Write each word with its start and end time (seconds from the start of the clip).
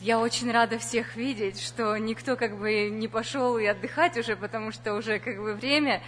я 0.00 0.18
очень 0.18 0.50
рада 0.50 0.78
всех 0.78 1.16
видеть, 1.16 1.60
что 1.60 1.96
никто 1.96 2.36
как 2.36 2.58
бы 2.58 2.90
не 2.90 3.08
пошел 3.08 3.56
и 3.58 3.64
отдыхать 3.64 4.16
уже, 4.18 4.36
потому 4.36 4.70
что 4.72 4.94
уже 4.94 5.18
как 5.18 5.38
бы 5.38 5.54
время. 5.54 6.02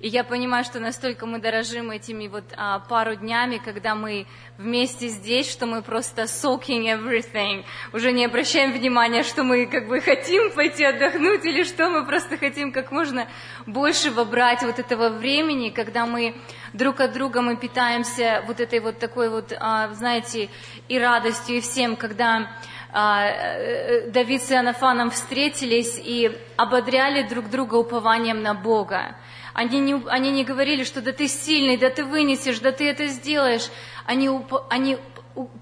И 0.00 0.08
я 0.08 0.22
понимаю, 0.22 0.64
что 0.64 0.78
настолько 0.78 1.26
мы 1.26 1.40
дорожим 1.40 1.90
этими 1.90 2.28
вот 2.28 2.44
а, 2.56 2.78
пару 2.78 3.16
днями, 3.16 3.60
когда 3.64 3.96
мы 3.96 4.26
вместе 4.56 5.08
здесь, 5.08 5.50
что 5.50 5.66
мы 5.66 5.82
просто 5.82 6.22
soaking 6.22 6.84
everything, 6.84 7.64
уже 7.92 8.12
не 8.12 8.24
обращаем 8.24 8.72
внимания, 8.72 9.24
что 9.24 9.42
мы 9.42 9.66
как 9.66 9.88
бы 9.88 10.00
хотим 10.00 10.52
пойти 10.52 10.84
отдохнуть 10.84 11.44
или 11.44 11.64
что, 11.64 11.90
мы 11.90 12.06
просто 12.06 12.36
хотим 12.36 12.70
как 12.70 12.92
можно 12.92 13.26
больше 13.66 14.12
вобрать 14.12 14.62
вот 14.62 14.78
этого 14.78 15.08
времени, 15.08 15.70
когда 15.70 16.06
мы 16.06 16.36
друг 16.72 17.00
от 17.00 17.12
друга 17.12 17.42
мы 17.42 17.56
питаемся 17.56 18.44
вот 18.46 18.60
этой 18.60 18.78
вот 18.78 19.00
такой 19.00 19.28
вот, 19.28 19.52
а, 19.58 19.92
знаете, 19.94 20.48
и 20.88 20.96
радостью, 20.96 21.56
и 21.56 21.60
всем, 21.60 21.96
когда 21.96 22.52
Давид 22.92 24.42
с 24.42 24.50
Иоаннафаном 24.50 25.10
встретились 25.10 26.00
и 26.02 26.36
ободряли 26.56 27.22
друг 27.28 27.50
друга 27.50 27.74
упованием 27.74 28.42
на 28.42 28.54
Бога. 28.54 29.16
Они 29.52 29.80
не, 29.80 30.00
они 30.08 30.30
не 30.30 30.44
говорили, 30.44 30.84
что 30.84 31.00
да 31.00 31.12
ты 31.12 31.28
сильный, 31.28 31.76
да 31.76 31.90
ты 31.90 32.04
вынесешь, 32.04 32.60
да 32.60 32.72
ты 32.72 32.88
это 32.88 33.08
сделаешь. 33.08 33.68
Они, 34.06 34.30
они 34.70 34.98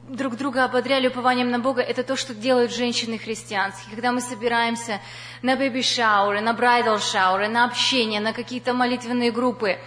друг 0.08 0.36
друга 0.36 0.64
ободряли 0.64 1.08
упованием 1.08 1.50
на 1.50 1.58
Бога, 1.58 1.82
это 1.82 2.02
то, 2.02 2.16
что 2.16 2.34
делают 2.34 2.72
женщины 2.72 3.18
христианские. 3.18 3.90
Когда 3.90 4.12
мы 4.12 4.20
собираемся 4.20 5.00
на 5.42 5.56
бэби-шауры, 5.56 6.40
на 6.40 6.52
брайдал-шауры, 6.52 7.48
на 7.48 7.64
общение, 7.64 8.20
на 8.20 8.32
какие-то 8.32 8.72
молитвенные 8.72 9.30
группы, 9.30 9.78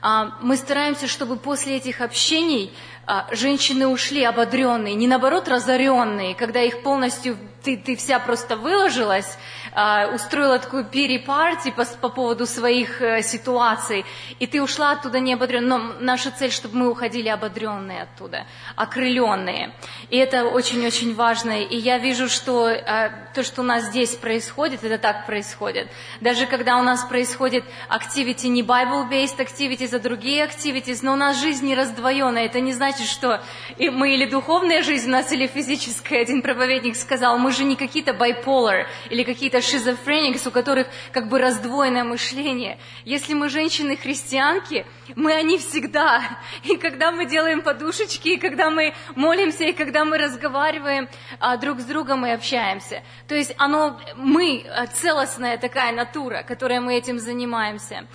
а, 0.00 0.36
мы 0.42 0.56
стараемся, 0.56 1.06
чтобы 1.06 1.36
после 1.36 1.76
этих 1.76 2.00
общений 2.00 2.72
а, 2.72 2.91
женщины 3.32 3.86
ушли 3.86 4.22
ободренные, 4.24 4.94
не 4.94 5.06
наоборот 5.06 5.48
разоренные, 5.48 6.34
когда 6.34 6.60
их 6.60 6.82
полностью 6.82 7.36
ты, 7.62 7.76
ты 7.76 7.96
вся 7.96 8.18
просто 8.18 8.56
выложилась, 8.56 9.38
а, 9.74 10.10
устроила 10.14 10.58
такую 10.58 10.84
перепарти 10.84 11.70
по, 11.70 11.84
по 11.84 12.10
поводу 12.10 12.46
своих 12.46 13.00
э, 13.00 13.22
ситуаций, 13.22 14.04
и 14.38 14.46
ты 14.46 14.62
ушла 14.62 14.92
оттуда 14.92 15.18
не 15.18 15.32
ободренная. 15.32 15.78
Но 15.78 15.94
наша 16.00 16.30
цель, 16.30 16.52
чтобы 16.52 16.76
мы 16.76 16.90
уходили 16.90 17.28
ободренные 17.28 18.02
оттуда, 18.02 18.46
окрыленные. 18.76 19.72
И 20.10 20.18
это 20.18 20.44
очень-очень 20.44 21.14
важно. 21.14 21.62
И 21.62 21.76
я 21.76 21.96
вижу, 21.98 22.28
что 22.28 22.66
а, 22.66 23.10
то, 23.34 23.42
что 23.42 23.62
у 23.62 23.64
нас 23.64 23.84
здесь 23.84 24.14
происходит, 24.14 24.84
это 24.84 24.98
так 24.98 25.24
происходит. 25.24 25.88
Даже 26.20 26.46
когда 26.46 26.76
у 26.76 26.82
нас 26.82 27.04
происходит 27.04 27.64
activity, 27.88 28.48
не 28.48 28.62
Bible-based 28.62 29.38
activities, 29.38 29.96
а 29.96 29.98
другие 29.98 30.44
activities, 30.44 30.98
но 31.00 31.14
у 31.14 31.16
нас 31.16 31.40
жизнь 31.40 31.64
не 31.64 31.74
раздвоенная. 31.74 32.44
Это 32.44 32.60
не 32.60 32.74
значит, 32.74 33.06
что 33.06 33.42
мы 33.78 34.14
или 34.14 34.28
духовная 34.28 34.82
жизнь 34.82 35.08
у 35.08 35.12
нас, 35.12 35.32
или 35.32 35.46
физическая. 35.46 36.20
Один 36.20 36.42
проповедник 36.42 36.96
сказал, 36.96 37.38
мы 37.38 37.52
же 37.52 37.64
не 37.64 37.76
какие-то 37.76 38.12
bipolar 38.12 38.84
или 39.08 39.22
какие-то 39.22 39.61
шизофреникс, 39.62 40.46
у 40.46 40.50
которых 40.50 40.88
как 41.12 41.28
бы 41.28 41.38
раздвоенное 41.38 42.04
мышление. 42.04 42.78
Если 43.04 43.34
мы 43.34 43.48
женщины-христианки, 43.48 44.86
мы 45.16 45.32
они 45.32 45.58
всегда. 45.58 46.38
И 46.64 46.76
когда 46.76 47.12
мы 47.12 47.26
делаем 47.26 47.62
подушечки, 47.62 48.28
и 48.28 48.36
когда 48.36 48.70
мы 48.70 48.94
молимся, 49.14 49.64
и 49.64 49.72
когда 49.72 50.04
мы 50.04 50.18
разговариваем 50.18 51.08
а, 51.40 51.56
друг 51.56 51.80
с 51.80 51.84
другом 51.84 52.26
и 52.26 52.30
общаемся. 52.30 53.02
То 53.28 53.34
есть 53.34 53.54
оно, 53.58 54.00
мы 54.16 54.64
а, 54.68 54.86
целостная 54.86 55.58
такая 55.58 55.92
натура, 55.92 56.42
которой 56.42 56.80
мы 56.80 56.96
этим 56.96 57.18
занимаемся. 57.18 58.06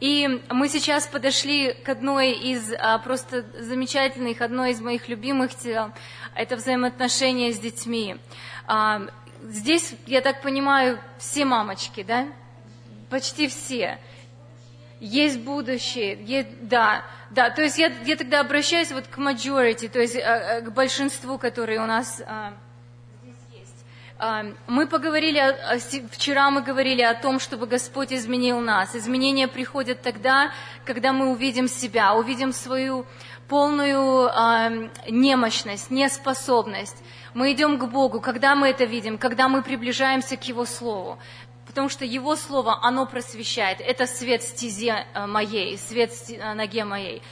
И 0.00 0.42
мы 0.50 0.68
сейчас 0.68 1.06
подошли 1.06 1.72
к 1.72 1.88
одной 1.88 2.32
из 2.32 2.72
а, 2.72 2.98
просто 2.98 3.46
замечательных, 3.58 4.40
одной 4.40 4.72
из 4.72 4.80
моих 4.80 5.08
любимых 5.08 5.54
тел. 5.54 5.92
Это 6.34 6.56
взаимоотношения 6.56 7.52
с 7.52 7.58
детьми. 7.58 8.16
А, 8.66 9.02
здесь, 9.50 9.94
я 10.06 10.20
так 10.20 10.42
понимаю, 10.42 10.98
все 11.18 11.44
мамочки, 11.44 12.02
да? 12.02 12.26
Почти 13.10 13.48
все. 13.48 13.98
Есть 15.00 15.40
будущее, 15.40 16.18
есть, 16.22 16.48
да, 16.68 17.04
да. 17.30 17.50
То 17.50 17.62
есть 17.62 17.78
я, 17.78 17.92
я 18.04 18.16
тогда 18.16 18.40
обращаюсь 18.40 18.92
вот 18.92 19.06
к 19.06 19.18
majority, 19.18 19.88
то 19.88 20.00
есть 20.00 20.16
а, 20.16 20.20
а, 20.58 20.60
к 20.62 20.72
большинству, 20.72 21.38
которые 21.38 21.80
у 21.80 21.86
нас. 21.86 22.22
А, 22.26 22.54
мы 24.66 24.86
поговорили, 24.86 25.54
вчера 26.10 26.50
мы 26.50 26.62
говорили 26.62 27.02
о 27.02 27.14
том, 27.14 27.38
чтобы 27.38 27.66
Господь 27.66 28.14
изменил 28.14 28.60
нас. 28.60 28.96
Изменения 28.96 29.46
приходят 29.46 30.00
тогда, 30.00 30.52
когда 30.86 31.12
мы 31.12 31.30
увидим 31.30 31.68
себя, 31.68 32.14
увидим 32.14 32.52
свою 32.54 33.04
полную 33.46 34.28
э, 34.28 34.88
немощность, 35.10 35.90
неспособность. 35.90 36.96
Мы 37.36 37.52
идем 37.52 37.78
к 37.78 37.84
Богу, 37.84 38.22
когда 38.22 38.54
мы 38.54 38.68
это 38.68 38.84
видим, 38.84 39.18
когда 39.18 39.46
мы 39.46 39.60
приближаемся 39.60 40.38
к 40.38 40.48
Его 40.48 40.64
Слову. 40.64 41.18
Потому 41.66 41.90
что 41.90 42.06
Его 42.06 42.34
Слово, 42.34 42.78
оно 42.82 43.04
просвещает. 43.04 43.82
Это 43.82 44.06
свет 44.06 44.42
стезе 44.42 45.04
э, 45.12 45.26
моей, 45.26 45.76
свет 45.76 46.12
э, 46.30 46.54
ноге 46.54 46.84
моей. 46.84 47.22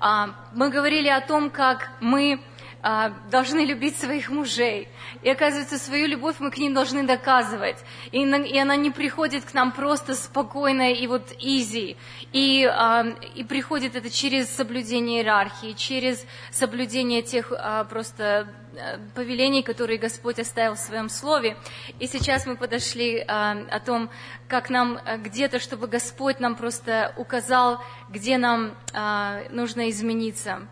А, 0.00 0.34
мы 0.52 0.68
говорили 0.68 1.08
о 1.08 1.22
том, 1.22 1.48
как 1.48 1.92
мы 2.00 2.42
а, 2.86 3.14
должны 3.30 3.64
любить 3.64 3.96
своих 3.96 4.28
мужей. 4.28 4.88
И 5.22 5.30
оказывается, 5.30 5.78
свою 5.78 6.06
любовь 6.06 6.36
мы 6.38 6.50
к 6.50 6.58
ним 6.58 6.74
должны 6.74 7.02
доказывать. 7.02 7.78
И, 8.12 8.18
и 8.18 8.58
она 8.58 8.76
не 8.76 8.90
приходит 8.90 9.46
к 9.46 9.54
нам 9.54 9.72
просто 9.72 10.14
спокойно 10.14 10.92
и 10.92 11.06
вот 11.06 11.32
изи. 11.40 11.96
И, 12.32 12.66
а, 12.66 13.06
и 13.34 13.42
приходит 13.42 13.96
это 13.96 14.10
через 14.10 14.50
соблюдение 14.50 15.20
иерархии, 15.20 15.72
через 15.72 16.26
соблюдение 16.50 17.22
тех 17.22 17.54
а, 17.56 17.84
просто 17.84 18.48
э, 18.76 18.98
повелений, 19.14 19.62
которые 19.62 19.98
Господь 19.98 20.38
оставил 20.38 20.74
в 20.74 20.78
Своем 20.78 21.08
Слове. 21.08 21.56
И 22.00 22.06
сейчас 22.06 22.44
мы 22.44 22.54
подошли 22.54 23.24
а, 23.26 23.52
о 23.70 23.80
том, 23.80 24.10
как 24.46 24.68
нам 24.68 24.98
э, 24.98 25.16
где-то, 25.16 25.58
чтобы 25.58 25.86
Господь 25.86 26.38
нам 26.38 26.54
просто 26.54 27.14
указал, 27.16 27.82
где 28.10 28.36
нам 28.36 28.76
а, 28.92 29.40
нужно 29.48 29.88
измениться. 29.88 30.68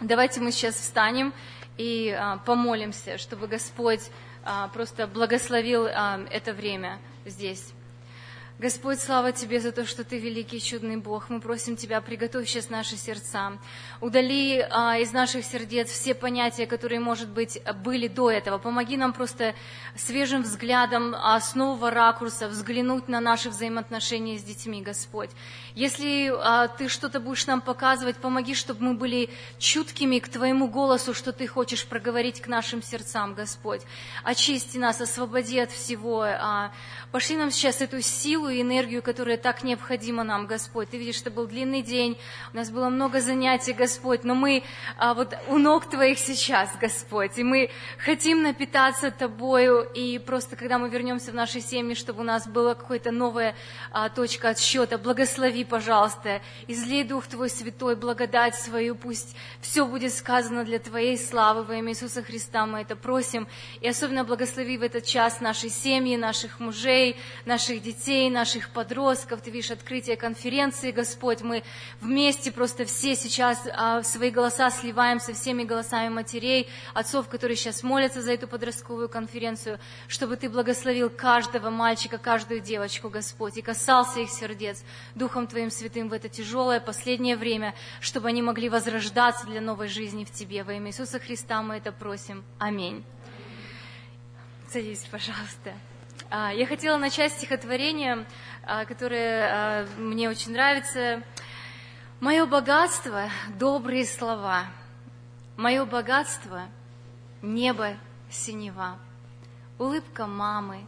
Давайте 0.00 0.40
мы 0.40 0.50
сейчас 0.50 0.76
встанем 0.76 1.34
и 1.76 2.08
а, 2.18 2.38
помолимся, 2.38 3.18
чтобы 3.18 3.48
Господь 3.48 4.00
а, 4.42 4.68
просто 4.68 5.06
благословил 5.06 5.86
а, 5.86 6.20
это 6.30 6.54
время 6.54 6.98
здесь. 7.26 7.74
Господь, 8.60 9.00
слава 9.00 9.32
Тебе 9.32 9.58
за 9.58 9.72
то, 9.72 9.86
что 9.86 10.04
Ты 10.04 10.18
великий 10.18 10.60
чудный 10.60 10.98
Бог. 10.98 11.30
Мы 11.30 11.40
просим 11.40 11.76
Тебя, 11.76 11.98
приготовь 12.02 12.46
сейчас 12.46 12.68
наши 12.68 12.96
сердца. 12.96 13.52
Удали 14.02 14.60
а, 14.70 14.98
из 14.98 15.12
наших 15.12 15.46
сердец 15.46 15.88
все 15.88 16.12
понятия, 16.12 16.66
которые, 16.66 17.00
может 17.00 17.30
быть, 17.30 17.58
были 17.82 18.06
до 18.06 18.30
этого. 18.30 18.58
Помоги 18.58 18.98
нам 18.98 19.14
просто 19.14 19.54
свежим 19.96 20.42
взглядом, 20.42 21.14
а, 21.14 21.40
с 21.40 21.54
нового 21.54 21.90
ракурса 21.90 22.48
взглянуть 22.48 23.08
на 23.08 23.20
наши 23.20 23.48
взаимоотношения 23.48 24.36
с 24.36 24.42
детьми, 24.42 24.82
Господь. 24.82 25.30
Если 25.74 26.30
а, 26.30 26.68
Ты 26.68 26.88
что-то 26.88 27.18
будешь 27.18 27.46
нам 27.46 27.62
показывать, 27.62 28.18
помоги, 28.18 28.54
чтобы 28.54 28.84
мы 28.84 28.92
были 28.92 29.30
чуткими 29.58 30.18
к 30.18 30.28
Твоему 30.28 30.68
голосу, 30.68 31.14
что 31.14 31.32
Ты 31.32 31.46
хочешь 31.46 31.86
проговорить 31.86 32.42
к 32.42 32.46
нашим 32.46 32.82
сердцам, 32.82 33.32
Господь. 33.32 33.80
Очисти 34.22 34.76
нас, 34.76 35.00
освободи 35.00 35.60
от 35.60 35.70
всего. 35.70 36.24
А, 36.24 36.72
пошли 37.10 37.36
нам 37.38 37.50
сейчас 37.50 37.80
эту 37.80 38.02
силу 38.02 38.49
и 38.50 38.62
энергию, 38.62 39.02
которая 39.02 39.36
так 39.36 39.62
необходима 39.62 40.24
нам, 40.24 40.46
Господь. 40.46 40.90
Ты 40.90 40.98
видишь, 40.98 41.16
что 41.16 41.30
был 41.30 41.46
длинный 41.46 41.82
день, 41.82 42.18
у 42.52 42.56
нас 42.56 42.70
было 42.70 42.88
много 42.88 43.20
занятий, 43.20 43.72
Господь, 43.72 44.24
но 44.24 44.34
мы 44.34 44.62
а, 44.98 45.14
вот 45.14 45.34
у 45.48 45.58
ног 45.58 45.88
Твоих 45.88 46.18
сейчас, 46.18 46.70
Господь, 46.80 47.38
и 47.38 47.42
мы 47.42 47.70
хотим 47.98 48.42
напитаться 48.42 49.10
Тобою, 49.10 49.82
и 49.94 50.18
просто 50.18 50.56
когда 50.56 50.78
мы 50.78 50.88
вернемся 50.88 51.30
в 51.30 51.34
наши 51.34 51.60
семьи, 51.60 51.94
чтобы 51.94 52.20
у 52.20 52.24
нас 52.24 52.46
была 52.46 52.74
какая-то 52.74 53.10
новая 53.10 53.54
а, 53.92 54.08
точка 54.08 54.50
отсчета, 54.50 54.98
благослови, 54.98 55.64
пожалуйста, 55.64 56.40
излей 56.66 57.04
Дух 57.04 57.26
Твой 57.26 57.48
Святой, 57.48 57.96
благодать 57.96 58.54
свою, 58.54 58.94
пусть 58.94 59.36
все 59.60 59.86
будет 59.86 60.12
сказано 60.14 60.64
для 60.64 60.78
Твоей 60.78 61.16
славы 61.16 61.62
во 61.62 61.76
имя 61.76 61.92
Иисуса 61.92 62.22
Христа, 62.22 62.66
мы 62.66 62.80
это 62.80 62.96
просим, 62.96 63.46
и 63.80 63.88
особенно 63.88 64.24
благослови 64.24 64.78
в 64.78 64.82
этот 64.82 65.04
час 65.04 65.40
наши 65.40 65.68
семьи, 65.68 66.16
наших 66.16 66.60
мужей, 66.60 67.16
наших 67.44 67.82
детей, 67.82 68.30
наших 68.40 68.70
подростков, 68.70 69.42
ты 69.42 69.50
видишь 69.50 69.70
открытие 69.70 70.16
конференции, 70.16 70.92
Господь, 70.92 71.42
мы 71.42 71.62
вместе 72.00 72.50
просто 72.50 72.86
все 72.86 73.14
сейчас 73.14 73.68
а, 73.70 74.02
свои 74.02 74.30
голоса 74.30 74.70
сливаем 74.70 75.20
со 75.20 75.34
всеми 75.34 75.64
голосами 75.64 76.08
матерей, 76.08 76.66
отцов, 76.94 77.28
которые 77.28 77.56
сейчас 77.56 77.82
молятся 77.82 78.22
за 78.22 78.32
эту 78.32 78.48
подростковую 78.48 79.10
конференцию, 79.10 79.78
чтобы 80.08 80.36
ты 80.36 80.48
благословил 80.48 81.10
каждого 81.10 81.68
мальчика, 81.68 82.16
каждую 82.16 82.60
девочку, 82.60 83.10
Господь, 83.10 83.58
и 83.58 83.62
касался 83.62 84.20
их 84.20 84.30
сердец 84.30 84.82
Духом 85.14 85.46
Твоим 85.46 85.70
Святым 85.70 86.08
в 86.08 86.14
это 86.14 86.30
тяжелое 86.30 86.80
последнее 86.80 87.36
время, 87.36 87.74
чтобы 88.00 88.28
они 88.28 88.40
могли 88.40 88.70
возрождаться 88.70 89.46
для 89.46 89.60
новой 89.60 89.88
жизни 89.88 90.24
в 90.24 90.30
Тебе. 90.30 90.64
Во 90.64 90.72
имя 90.72 90.88
Иисуса 90.88 91.18
Христа 91.18 91.60
мы 91.60 91.76
это 91.76 91.92
просим. 91.92 92.42
Аминь. 92.58 93.04
Садись, 94.70 95.06
пожалуйста. 95.10 95.74
А, 96.32 96.52
я 96.52 96.64
хотела 96.64 96.96
начать 96.96 97.32
стихотворение, 97.32 98.24
а, 98.62 98.84
которое 98.84 99.48
а, 99.82 99.86
мне 99.98 100.30
очень 100.30 100.52
нравится. 100.52 101.24
Мое 102.20 102.46
богатство– 102.46 103.28
добрые 103.58 104.06
слова. 104.06 104.66
Мое 105.56 105.84
богатство– 105.84 106.68
небо 107.42 107.96
синева. 108.30 108.96
улыбка 109.76 110.28
мамы, 110.28 110.86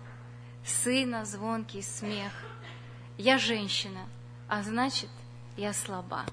сына, 0.65 1.25
звонкий 1.25 1.83
смех. 1.83 2.33
Я 3.19 3.37
женщина, 3.39 4.07
а 4.47 4.63
значит, 4.63 5.11
я 5.57 5.73
слаба. 5.73 6.25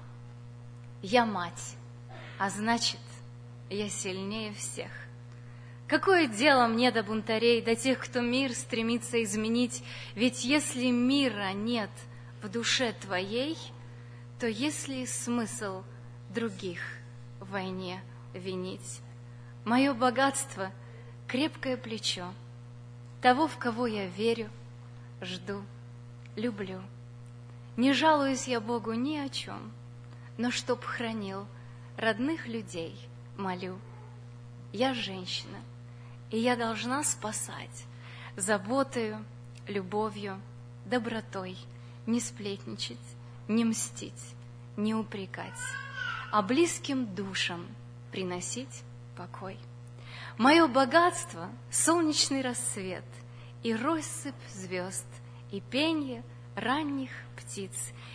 Я 1.02 1.26
мать, 1.26 1.74
а 2.38 2.48
значит, 2.48 3.00
я 3.70 3.88
сильнее 3.88 4.54
всех. 4.54 4.92
Какое 5.90 6.28
дело 6.28 6.68
мне 6.68 6.92
до 6.92 7.02
бунтарей, 7.02 7.60
до 7.60 7.74
тех, 7.74 7.98
кто 7.98 8.20
мир 8.20 8.52
стремится 8.52 9.20
изменить? 9.24 9.82
Ведь 10.14 10.44
если 10.44 10.88
мира 10.88 11.50
нет 11.52 11.90
в 12.40 12.48
душе 12.48 12.92
твоей, 12.92 13.58
то 14.38 14.46
есть 14.46 14.86
ли 14.86 15.04
смысл 15.04 15.82
других 16.32 16.80
в 17.40 17.50
войне 17.50 18.04
винить? 18.34 19.00
Мое 19.64 19.92
богатство— 19.92 20.70
крепкое 21.26 21.76
плечо, 21.76 22.32
того, 23.20 23.48
в 23.48 23.58
кого 23.58 23.88
я 23.88 24.06
верю, 24.06 24.48
жду, 25.20 25.60
люблю. 26.36 26.80
Не 27.76 27.94
жалуюсь 27.94 28.46
я 28.46 28.60
Богу 28.60 28.92
ни 28.92 29.16
о 29.16 29.28
чем, 29.28 29.72
но 30.38 30.52
чтоб 30.52 30.84
хранил 30.84 31.48
родных 31.96 32.46
людей, 32.46 32.94
молю. 33.36 33.76
Я 34.72 34.94
женщина— 34.94 35.58
и 36.30 36.38
я 36.38 36.56
должна 36.56 37.02
спасать 37.02 37.86
заботою, 38.36 39.24
любовью, 39.66 40.40
добротой, 40.84 41.56
не 42.06 42.20
сплетничать, 42.20 42.98
не 43.48 43.64
мстить, 43.64 44.34
не 44.76 44.94
упрекать, 44.94 45.58
а 46.30 46.42
близким 46.42 47.14
душам 47.14 47.66
приносить 48.12 48.82
покой. 49.16 49.58
Мое 50.38 50.66
богатство— 50.66 51.50
солнечный 51.70 52.42
рассвет 52.42 53.04
и 53.62 53.74
россыпь 53.74 54.34
звезд, 54.54 55.06
и 55.50 55.60
пенье 55.60 56.22
ранних 56.54 57.10
птиц. 57.36 57.72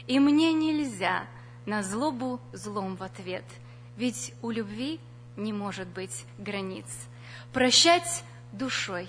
И 0.07 0.19
мне 0.19 0.53
нельзя 0.53 1.27
на 1.65 1.83
злобу 1.83 2.39
злом 2.53 2.95
в 2.95 3.03
ответ, 3.03 3.45
ведь 3.97 4.33
у 4.41 4.49
любви 4.49 4.99
не 5.35 5.51
может 5.53 5.87
быть 5.89 6.25
границ— 6.37 6.87
Прощать 7.55 8.25
душой, 8.51 9.07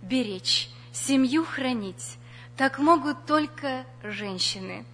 беречь, 0.00 0.70
семью 0.92 1.44
хранить, 1.44 2.18
так 2.56 2.78
могут 2.78 3.26
только 3.26 3.84
женщины. 4.04 4.86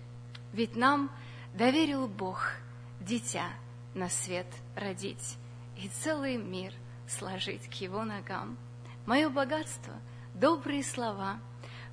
Ведь 0.54 0.76
нам 0.76 1.10
доверил 1.52 2.08
Бог 2.08 2.52
дитя 2.98 3.50
на 3.92 4.08
свет 4.08 4.46
родить 4.74 5.36
и 5.76 5.88
целый 5.88 6.38
мир 6.38 6.72
сложить 7.06 7.68
к 7.68 7.74
его 7.74 8.02
ногам. 8.02 8.56
Мое 9.04 9.28
богатство— 9.28 9.92
добрые 10.34 10.82
слова, 10.82 11.38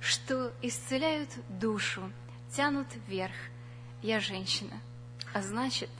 что 0.00 0.54
исцеляют 0.62 1.28
душу, 1.50 2.10
тянут 2.50 2.88
вверх. 3.06 3.36
Я 4.00 4.20
женщина, 4.20 4.80
а 5.34 5.42
значит, 5.42 5.90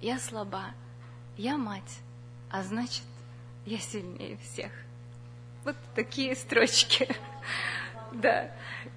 я 0.00 0.18
слаба. 0.18 0.70
Я 1.36 1.58
мать, 1.58 1.98
а 2.50 2.62
значит, 2.62 3.04
я 3.66 3.78
сильнее 3.78 4.38
всех. 4.38 4.70
Вот 5.64 5.76
такие 5.94 6.34
строчки. 6.34 7.08
Да. 8.12 8.50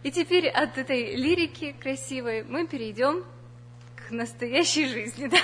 И 0.03 0.11
теперь 0.11 0.47
от 0.47 0.77
этой 0.77 1.15
лирики 1.15 1.75
красивой 1.77 2.43
мы 2.43 2.67
перейдем 2.67 3.25
к 3.95 4.11
настоящей 4.11 4.87
жизни, 4.87 5.25
да? 5.31 5.39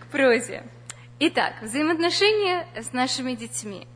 к 0.00 0.06
прозе. 0.06 0.62
Итак, 1.18 1.60
взаимоотношения 1.60 2.66
с 2.76 2.92
нашими 2.92 3.34
детьми. 3.34 3.86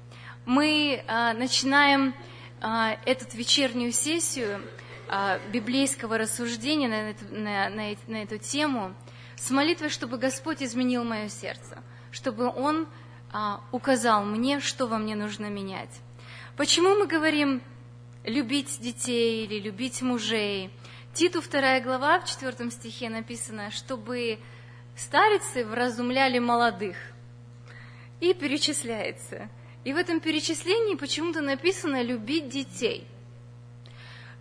Мы 0.44 1.04
а, 1.06 1.32
начинаем 1.32 2.12
а, 2.60 2.98
эту 3.06 3.24
вечернюю 3.36 3.92
сессию 3.92 4.60
а, 5.08 5.38
библейского 5.52 6.18
рассуждения 6.18 6.88
на 6.88 7.10
эту, 7.10 7.24
на, 7.30 7.70
на, 7.70 7.94
на 8.08 8.22
эту 8.24 8.38
тему 8.38 8.94
с 9.36 9.48
молитвой, 9.50 9.90
чтобы 9.90 10.18
Господь 10.18 10.60
изменил 10.60 11.04
мое 11.04 11.28
сердце, 11.28 11.82
чтобы 12.10 12.48
Он 12.48 12.88
указал 13.72 14.24
мне, 14.24 14.60
что 14.60 14.86
во 14.86 14.98
мне 14.98 15.16
нужно 15.16 15.46
менять. 15.46 15.90
Почему 16.56 16.94
мы 16.94 17.06
говорим 17.06 17.62
любить 18.24 18.78
детей 18.80 19.44
или 19.44 19.58
любить 19.58 20.02
мужей? 20.02 20.70
Титу 21.12 21.40
вторая 21.40 21.80
глава 21.82 22.20
в 22.20 22.26
четвертом 22.26 22.70
стихе 22.70 23.08
написано, 23.08 23.70
чтобы 23.70 24.38
старицы 24.96 25.64
вразумляли 25.64 26.38
молодых. 26.38 26.96
И 28.20 28.34
перечисляется. 28.34 29.48
И 29.84 29.92
в 29.92 29.96
этом 29.96 30.20
перечислении 30.20 30.94
почему-то 30.94 31.40
написано 31.40 32.02
любить 32.02 32.48
детей– 32.48 33.06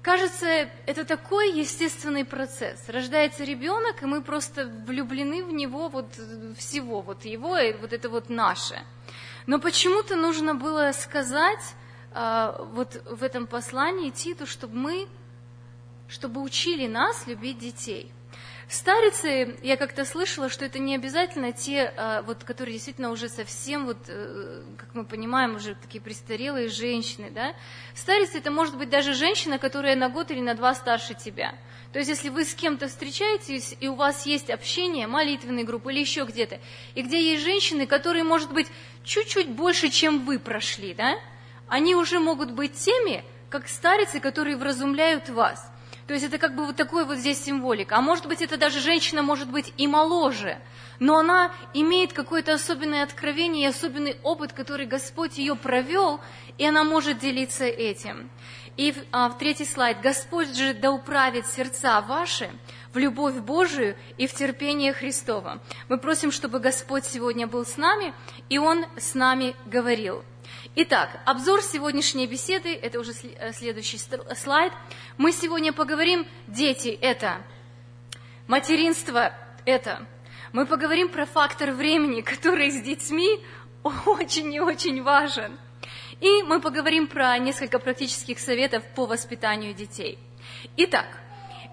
Кажется, 0.03 0.69
это 0.85 1.05
такой 1.05 1.57
естественный 1.57 2.25
процесс. 2.25 2.89
Рождается 2.89 3.45
ребенок, 3.45 4.03
и 4.03 4.05
мы 4.05 4.21
просто 4.21 4.65
влюблены 4.85 5.45
в 5.45 5.53
него 5.53 5.87
вот 5.87 6.13
всего, 6.57 7.01
вот 7.01 7.23
его, 7.23 7.57
и 7.57 7.71
вот 7.71 7.93
это 7.93 8.09
вот 8.09 8.29
наше. 8.29 8.77
Но 9.47 9.59
почему-то 9.59 10.17
нужно 10.17 10.55
было 10.55 10.91
сказать 10.91 11.63
а, 12.11 12.67
вот 12.73 13.01
в 13.09 13.23
этом 13.23 13.47
послании 13.47 14.09
Титу, 14.09 14.45
чтобы 14.45 14.75
мы, 14.75 15.07
чтобы 16.09 16.41
учили 16.41 16.85
нас 16.85 17.25
любить 17.25 17.59
детей– 17.59 18.11
Старицы, 18.73 19.55
я 19.61 19.77
как-то 19.77 20.03
слышала, 20.03 20.49
что 20.49 20.65
это 20.65 20.79
не 20.79 20.95
обязательно 20.95 21.51
те, 21.51 21.93
а, 21.95 22.23
вот, 22.23 22.43
которые 22.43 22.73
действительно 22.73 23.11
уже 23.11 23.29
совсем, 23.29 23.85
вот, 23.85 23.99
э, 24.07 24.63
как 24.79 24.95
мы 24.95 25.05
понимаем, 25.05 25.57
уже 25.57 25.75
такие 25.75 26.01
престарелые 26.01 26.69
женщины. 26.69 27.29
Да? 27.29 27.53
Старицы– 27.93 28.37
это 28.39 28.49
может 28.49 28.75
быть 28.75 28.89
даже 28.89 29.13
женщина, 29.13 29.59
которая 29.59 29.95
на 29.95 30.09
год 30.09 30.31
или 30.31 30.41
на 30.41 30.55
два 30.55 30.73
старше 30.73 31.13
тебя. 31.13 31.53
То 31.91 31.99
есть, 31.99 32.09
если 32.09 32.29
вы 32.29 32.45
с 32.45 32.55
кем-то 32.55 32.87
встречаетесь, 32.87 33.77
и 33.79 33.87
у 33.87 33.93
вас 33.93 34.25
есть 34.25 34.49
общение, 34.49 35.05
молитвенная 35.05 35.65
группа 35.65 35.89
или 35.89 35.99
еще 35.99 36.23
где-то, 36.23 36.59
и 36.95 37.03
где 37.03 37.21
есть 37.21 37.43
женщины, 37.43 37.85
которые, 37.85 38.23
может 38.23 38.51
быть, 38.51 38.69
чуть-чуть 39.03 39.49
больше, 39.49 39.89
чем 39.89 40.25
вы 40.25 40.39
прошли, 40.39 40.95
да? 40.95 41.19
они 41.67 41.93
уже 41.93 42.19
могут 42.19 42.49
быть 42.49 42.73
теми, 42.73 43.23
как 43.51 43.67
старицы, 43.67 44.19
которые 44.19 44.57
вразумляют 44.57 45.29
вас. 45.29 45.71
То 46.07 46.13
есть 46.13 46.25
это 46.25 46.37
как 46.37 46.55
бы 46.55 46.65
вот 46.65 46.75
такой 46.75 47.05
вот 47.05 47.17
здесь 47.17 47.41
символика. 47.41 47.95
А 47.97 48.01
может 48.01 48.27
быть, 48.27 48.41
это 48.41 48.57
даже 48.57 48.79
женщина 48.79 49.21
может 49.21 49.49
быть 49.49 49.73
и 49.77 49.87
моложе, 49.87 50.59
но 50.99 51.17
она 51.17 51.51
имеет 51.73 52.13
какое-то 52.13 52.53
особенное 52.53 53.03
откровение 53.03 53.63
и 53.63 53.69
особенный 53.69 54.17
опыт, 54.23 54.53
который 54.53 54.85
Господь 54.85 55.37
ее 55.37 55.55
провел, 55.55 56.19
и 56.57 56.65
она 56.65 56.83
может 56.83 57.19
делиться 57.19 57.63
этим. 57.65 58.29
И 58.75 58.93
а, 59.11 59.29
в 59.29 59.37
третий 59.37 59.65
слайд. 59.65 60.01
«Господь 60.01 60.55
же 60.55 60.73
да 60.73 60.91
управит 60.91 61.45
сердца 61.45 62.01
ваши 62.01 62.49
в 62.91 62.97
любовь 62.97 63.35
Божию 63.35 63.95
и 64.17 64.25
в 64.25 64.33
терпение 64.33 64.93
Христова». 64.93 65.61
Мы 65.89 65.99
просим, 65.99 66.31
чтобы 66.31 66.59
Господь 66.59 67.05
сегодня 67.05 67.45
был 67.45 67.65
с 67.65 67.77
нами, 67.77 68.13
и 68.49 68.57
Он 68.57 68.85
с 68.97 69.13
нами 69.13 69.55
говорил– 69.67 70.25
Итак, 70.75 71.19
обзор 71.25 71.61
сегодняшней 71.61 72.25
беседы, 72.25 72.73
это 72.73 72.99
уже 72.99 73.11
э, 73.11 73.53
следующий 73.53 73.99
слайд. 73.99 74.73
Мы 75.19 75.31
сегодня 75.31 75.71
поговорим, 75.71 76.25
дети– 76.47 76.87
это, 77.01 77.43
материнство– 78.47 79.35
это. 79.65 80.07
Мы 80.51 80.65
поговорим 80.65 81.09
про 81.09 81.27
фактор 81.27 81.73
времени, 81.73 82.21
который 82.21 82.71
с 82.71 82.81
детьми 82.81 83.39
очень 83.83 84.51
и 84.51 84.59
очень 84.59 85.03
важен. 85.03 85.59
И 86.19 86.41
мы 86.41 86.59
поговорим 86.59 87.05
про 87.05 87.37
несколько 87.37 87.77
практических 87.77 88.39
советов 88.39 88.83
по 88.95 89.05
воспитанию 89.05 89.75
детей. 89.75 90.17
Итак, 90.75 91.05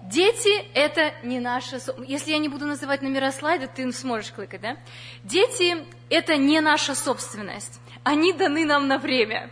дети– 0.03 0.63
это 0.75 1.11
не 1.23 1.39
наша... 1.39 1.79
Если 2.05 2.29
я 2.29 2.37
не 2.37 2.49
буду 2.49 2.67
называть 2.67 3.01
номера 3.01 3.31
слайда, 3.31 3.65
ты 3.65 3.91
сможешь 3.93 4.31
кликать, 4.31 4.61
да? 4.61 4.77
Дети– 5.23 5.87
это 6.11 6.37
не 6.37 6.61
наша 6.61 6.93
собственность 6.93 7.81
они 8.03 8.33
даны 8.33 8.65
нам 8.65 8.87
на 8.87 8.97
время. 8.97 9.49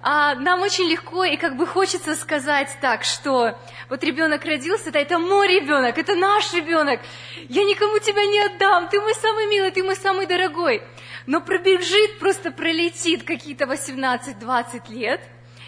А 0.00 0.36
нам 0.36 0.62
очень 0.62 0.84
легко 0.84 1.24
и 1.24 1.36
как 1.36 1.56
бы 1.56 1.66
хочется 1.66 2.14
сказать 2.14 2.70
так, 2.80 3.02
что 3.02 3.58
вот 3.88 4.04
ребенок 4.04 4.44
родился, 4.44 4.92
да, 4.92 5.00
это 5.00 5.18
мой 5.18 5.48
ребенок, 5.48 5.98
это 5.98 6.14
наш 6.14 6.52
ребенок, 6.52 7.00
я 7.48 7.64
никому 7.64 7.98
тебя 7.98 8.24
не 8.24 8.38
отдам, 8.38 8.88
ты 8.88 9.00
мой 9.00 9.14
самый 9.14 9.46
милый, 9.48 9.72
ты 9.72 9.82
мой 9.82 9.96
самый 9.96 10.26
дорогой. 10.26 10.82
Но 11.26 11.40
пробежит, 11.40 12.20
просто 12.20 12.52
пролетит 12.52 13.24
какие-то 13.24 13.64
18-20 13.64 14.90
лет, 14.90 15.20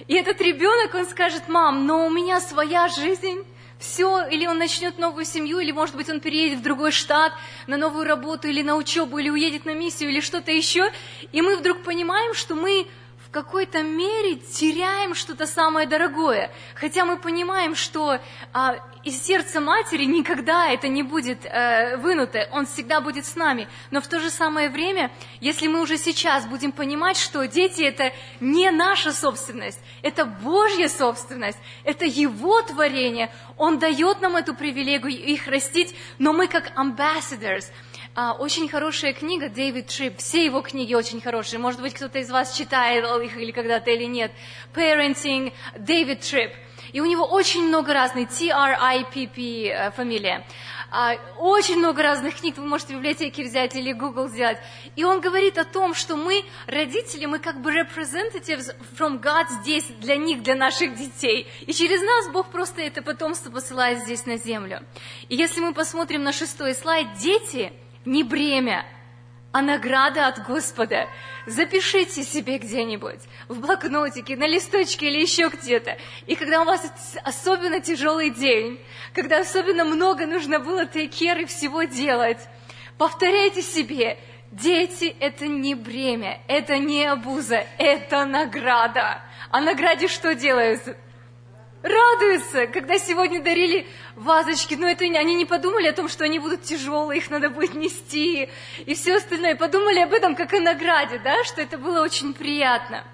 и 0.07 0.15
этот 0.15 0.41
ребенок, 0.41 0.95
он 0.95 1.07
скажет, 1.07 1.49
мам, 1.49 1.87
но 1.87 2.07
у 2.07 2.11
меня 2.11 2.41
своя 2.41 2.89
жизнь, 2.89 3.45
все, 3.81 4.29
или 4.29 4.47
он 4.47 4.59
начнет 4.59 4.99
новую 4.99 5.25
семью, 5.25 5.59
или, 5.59 5.73
может 5.73 5.97
быть, 5.97 6.09
он 6.11 6.21
переедет 6.21 6.59
в 6.59 6.63
другой 6.63 6.93
штат 6.93 7.33
на 7.67 7.79
новую 7.79 8.05
работу, 8.05 8.47
или 8.47 8.63
на 8.63 8.77
учебу, 8.77 9.19
или 9.19 9.31
уедет 9.31 9.65
на 9.65 9.75
миссию, 9.75 10.11
или 10.11 10.21
что-то 10.21 10.53
еще. 10.53 10.93
И 11.33 11.41
мы 11.41 11.57
вдруг 11.57 11.83
понимаем, 11.83 12.35
что 12.35 12.55
мы 12.55 12.87
в 13.31 13.33
какой-то 13.33 13.85
мере 13.85 14.35
теряем 14.35 15.15
что-то 15.15 15.47
самое 15.47 15.87
дорогое. 15.87 16.51
Хотя 16.75 17.05
мы 17.05 17.17
понимаем, 17.17 17.77
что 17.77 18.19
а, 18.53 18.79
из 19.05 19.23
сердца 19.23 19.61
матери 19.61 20.05
никогда 20.05 20.69
это 20.69 20.89
не 20.89 21.05
будет 21.05 21.45
э, 21.45 21.97
вынуто, 21.99 22.49
он 22.51 22.67
всегда 22.67 23.01
будет 23.01 23.25
с 23.25 23.37
нами. 23.37 23.69
Но 23.93 24.01
в 24.01 24.09
то 24.09 24.19
же 24.19 24.31
самое 24.31 24.69
время, 24.69 25.13
если 25.41 25.69
мы 25.69 25.81
уже 25.81 25.97
сейчас 25.97 26.45
будем 26.45 26.73
понимать, 26.73 27.17
что 27.17 27.47
дети 27.47 27.83
это 27.83 28.13
не 28.41 28.69
наша 28.73 29.13
собственность, 29.13 29.79
это 30.03 30.25
Божья 30.25 30.89
собственность, 30.89 31.59
это 31.85 32.07
Его 32.07 32.63
творение, 32.63 33.31
Он 33.57 33.79
дает 33.79 34.21
нам 34.21 34.35
эту 34.35 34.57
привилегию 34.57 35.13
их 35.13 35.47
растить, 35.47 35.95
но 36.19 36.33
мы 36.33 36.49
как 36.49 36.77
ambassadors– 36.77 37.67
а, 38.14 38.33
очень 38.33 38.69
хорошая 38.69 39.12
книга 39.12 39.49
Дэвид 39.49 39.87
Трип, 39.87 40.19
все 40.19 40.45
его 40.45 40.62
книги 40.62 40.95
очень 40.95 41.21
хорошие, 41.21 41.61
может 41.61 41.81
быть, 41.81 41.95
кто-то 41.95 42.19
из 42.19 42.29
вас 42.29 42.57
читает 42.57 43.05
их 43.23 43.37
или 43.37 43.52
когда-то 43.52 43.90
или 43.90 44.05
нет. 44.05 44.33
Parenting, 44.75 45.52
Дэвид 45.79 46.21
Трип. 46.21 46.50
И 46.93 47.00
у 47.00 47.07
него 47.07 47.25
очень 47.25 47.69
много 47.69 47.95
разных, 47.95 48.31
T-R-I-P-P 48.31 49.69
э, 49.69 49.90
фамилия. 49.93 50.45
А, 50.90 51.14
очень 51.38 51.76
много 51.76 52.02
разных 52.02 52.35
книг, 52.35 52.57
вы 52.59 52.67
можете 52.67 52.95
в 52.95 52.97
библиотеке 52.97 53.45
взять 53.45 53.76
или 53.76 53.93
Google 53.93 54.26
сделать. 54.26 54.59
И 54.97 55.05
он 55.05 55.21
говорит 55.21 55.57
о 55.57 55.64
том, 55.64 55.95
что 55.95 56.17
мы, 56.17 56.43
родители, 56.67 57.26
мы 57.26 57.38
как 57.38 57.62
бы 57.62 57.71
representatives 57.71 58.75
from 58.99 59.23
God 59.23 59.47
здесь, 59.62 59.85
для 60.00 60.17
них, 60.17 60.43
для 60.43 60.57
наших 60.57 60.97
детей. 60.97 61.47
И 61.61 61.73
через 61.73 62.02
нас 62.02 62.29
Бог 62.33 62.49
просто 62.49 62.83
это 62.83 63.02
потомство 63.02 63.52
посылает 63.52 64.00
здесь 64.00 64.26
на 64.26 64.37
землю. 64.37 64.85
И 65.29 65.37
если 65.37 65.61
мы 65.61 65.73
посмотрим 65.75 66.25
на 66.25 66.33
шестой 66.33 66.75
слайд, 66.75 67.07
дети– 67.21 67.73
не 68.04 68.23
бремя, 68.23 68.87
а 69.52 69.62
награда 69.62 70.28
от 70.28 70.47
Господа. 70.47 71.09
Запишите 71.47 72.23
себе 72.23 72.59
где-нибудь, 72.59 73.21
в 73.49 73.61
блокнотике, 73.61 74.37
на 74.37 74.47
листочке 74.47 75.09
или 75.09 75.21
еще 75.21 75.49
где-то. 75.49 75.97
И 76.26 76.37
когда 76.37 76.62
у 76.62 76.64
вас 76.64 76.92
особенно 77.25 77.80
тяжелый 77.80 78.30
день, 78.30 78.78
когда 79.12 79.40
особенно 79.40 79.85
много 79.85 80.26
нужно 80.26 80.61
было 80.61 80.87
и 80.87 81.47
всего 81.47 81.83
делать, 81.85 82.38
повторяйте 82.99 83.62
себе, 83.62 84.19
дети– 84.52 85.16
это 85.21 85.47
не 85.47 85.75
бремя, 85.75 86.40
это 86.47 86.78
не 86.78 87.04
обуза, 87.07 87.66
это 87.78 88.25
награда. 88.25 89.23
А 89.50 89.61
награде 89.61 90.07
что 90.07 90.35
делают? 90.35 90.97
Радуются, 91.83 92.67
когда 92.67 92.99
сегодня 92.99 93.43
дарили 93.43 93.87
вазочки, 94.17 94.75
но 94.75 94.89
это 94.89 95.05
они 95.05 95.35
не 95.35 95.47
подумали 95.47 95.89
о 95.89 95.93
том, 95.93 96.09
что 96.09 96.25
они 96.25 96.39
будут 96.39 96.63
тяжелые, 96.63 97.19
их 97.19 97.31
надо 97.31 97.51
будет 97.51 97.75
нести 97.75 98.49
и 98.85 98.95
все 98.95 99.17
остальное. 99.17 99.57
Подумали 99.57 100.01
об 100.01 100.13
этом 100.13 100.35
как 100.35 100.53
о 100.53 100.61
награде, 100.61 101.19
да, 101.19 101.45
что 101.45 101.63
это 101.63 101.79
было 101.79 102.03
очень 102.03 102.35
приятно. 102.35 103.05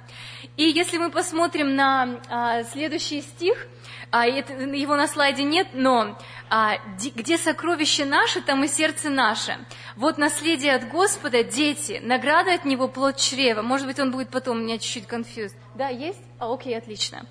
И 0.56 0.64
если 0.64 0.98
мы 0.98 1.10
посмотрим 1.10 1.74
на 1.74 2.20
а, 2.28 2.64
следующий 2.64 3.20
стих, 3.20 3.66
а, 4.10 4.26
это, 4.26 4.54
его 4.54 4.96
на 4.96 5.08
слайде 5.08 5.42
нет, 5.42 5.68
но 5.72 6.16
а, 6.48 6.78
где 7.14 7.36
сокровище 7.36 8.04
наше, 8.04 8.40
там 8.40 8.64
и 8.64 8.68
сердце 8.68 9.10
наше. 9.10 9.58
Вот 9.96 10.16
наследие 10.16 10.74
от 10.74 10.88
Господа, 10.88 11.42
дети, 11.42 12.00
награда 12.02 12.54
от 12.54 12.64
Него 12.64 12.88
плод 12.88 13.16
чрева. 13.16 13.62
Может 13.62 13.86
быть, 13.86 13.98
он 13.98 14.12
будет 14.12 14.30
потом, 14.30 14.58
у 14.58 14.60
меня 14.60 14.78
чуть-чуть 14.78 15.04
confused. 15.04 15.54
Да, 15.74 15.88
есть? 15.88 16.22
А, 16.38 16.52
окей, 16.52 16.76
отлично. 16.78 17.26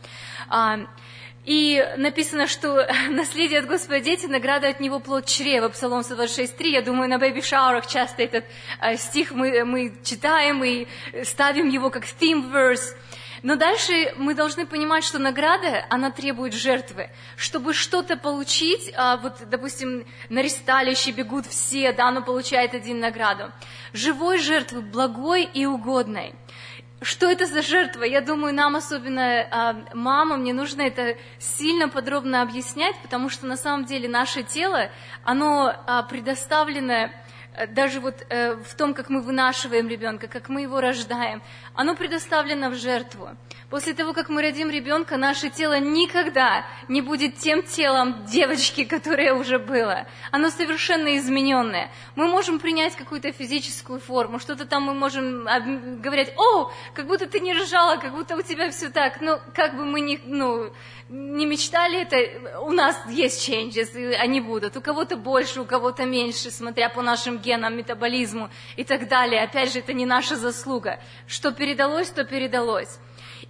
А, 0.50 0.80
и 1.46 1.84
написано, 1.98 2.48
что 2.48 2.88
наследие 3.10 3.60
от 3.60 3.68
Господа 3.68 4.00
дети, 4.00 4.26
награда 4.26 4.70
от 4.70 4.80
Него 4.80 5.00
плод 5.00 5.26
чрева, 5.26 5.70
Псалом 5.70 6.02
126.3. 6.02 6.68
Я 6.68 6.82
думаю, 6.82 7.10
на 7.10 7.18
бэби-шаурах 7.18 7.88
часто 7.88 8.24
этот 8.24 8.46
э, 8.82 8.98
стих 8.98 9.32
мы, 9.32 9.64
мы 9.64 9.94
читаем 10.04 10.64
и 10.64 10.88
ставим 11.24 11.70
его 11.70 11.90
как 11.90 12.04
theme 12.04 12.52
verse. 12.52 12.96
Но 13.44 13.58
дальше 13.58 14.12
мы 14.18 14.34
должны 14.34 14.66
понимать, 14.66 15.04
что 15.04 15.20
награда, 15.20 15.86
она 15.90 16.10
требует 16.10 16.54
жертвы. 16.54 17.12
Чтобы 17.38 17.76
что-то 17.76 18.18
получить, 18.18 18.92
а, 18.98 19.18
вот, 19.18 19.36
допустим, 19.48 20.08
на 20.30 20.42
ресталище 20.42 21.12
бегут 21.12 21.46
все, 21.46 21.92
да, 21.94 22.08
оно 22.08 22.24
получает 22.24 22.74
один 22.74 23.00
награду. 23.00 23.52
Живой 23.94 24.40
жертвы, 24.40 24.82
благой 24.82 25.44
и 25.44 25.68
угодной– 25.68 26.34
что 27.06 27.30
это 27.30 27.46
за 27.46 27.62
жертва? 27.62 28.04
Я 28.04 28.22
думаю, 28.22 28.54
нам, 28.54 28.76
особенно 28.76 29.48
а, 29.52 29.86
мамам, 29.94 30.44
не 30.44 30.54
нужно 30.54 30.82
это 30.82 31.18
сильно 31.40 31.88
подробно 31.88 32.42
объяснять, 32.42 32.96
потому 33.02 33.30
что 33.30 33.46
на 33.46 33.58
самом 33.58 33.86
деле 33.86 34.10
наше 34.10 34.44
тело, 34.44 34.90
оно 35.24 35.74
а, 35.86 36.04
предоставлено 36.04 37.12
Э, 37.56 37.68
даже 37.68 38.00
вот 38.00 38.26
э, 38.30 38.56
в 38.56 38.76
том, 38.76 38.94
как 38.94 39.10
мы 39.10 39.22
вынашиваем 39.22 39.88
ребенка, 39.88 40.28
как 40.28 40.50
мы 40.50 40.62
его 40.62 40.82
рождаем, 40.82 41.42
оно 41.74 41.96
предоставлено 41.96 42.70
в 42.70 42.76
жертву. 42.76 43.30
После 43.76 43.94
того, 43.94 44.14
как 44.14 44.30
мы 44.30 44.42
родим 44.42 44.70
ребенка, 44.70 45.18
наше 45.18 45.50
тело 45.50 45.78
никогда 45.82 46.66
не 46.88 47.02
будет 47.02 47.36
тем 47.40 47.62
телом 47.62 48.24
девочки, 48.24 48.86
которое 48.86 49.34
уже 49.34 49.60
было. 49.60 50.08
Оно 50.32 50.50
совершенно 50.50 51.18
измененное. 51.18 51.92
Мы 52.16 52.30
можем 52.30 52.60
принять 52.60 52.96
какую-то 52.96 53.34
физическую 53.34 54.00
форму, 54.00 54.40
что-то 54.40 54.66
там 54.66 54.84
мы 54.84 54.94
можем 54.94 55.44
говорить, 56.00 56.30
о, 56.38 56.72
как 56.94 57.06
будто 57.08 57.28
ты 57.28 57.42
не 57.42 57.52
рожала, 57.52 57.98
как 57.98 58.14
будто 58.14 58.38
у 58.38 58.42
тебя 58.42 58.72
все 58.72 58.90
так. 58.90 59.20
Но 59.20 59.42
как 59.54 59.76
бы 59.76 59.84
мы 59.84 60.00
не, 60.00 60.22
ну, 60.24 60.72
не 61.10 61.46
мечтали 61.46 62.04
это, 62.04 62.62
у 62.62 62.72
нас 62.72 62.98
есть 63.10 63.50
changes, 63.50 63.94
и 64.00 64.14
они 64.14 64.40
будут. 64.40 64.78
У 64.78 64.82
кого-то 64.82 65.18
больше, 65.18 65.60
у 65.60 65.66
кого-то 65.66 66.06
меньше, 66.06 66.50
смотря 66.50 66.88
по 66.88 67.02
нашим 67.02 67.40
генам, 67.40 67.76
метаболизму 67.76 68.50
и 68.78 68.86
так 68.86 69.10
далее. 69.10 69.44
Опять 69.44 69.74
же, 69.74 69.80
это 69.80 69.92
не 69.92 70.06
наша 70.06 70.38
заслуга. 70.38 71.02
Что 71.28 71.52
передалось, 71.52 72.10
то 72.10 72.24
передалось. 72.24 73.00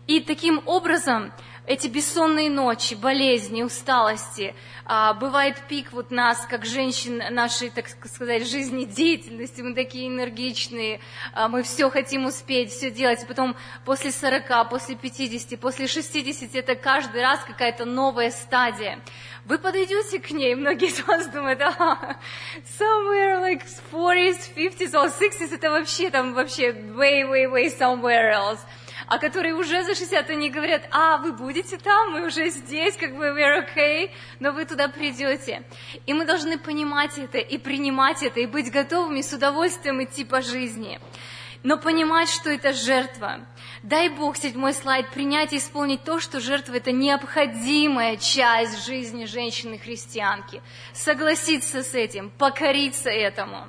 И 0.07 0.19
таким 0.19 0.61
образом 0.67 1.33
эти 1.65 1.87
бессонные 1.87 2.51
ночи, 2.51 2.93
болезни, 2.93 3.63
усталости, 3.63 4.53
а, 4.85 5.15
бывает 5.15 5.55
пик 5.67 5.93
вот 5.93 6.11
нас, 6.11 6.45
как 6.45 6.63
женщин, 6.63 7.23
нашей, 7.31 7.71
так 7.71 7.87
сказать, 7.87 8.47
жизнедеятельности, 8.47 9.61
мы 9.61 9.73
такие 9.73 10.07
энергичные, 10.07 10.99
а, 11.33 11.47
мы 11.47 11.63
все 11.63 11.89
хотим 11.89 12.27
успеть, 12.27 12.71
все 12.71 12.91
делать, 12.91 13.25
потом 13.27 13.55
после 13.83 14.11
40, 14.11 14.69
после 14.69 14.95
50, 14.95 15.59
после 15.59 15.87
60, 15.87 16.53
это 16.53 16.75
каждый 16.75 17.23
раз 17.23 17.39
какая-то 17.43 17.85
новая 17.85 18.29
стадия. 18.29 18.99
Вы 19.45 19.57
подойдете 19.57 20.19
к 20.19 20.29
ней, 20.29 20.53
многие 20.53 20.89
из 20.89 21.01
вас 21.07 21.25
думают, 21.29 21.61
а, 21.61 22.17
somewhere 22.79 23.41
like 23.41 23.63
40s, 23.91 24.53
50s 24.55 24.93
or 24.93 25.11
60s, 25.11 25.51
это 25.51 25.71
вообще 25.71 26.11
там 26.11 26.35
вообще 26.35 26.69
way, 26.69 27.27
way, 27.27 27.51
way 27.51 27.75
somewhere 27.75 28.31
else 28.31 28.59
а 29.07 29.17
которые 29.17 29.55
уже 29.55 29.83
за 29.83 29.95
60, 29.95 30.29
они 30.29 30.49
говорят, 30.49 30.87
а, 30.91 31.17
вы 31.17 31.33
будете 31.33 31.77
там, 31.77 32.11
мы 32.11 32.25
уже 32.25 32.49
здесь, 32.49 32.95
как 32.97 33.15
бы 33.15 33.25
we're 33.25 33.65
okay, 33.65 34.11
но 34.39 34.51
вы 34.51 34.65
туда 34.65 34.87
придете. 34.87 35.63
И 36.05 36.13
мы 36.13 36.25
должны 36.25 36.57
понимать 36.57 37.17
это, 37.17 37.37
и 37.37 37.57
принимать 37.57 38.23
это, 38.23 38.39
и 38.39 38.45
быть 38.45 38.71
готовыми 38.71 39.21
с 39.21 39.33
удовольствием 39.33 40.03
идти 40.03 40.23
по 40.23 40.41
жизни. 40.41 40.99
Но 41.65 41.77
понимать, 41.77 42.29
что 42.29 42.51
это 42.51 42.73
жертва. 42.73 43.39
Дай 43.81 44.09
Бог, 44.09 44.37
седьмой 44.37 44.73
слайд, 44.73 45.09
принять 45.09 45.51
и 45.51 45.57
исполнить 45.57 46.03
то, 46.03 46.19
что 46.19 46.39
жертва– 46.39 46.73
это 46.75 46.91
необходимая 46.91 48.17
часть 48.17 48.85
жизни 48.85 49.25
женщины-христианки. 49.25 50.61
Согласиться 50.93 51.81
с 51.81 51.95
этим, 51.95 52.29
покориться 52.29 53.09
этому. 53.09 53.67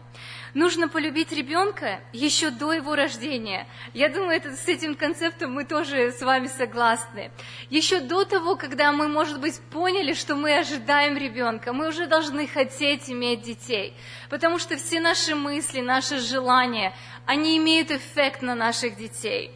Нужно 0.57 0.89
полюбить 0.89 1.33
ребенка 1.33 2.01
еще 2.15 2.49
до 2.49 2.73
его 2.73 2.95
рождения. 2.95 3.69
Я 3.93 4.09
думаю, 4.09 4.39
это, 4.39 4.57
с 4.57 4.67
этим 4.67 4.95
концептом 4.95 5.53
мы 5.53 5.67
тоже 5.67 6.13
с 6.13 6.23
вами 6.23 6.47
согласны. 6.47 7.31
Еще 7.69 8.01
до 8.01 8.25
того, 8.25 8.57
когда 8.57 8.91
мы, 8.91 9.07
может 9.07 9.39
быть, 9.39 9.61
поняли, 9.71 10.15
что 10.15 10.35
мы 10.35 10.57
ожидаем 10.57 11.15
ребенка, 11.19 11.75
мы 11.75 11.89
уже 11.89 12.07
должны 12.07 12.47
хотеть 12.47 13.11
иметь 13.11 13.43
детей. 13.43 13.93
Потому 14.31 14.59
что 14.59 14.79
все 14.79 14.99
наши 14.99 15.35
мысли, 15.35 15.83
наши 15.83 16.21
желания, 16.21 16.95
они 17.27 17.59
имеют 17.59 17.91
эффект 17.91 18.41
на 18.41 18.55
наших 18.55 18.97
детей. 18.97 19.51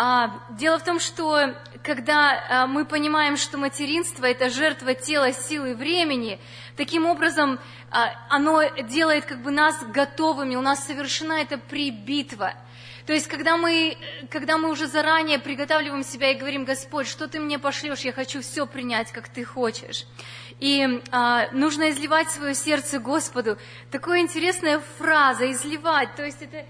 А, 0.00 0.44
дело 0.50 0.78
в 0.78 0.84
том, 0.84 1.00
что 1.00 1.56
когда 1.82 2.40
а, 2.48 2.66
мы 2.68 2.84
понимаем, 2.84 3.36
что 3.36 3.58
материнство– 3.58 4.24
это 4.26 4.48
жертва 4.48 4.94
тела, 4.94 5.32
силы, 5.32 5.74
времени, 5.74 6.38
таким 6.76 7.04
образом 7.04 7.58
а, 7.90 8.12
оно 8.30 8.62
делает 8.82 9.24
как 9.24 9.42
бы 9.42 9.50
нас 9.50 9.84
готовыми, 9.86 10.54
у 10.54 10.60
нас 10.60 10.86
совершена 10.86 11.40
эта 11.40 11.58
прибитва. 11.58 12.54
То 13.06 13.12
есть, 13.12 13.26
когда 13.26 13.56
мы, 13.56 13.98
когда 14.30 14.56
мы 14.56 14.70
уже 14.70 14.86
заранее 14.86 15.40
приготавливаем 15.40 16.04
себя 16.04 16.30
и 16.30 16.36
говорим, 16.36 16.64
Господь, 16.64 17.08
что 17.08 17.26
ты 17.26 17.40
мне 17.40 17.58
пошлешь, 17.58 18.02
я 18.02 18.12
хочу 18.12 18.40
все 18.40 18.66
принять, 18.66 19.10
как 19.10 19.28
ты 19.28 19.44
хочешь. 19.44 20.06
И 20.60 21.02
а, 21.10 21.48
нужно 21.50 21.90
изливать 21.90 22.30
свое 22.30 22.54
сердце 22.54 23.00
Господу. 23.00 23.58
Такая 23.90 24.20
интересная 24.20 24.80
фраза, 24.98 25.50
изливать. 25.50 26.14
То 26.14 26.24
есть, 26.24 26.40
это 26.40 26.64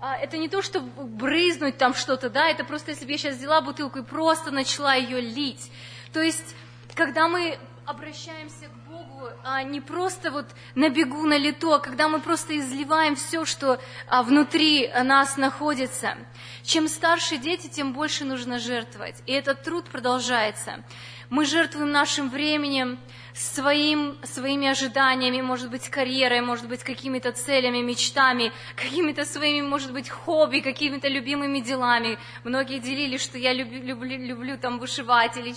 это 0.00 0.36
не 0.36 0.48
то, 0.48 0.62
что 0.62 0.80
брызнуть 0.80 1.78
там 1.78 1.94
что-то, 1.94 2.28
да, 2.30 2.48
это 2.48 2.64
просто, 2.64 2.90
если 2.90 3.04
бы 3.04 3.12
я 3.12 3.18
сейчас 3.18 3.36
взяла 3.36 3.60
бутылку 3.60 4.00
и 4.00 4.02
просто 4.02 4.50
начала 4.50 4.94
ее 4.94 5.20
лить. 5.20 5.70
То 6.12 6.20
есть, 6.20 6.54
когда 6.94 7.28
мы 7.28 7.58
обращаемся 7.86 8.66
к 8.66 8.90
Богу 8.90 9.28
а, 9.44 9.62
не 9.62 9.80
просто 9.80 10.30
вот 10.30 10.46
на 10.74 10.88
бегу, 10.88 11.24
на 11.24 11.38
лето, 11.38 11.76
а 11.76 11.78
когда 11.78 12.08
мы 12.08 12.20
просто 12.20 12.58
изливаем 12.58 13.14
все, 13.14 13.44
что 13.44 13.80
а, 14.08 14.22
внутри 14.22 14.90
нас 15.04 15.36
находится. 15.36 16.16
Чем 16.62 16.88
старше 16.88 17.36
дети, 17.36 17.68
тем 17.68 17.92
больше 17.92 18.24
нужно 18.24 18.58
жертвовать. 18.58 19.22
И 19.26 19.32
этот 19.32 19.62
труд 19.62 19.84
продолжается. 19.84 20.84
Мы 21.30 21.44
жертвуем 21.44 21.92
нашим 21.92 22.28
временем, 22.28 22.98
своим, 23.36 24.16
своими 24.22 24.66
ожиданиями, 24.66 25.42
может 25.42 25.70
быть, 25.70 25.90
карьерой, 25.90 26.40
может 26.40 26.68
быть, 26.68 26.82
какими-то 26.82 27.32
целями, 27.32 27.82
мечтами, 27.82 28.50
какими-то 28.74 29.26
своими, 29.26 29.60
может 29.60 29.92
быть, 29.92 30.08
хобби, 30.08 30.60
какими-то 30.60 31.08
любимыми 31.08 31.60
делами. 31.60 32.18
Многие 32.44 32.78
делили, 32.78 33.18
что 33.18 33.36
я 33.36 33.52
люблю, 33.52 33.82
люблю, 33.82 34.16
люблю 34.16 34.58
там 34.58 34.78
вышивать 34.78 35.36
или 35.36 35.54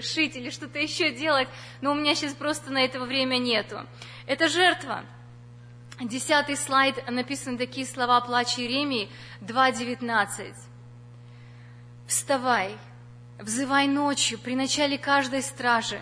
шить 0.00 0.36
или 0.36 0.50
что-то 0.50 0.78
еще 0.78 1.10
делать, 1.10 1.48
но 1.80 1.90
у 1.90 1.94
меня 1.94 2.14
сейчас 2.14 2.32
просто 2.32 2.70
на 2.70 2.84
этого 2.84 3.06
время 3.06 3.38
нету. 3.38 3.80
Это 4.26 4.48
жертва. 4.48 5.04
Десятый 6.00 6.56
слайд 6.56 7.10
написаны 7.10 7.58
такие 7.58 7.86
слова 7.86 8.20
плача 8.20 8.60
Иеремии 8.60 9.10
2.19. 9.40 10.54
«Вставай, 12.06 12.76
взывай 13.40 13.88
ночью 13.88 14.38
при 14.38 14.54
начале 14.54 14.96
каждой 14.96 15.42
стражи, 15.42 16.00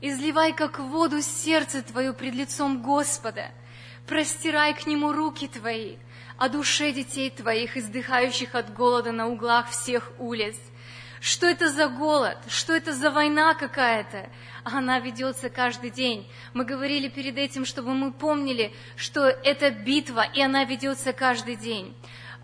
изливай 0.00 0.52
как 0.52 0.78
воду 0.78 1.22
сердце 1.22 1.82
твое 1.82 2.12
пред 2.12 2.34
лицом 2.34 2.82
Господа, 2.82 3.50
простирай 4.06 4.74
к 4.74 4.86
Нему 4.86 5.12
руки 5.12 5.48
твои, 5.48 5.96
о 6.36 6.48
душе 6.48 6.92
детей 6.92 7.30
твоих, 7.30 7.76
издыхающих 7.76 8.54
от 8.54 8.72
голода 8.72 9.12
на 9.12 9.28
углах 9.28 9.70
всех 9.70 10.12
улиц, 10.18 10.56
что 11.20 11.46
это 11.46 11.70
за 11.70 11.88
голод? 11.88 12.38
Что 12.46 12.72
это 12.74 12.92
за 12.92 13.10
война 13.10 13.54
какая-то? 13.54 14.30
Она 14.64 15.00
ведется 15.00 15.48
каждый 15.48 15.90
день. 15.90 16.30
Мы 16.52 16.64
говорили 16.64 17.08
перед 17.08 17.36
этим, 17.38 17.64
чтобы 17.64 17.94
мы 17.94 18.12
помнили, 18.12 18.72
что 18.96 19.26
это 19.26 19.70
битва, 19.70 20.22
и 20.22 20.40
она 20.40 20.64
ведется 20.64 21.12
каждый 21.12 21.56
день. 21.56 21.96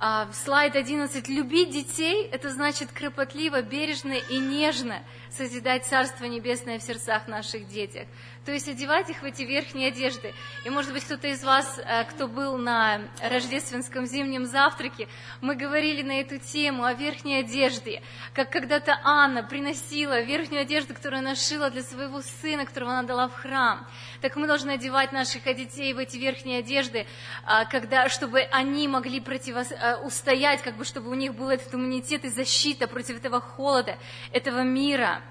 А, 0.04 0.28
слайд 0.32 0.74
11. 0.74 1.28
Любить 1.28 1.70
детей– 1.70 2.26
это 2.32 2.50
значит 2.50 2.90
кропотливо, 2.90 3.62
бережно 3.62 4.14
и 4.14 4.36
нежно 4.36 5.00
созидать 5.30 5.86
Царство 5.86 6.24
Небесное 6.24 6.80
в 6.80 6.82
сердцах 6.82 7.28
наших 7.28 7.68
детях. 7.68 8.08
То 8.44 8.52
есть 8.52 8.68
одевать 8.68 9.08
их 9.08 9.22
в 9.22 9.24
эти 9.24 9.42
верхние 9.42 9.88
одежды. 9.88 10.34
И, 10.64 10.70
может 10.70 10.92
быть, 10.92 11.04
кто-то 11.04 11.28
из 11.28 11.44
вас, 11.44 11.78
э, 11.78 12.04
кто 12.04 12.26
был 12.26 12.58
на 12.58 13.02
рождественском 13.22 14.06
зимнем 14.06 14.46
завтраке, 14.46 15.08
мы 15.40 15.54
говорили 15.54 16.02
на 16.02 16.20
эту 16.20 16.38
тему 16.38 16.84
о 16.84 16.92
верхней 16.92 17.40
одежде. 17.40 18.02
Как 18.34 18.50
когда-то 18.50 18.98
Анна 19.04 19.44
приносила 19.44 20.20
верхнюю 20.22 20.62
одежду, 20.62 20.92
которую 20.92 21.20
она 21.20 21.36
шила 21.36 21.70
для 21.70 21.82
своего 21.82 22.20
сына, 22.20 22.66
которого 22.66 22.92
она 22.92 23.04
дала 23.04 23.28
в 23.28 23.34
храм. 23.34 23.86
Так 24.20 24.34
мы 24.34 24.48
должны 24.48 24.72
одевать 24.72 25.12
наших 25.12 25.44
детей 25.44 25.92
в 25.92 25.98
эти 25.98 26.16
верхние 26.16 26.58
одежды, 26.60 27.06
а, 27.44 27.64
когда, 27.64 28.08
чтобы 28.08 28.40
они 28.40 28.88
могли 28.88 29.20
противос... 29.20 29.70
Э, 29.70 29.96
устоять, 30.02 30.62
как 30.62 30.76
бы, 30.76 30.84
чтобы 30.84 31.10
у 31.10 31.14
них 31.14 31.34
был 31.34 31.48
этот 31.48 31.74
иммунитет 31.74 32.24
и 32.24 32.28
защита 32.28 32.88
против 32.88 33.18
этого 33.18 33.40
холода, 33.40 33.98
этого 34.32 34.62
мира. 34.62 35.22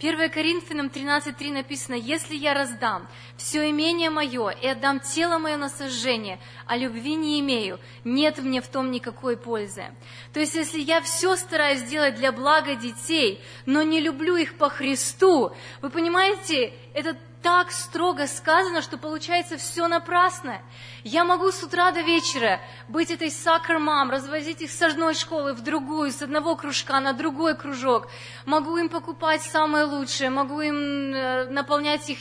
1 0.00 0.30
Коринфянам 0.30 0.86
13.3 0.86 1.52
написано, 1.52 1.94
«Если 1.94 2.34
я 2.34 2.54
раздам 2.54 3.06
все 3.36 3.68
имение 3.68 4.08
мое 4.08 4.48
и 4.48 4.66
отдам 4.66 4.98
тело 4.98 5.36
мое 5.36 5.58
на 5.58 5.68
сожжение, 5.68 6.40
а 6.66 6.78
любви 6.78 7.16
не 7.16 7.38
имею, 7.40 7.78
нет 8.02 8.38
мне 8.38 8.62
в 8.62 8.68
том 8.68 8.90
никакой 8.90 9.36
пользы». 9.36 9.84
То 10.32 10.40
есть, 10.40 10.54
если 10.54 10.80
я 10.80 11.02
все 11.02 11.36
стараюсь 11.36 11.80
сделать 11.80 12.14
для 12.14 12.32
блага 12.32 12.76
детей, 12.76 13.42
но 13.66 13.82
не 13.82 14.00
люблю 14.00 14.36
их 14.36 14.56
по 14.56 14.70
Христу, 14.70 15.52
вы 15.82 15.90
понимаете, 15.90 16.72
это 16.94 17.18
так 17.42 17.72
строго 17.72 18.26
сказано, 18.26 18.82
что 18.82 18.98
получается 18.98 19.56
все 19.56 19.88
напрасно. 19.88 20.60
Я 21.04 21.24
могу 21.24 21.50
с 21.50 21.62
утра 21.62 21.90
до 21.90 22.02
вечера 22.02 22.60
быть 22.88 23.10
этой 23.10 23.30
сакр-мам, 23.30 24.10
развозить 24.10 24.60
их 24.60 24.70
с 24.70 24.82
одной 24.82 25.14
школы 25.14 25.54
в 25.54 25.62
другую, 25.62 26.10
с 26.10 26.20
одного 26.20 26.56
кружка 26.56 27.00
на 27.00 27.12
другой 27.14 27.56
кружок. 27.56 28.08
Могу 28.44 28.76
им 28.76 28.88
покупать 28.88 29.42
самое 29.42 29.84
лучшее, 29.84 30.28
могу 30.28 30.60
им 30.60 31.14
э, 31.14 31.46
наполнять 31.46 32.08
их 32.10 32.20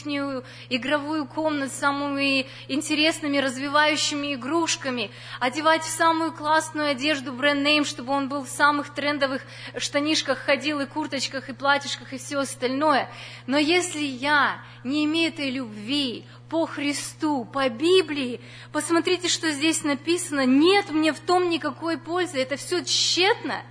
игровую 0.70 1.26
комнату 1.26 1.74
самыми 1.74 2.48
интересными, 2.70 3.38
развивающими 3.38 4.36
игрушками, 4.36 5.12
одевать 5.42 5.84
в 5.84 5.90
самую 5.90 6.32
классную 6.32 6.92
одежду 6.92 7.34
бренд-нейм, 7.34 7.84
чтобы 7.84 8.14
он 8.14 8.30
был 8.30 8.44
в 8.44 8.50
самых 8.50 8.94
трендовых 8.94 9.42
штанишках 9.78 10.40
ходил, 10.40 10.80
и 10.80 10.86
курточках, 10.86 11.50
и 11.50 11.54
платьишках, 11.54 12.14
и 12.14 12.18
все 12.18 12.40
остальное. 12.40 13.12
Но 13.46 13.58
если 13.58 14.02
я 14.02 14.62
не 14.84 15.09
имею 15.10 15.34
этой 15.34 15.50
любви, 15.50 16.26
по 16.50 16.66
Христу, 16.66 17.46
по 17.46 17.70
Библии, 17.70 18.42
посмотрите, 18.72 19.28
что 19.28 19.52
здесь 19.52 19.84
написано, 19.84 20.46
нет 20.46 20.90
мне 20.90 21.14
в 21.14 21.20
том 21.20 21.50
никакой 21.50 21.98
пользы, 21.98 22.40
это 22.40 22.56
все 22.58 22.84
тщетно. 22.84 23.62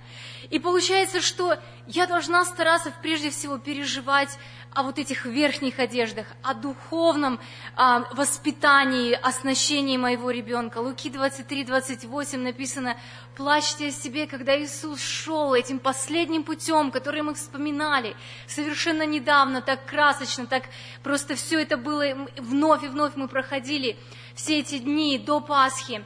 И 0.49 0.59
получается, 0.59 1.21
что 1.21 1.59
я 1.87 2.07
должна 2.07 2.45
стараться 2.45 2.93
прежде 3.01 3.29
всего 3.29 3.57
переживать 3.57 4.37
о 4.73 4.83
вот 4.83 4.99
этих 4.99 5.25
верхних 5.25 5.79
одеждах, 5.79 6.27
о 6.43 6.53
духовном 6.53 7.39
о 7.75 8.01
воспитании, 8.13 9.13
оснащении 9.13 9.97
моего 9.97 10.29
ребенка. 10.29 10.77
Луки 10.77 11.09
23, 11.09 11.63
28 11.63 12.39
написано, 12.39 12.95
плачьте 13.35 13.87
о 13.87 13.91
себе, 13.91 14.27
когда 14.27 14.61
Иисус 14.61 15.01
шел 15.01 15.55
этим 15.55 15.79
последним 15.79 16.43
путем, 16.43 16.91
который 16.91 17.23
мы 17.23 17.33
вспоминали 17.33 18.15
совершенно 18.47 19.05
недавно, 19.05 19.61
так 19.61 19.85
красочно, 19.85 20.45
так 20.45 20.65
просто 21.03 21.35
все 21.35 21.59
это 21.59 21.75
было, 21.75 22.03
вновь 22.37 22.83
и 22.83 22.87
вновь 22.87 23.15
мы 23.15 23.27
проходили 23.27 23.97
все 24.35 24.59
эти 24.59 24.77
дни 24.77 25.17
до 25.17 25.41
Пасхи. 25.41 26.03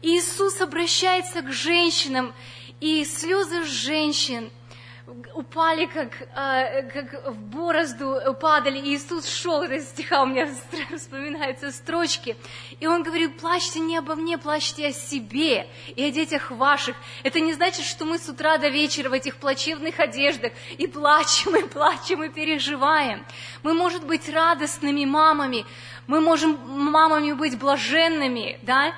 И 0.00 0.18
Иисус 0.18 0.60
обращается 0.60 1.42
к 1.42 1.52
женщинам, 1.52 2.32
и 2.80 3.04
слезы 3.04 3.64
женщин– 3.64 4.50
упали, 5.34 5.86
как, 5.86 6.10
э, 6.34 6.82
как 6.90 7.28
в 7.28 7.38
борозду 7.38 8.20
падали. 8.40 8.78
И 8.78 8.96
Иисус 8.96 9.28
шел, 9.28 9.62
это 9.62 9.80
стиха 9.80 10.22
у 10.22 10.26
меня 10.26 10.48
вспоминаются 10.96 11.70
строчки. 11.70 12.36
И 12.80 12.86
он 12.86 13.02
говорит, 13.02 13.38
плачьте 13.38 13.80
не 13.80 13.96
обо 13.96 14.16
мне, 14.16 14.36
плачьте 14.38 14.88
о 14.88 14.92
себе 14.92 15.68
и 15.94 16.04
о 16.04 16.10
детях 16.10 16.50
ваших. 16.50 16.96
Это 17.22 17.40
не 17.40 17.52
значит, 17.52 17.84
что 17.84 18.04
мы 18.04 18.18
с 18.18 18.28
утра 18.28 18.58
до 18.58 18.68
вечера 18.68 19.08
в 19.08 19.12
этих 19.12 19.36
плачевных 19.36 20.00
одеждах 20.00 20.52
и 20.76 20.86
плачем, 20.86 21.56
и 21.56 21.62
плачем, 21.62 22.24
и 22.24 22.28
переживаем. 22.28 23.24
Мы, 23.62 23.74
может 23.74 24.04
быть, 24.04 24.28
радостными 24.28 25.04
мамами, 25.04 25.64
мы 26.06 26.20
можем 26.20 26.58
мамами 26.66 27.32
быть 27.32 27.58
блаженными, 27.58 28.58
да, 28.62 28.92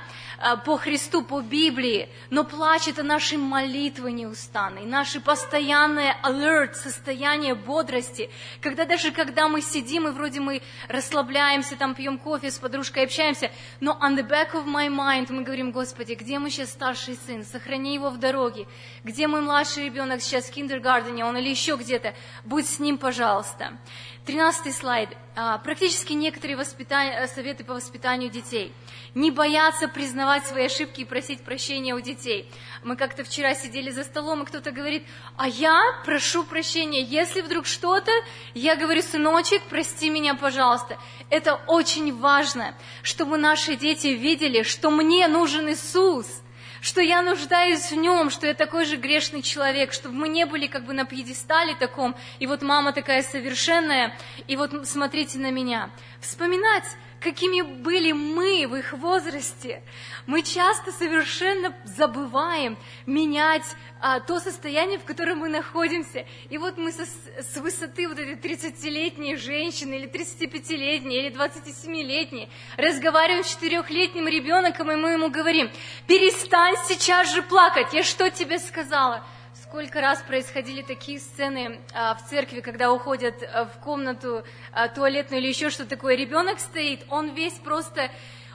по 0.64 0.77
Христу, 0.77 1.22
по 1.22 1.40
Библии, 1.40 2.09
но 2.31 2.44
плач– 2.44 2.87
это 2.88 3.03
наши 3.03 3.37
молитвы 3.37 4.12
неустанные, 4.12 4.87
наши 4.87 5.20
постоянное 5.20 6.16
alert, 6.22 6.74
состояние 6.74 7.55
бодрости, 7.55 8.31
когда 8.61 8.85
даже 8.85 9.11
когда 9.11 9.48
мы 9.48 9.61
сидим 9.61 10.07
и 10.07 10.12
вроде 10.12 10.40
мы 10.40 10.62
расслабляемся, 10.88 11.77
там 11.77 11.94
пьем 11.94 12.18
кофе 12.18 12.51
с 12.51 12.59
подружкой, 12.59 13.05
общаемся, 13.05 13.51
но 13.81 13.98
on 14.01 14.16
the 14.16 14.27
back 14.27 14.53
of 14.53 14.64
my 14.64 14.88
mind 14.88 15.33
мы 15.33 15.42
говорим, 15.42 15.72
Господи, 15.72 16.12
где 16.14 16.38
мы 16.38 16.51
сейчас 16.51 16.70
старший 16.70 17.18
сын, 17.27 17.44
сохрани 17.44 17.94
его 17.94 18.11
в 18.11 18.18
дороге, 18.18 18.66
где 19.03 19.27
мой 19.27 19.40
младший 19.40 19.87
ребенок 19.87 20.22
сейчас 20.22 20.44
в 20.44 20.53
киндергардене, 20.53 21.24
он 21.24 21.37
или 21.37 21.48
еще 21.48 21.77
где-то, 21.77 22.14
будь 22.44 22.66
с 22.66 22.79
ним, 22.79 22.96
пожалуйста. 22.96 23.77
Тринадцатый 24.24 24.72
слайд. 24.72 25.09
А, 25.35 25.57
практически 25.57 26.12
некоторые 26.12 26.57
воспитания, 26.57 27.27
советы 27.29 27.64
по 27.64 27.72
воспитанию 27.72 28.29
детей. 28.29 28.74
Не 29.18 29.33
бояться 29.33 29.88
признавать 29.88 30.46
свои 30.46 30.66
ошибки 30.66 31.00
и 31.00 31.04
просить 31.04 31.42
прощения 31.42 31.92
у 31.92 32.00
детей. 32.00 32.48
Мы 32.85 32.94
как-то 32.94 33.24
вчера 33.24 33.52
сидели 33.57 33.90
за 33.90 34.04
столом, 34.04 34.44
и 34.44 34.46
кто-то 34.46 34.70
говорит, 34.70 35.02
а 35.37 35.48
я 35.48 35.76
прошу 36.04 36.44
прощения, 36.44 37.02
если 37.02 37.40
вдруг 37.40 37.66
что-то, 37.66 38.12
я 38.54 38.76
говорю, 38.76 39.02
сыночек, 39.02 39.61
прости 39.68 40.09
меня, 40.09 40.37
пожалуйста. 40.37 40.98
Это 41.31 41.57
очень 41.66 42.16
важно, 42.16 42.76
чтобы 43.02 43.38
наши 43.38 43.74
дети 43.74 44.07
видели, 44.07 44.62
что 44.62 44.88
мне 44.88 45.26
нужен 45.26 45.68
Иисус– 45.68 46.42
что 46.81 47.00
я 47.00 47.22
нуждаюсь 47.22 47.90
в 47.90 47.96
нем, 47.96 48.31
что 48.31 48.46
я 48.46 48.54
такой 48.54 48.85
же 48.85 48.96
грешный 48.96 49.42
человек, 49.42 49.92
чтобы 49.92 50.14
мы 50.14 50.28
не 50.28 50.46
были 50.46 50.66
как 50.66 50.85
бы 50.85 50.92
на 50.92 51.04
пьедестале 51.04 51.74
таком, 51.74 52.14
и 52.38 52.46
вот 52.46 52.62
мама 52.62 52.92
такая 52.92 53.22
совершенная, 53.22 54.16
и 54.46 54.57
вот 54.57 54.87
смотрите 54.87 55.38
на 55.38 55.50
меня. 55.50 55.90
Вспоминать, 56.20 56.85
какими 57.20 57.62
были 57.62 58.12
мы 58.12 58.66
в 58.68 58.76
их 58.76 58.92
возрасте. 58.92 59.83
Мы 60.26 60.42
часто 60.42 60.92
совершенно 60.92 61.74
забываем 61.85 62.78
менять 63.07 63.64
а, 64.00 64.20
то 64.20 64.38
состояние, 64.40 64.98
в 64.98 65.04
котором 65.04 65.38
мы 65.38 65.48
находимся. 65.48 66.24
И 66.50 66.59
вот 66.59 66.76
мы 66.76 66.92
со, 66.92 67.04
с 67.04 67.57
высоты 67.57 68.09
вот 68.09 68.18
этой 68.18 68.37
30-летней 68.37 69.37
женщины, 69.37 69.94
или 69.94 70.09
35-летней, 70.09 71.18
или 71.18 71.31
27-летней, 71.31 72.48
разговариваем 72.76 73.44
с 73.44 73.50
четырехлетним 73.50 74.28
ребенком, 74.28 74.90
и 74.92 74.96
мы 74.96 75.11
ему 75.11 75.31
говорим, 75.31 75.70
перестань 76.07 76.76
сейчас 76.87 77.35
же 77.35 77.42
плакать, 77.42 77.92
я 77.92 78.02
что 78.02 78.31
тебе 78.31 78.59
сказала? 78.59 79.26
Сколько 79.68 80.00
раз 80.00 80.22
происходили 80.22 80.81
такие 80.81 81.20
сцены 81.20 81.78
а, 81.92 82.14
в 82.14 82.26
церкви, 82.26 82.61
когда 82.61 82.90
уходят 82.90 83.35
а, 83.42 83.66
в 83.66 83.78
комнату 83.81 84.42
а, 84.72 84.88
туалетную 84.88 85.42
или 85.42 85.48
еще 85.48 85.68
что 85.68 85.85
такое, 85.85 86.14
ребенок 86.14 86.59
стоит, 86.59 87.04
он 87.11 87.35
весь 87.35 87.52
просто, 87.52 88.11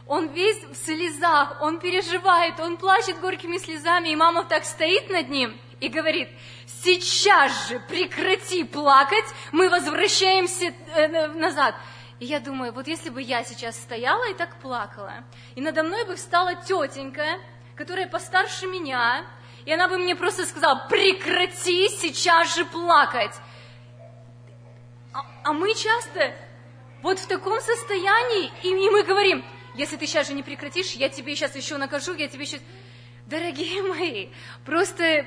он 0.07 0.29
весь 0.29 0.63
в 0.63 0.75
слезах, 0.75 1.61
он 1.61 1.79
переживает, 1.79 2.59
он 2.59 2.77
плачет 2.77 3.19
горькими 3.19 3.59
слезами, 3.59 4.09
и 4.09 4.15
мама 4.15 4.43
так 4.45 4.65
стоит 4.65 5.11
над 5.11 5.29
ним 5.29 5.55
и 5.79 5.87
говорит, 5.87 6.29
сейчас 6.65 7.69
же 7.69 7.79
прекрати 7.81 8.63
плакать, 8.63 9.25
мы 9.51 9.69
возвращаемся 9.69 10.73
э, 10.95 11.27
назад. 11.27 11.75
И 12.19 12.25
я 12.25 12.39
думаю, 12.39 12.73
вот 12.73 12.87
если 12.87 13.11
бы 13.11 13.21
я 13.21 13.43
сейчас 13.43 13.75
стояла 13.75 14.31
и 14.31 14.33
так 14.33 14.55
плакала, 14.61 15.23
и 15.53 15.61
надо 15.61 15.83
мной 15.83 16.05
бы 16.05 16.15
встала 16.15 16.55
тетенька, 16.55 17.37
которая 17.75 18.07
постарше 18.07 18.65
меня, 18.65 19.23
и 19.65 19.71
она 19.71 19.87
бы 19.87 19.97
мне 19.97 20.15
просто 20.15 20.45
сказала, 20.45 20.87
прекрати 20.89 21.89
сейчас 21.89 22.55
же 22.55 22.65
плакать. 22.65 23.35
А, 25.13 25.21
а 25.43 25.53
мы 25.53 25.73
часто 25.75 26.35
вот 27.01 27.19
в 27.19 27.27
таком 27.27 27.59
состоянии, 27.59 28.51
и, 28.63 28.69
и 28.69 28.89
мы 28.89 29.03
говорим, 29.03 29.45
если 29.75 29.97
ты 29.97 30.05
сейчас 30.05 30.27
же 30.27 30.33
не 30.33 30.43
прекратишь, 30.43 30.91
я 30.93 31.09
тебе 31.09 31.35
сейчас 31.35 31.55
еще 31.55 31.77
накажу, 31.77 32.13
я 32.13 32.27
тебе 32.27 32.45
сейчас... 32.45 32.61
Дорогие 33.25 33.81
мои, 33.83 34.29
просто 34.65 35.25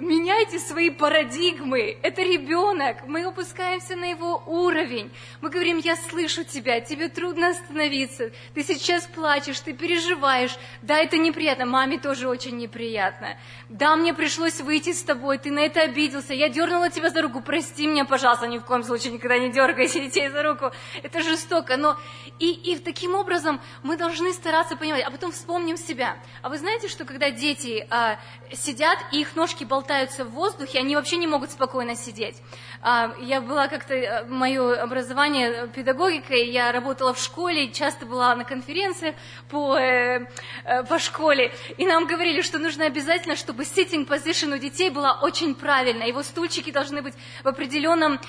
Меняйте 0.00 0.58
свои 0.58 0.88
парадигмы. 0.88 1.98
Это 2.02 2.22
ребенок. 2.22 3.06
Мы 3.06 3.24
опускаемся 3.24 3.94
на 3.94 4.06
его 4.06 4.42
уровень. 4.46 5.12
Мы 5.42 5.50
говорим, 5.50 5.76
я 5.76 5.96
слышу 5.96 6.44
тебя, 6.44 6.80
тебе 6.80 7.10
трудно 7.10 7.50
остановиться. 7.50 8.30
Ты 8.54 8.62
сейчас 8.62 9.06
плачешь, 9.06 9.60
ты 9.60 9.74
переживаешь. 9.74 10.56
Да, 10.80 10.96
это 10.96 11.18
неприятно. 11.18 11.66
Маме 11.66 11.98
тоже 11.98 12.26
очень 12.26 12.56
неприятно. 12.56 13.36
Да, 13.68 13.94
мне 13.96 14.14
пришлось 14.14 14.60
выйти 14.62 14.94
с 14.94 15.02
тобой, 15.02 15.36
ты 15.36 15.50
на 15.50 15.60
это 15.60 15.82
обиделся. 15.82 16.32
Я 16.32 16.48
дернула 16.48 16.88
тебя 16.88 17.10
за 17.10 17.20
руку. 17.20 17.42
Прости 17.42 17.86
меня, 17.86 18.06
пожалуйста, 18.06 18.46
ни 18.46 18.56
в 18.56 18.64
коем 18.64 18.84
случае 18.84 19.12
никогда 19.12 19.38
не 19.38 19.52
дергайся 19.52 20.00
детей 20.00 20.30
за 20.30 20.42
руку. 20.42 20.70
Это 21.02 21.20
жестоко. 21.20 21.76
Но 21.76 21.98
и, 22.38 22.50
и 22.50 22.78
таким 22.78 23.14
образом 23.14 23.60
мы 23.82 23.98
должны 23.98 24.32
стараться 24.32 24.74
понимать. 24.74 25.04
А 25.04 25.10
потом 25.10 25.32
вспомним 25.32 25.76
себя. 25.76 26.16
А 26.40 26.48
вы 26.48 26.56
знаете, 26.56 26.88
что 26.88 27.04
когда 27.04 27.30
дети 27.30 27.86
а, 27.90 28.18
сидят, 28.52 28.98
и 29.12 29.20
их 29.20 29.36
ножки 29.36 29.64
болтаются, 29.64 29.81
болтаются 29.82 30.24
в 30.24 30.30
воздухе, 30.30 30.78
они 30.78 30.94
вообще 30.94 31.16
не 31.16 31.26
могут 31.26 31.50
спокойно 31.50 31.96
сидеть. 31.96 32.36
А, 32.82 33.14
я 33.20 33.40
была 33.40 33.66
как-то, 33.66 33.94
э, 33.94 34.24
мое 34.26 34.80
образование 34.80 35.68
педагогикой, 35.68 36.50
я 36.50 36.70
работала 36.70 37.12
в 37.12 37.18
школе, 37.18 37.72
часто 37.72 38.06
была 38.06 38.34
на 38.36 38.44
конференциях 38.44 39.16
по, 39.50 39.76
э, 39.76 40.26
э, 40.64 40.84
по 40.84 40.98
школе, 41.00 41.52
и 41.78 41.86
нам 41.86 42.06
говорили, 42.06 42.42
что 42.42 42.58
нужно 42.58 42.86
обязательно, 42.86 43.34
чтобы 43.34 43.64
sitting 43.64 44.06
position 44.06 44.54
у 44.54 44.58
детей 44.58 44.90
была 44.90 45.18
очень 45.20 45.54
правильная, 45.54 46.06
его 46.06 46.22
стульчики 46.22 46.70
должны 46.70 47.02
быть 47.02 47.14
в 47.42 47.48
определенном 47.48 48.20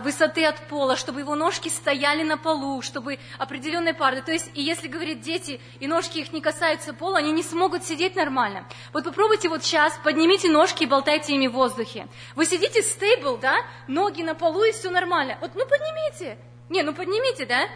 высоты 0.00 0.44
от 0.44 0.56
пола, 0.68 0.96
чтобы 0.96 1.20
его 1.20 1.34
ножки 1.34 1.68
стояли 1.68 2.22
на 2.22 2.36
полу, 2.36 2.82
чтобы 2.82 3.18
определенные 3.38 3.94
пары. 3.94 4.22
То 4.22 4.32
есть, 4.32 4.50
и 4.54 4.62
если 4.62 4.88
говорит 4.88 5.20
дети, 5.20 5.60
и 5.80 5.86
ножки 5.86 6.18
их 6.18 6.32
не 6.32 6.40
касаются 6.40 6.92
пола, 6.92 7.18
они 7.18 7.32
не 7.32 7.42
смогут 7.42 7.84
сидеть 7.84 8.16
нормально. 8.16 8.64
Вот 8.92 9.04
попробуйте 9.04 9.48
вот 9.48 9.64
сейчас, 9.64 9.98
поднимите 10.04 10.48
ножки 10.48 10.84
и 10.84 10.86
болтайте 10.98 11.34
ими 11.34 11.46
в 11.46 11.52
воздухе. 11.52 12.08
Вы 12.34 12.44
сидите 12.44 12.82
стейбл, 12.82 13.36
да, 13.36 13.54
ноги 13.86 14.22
на 14.22 14.34
полу 14.34 14.64
и 14.64 14.72
все 14.72 14.90
нормально. 14.90 15.38
Вот, 15.40 15.52
ну 15.54 15.64
поднимите. 15.64 16.36
Не, 16.68 16.82
ну 16.82 16.92
поднимите, 16.92 17.46
да? 17.46 17.68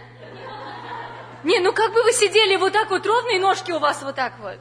Не, 1.45 1.61
ну 1.61 1.73
как 1.73 1.93
бы 1.93 2.03
вы 2.03 2.13
сидели 2.13 2.57
вот 2.57 2.73
так 2.73 2.91
вот, 2.91 3.07
ровные 3.07 3.39
ножки 3.39 3.71
у 3.71 3.79
вас 3.79 4.03
вот 4.03 4.17
так 4.17 4.33
вот. 4.41 4.59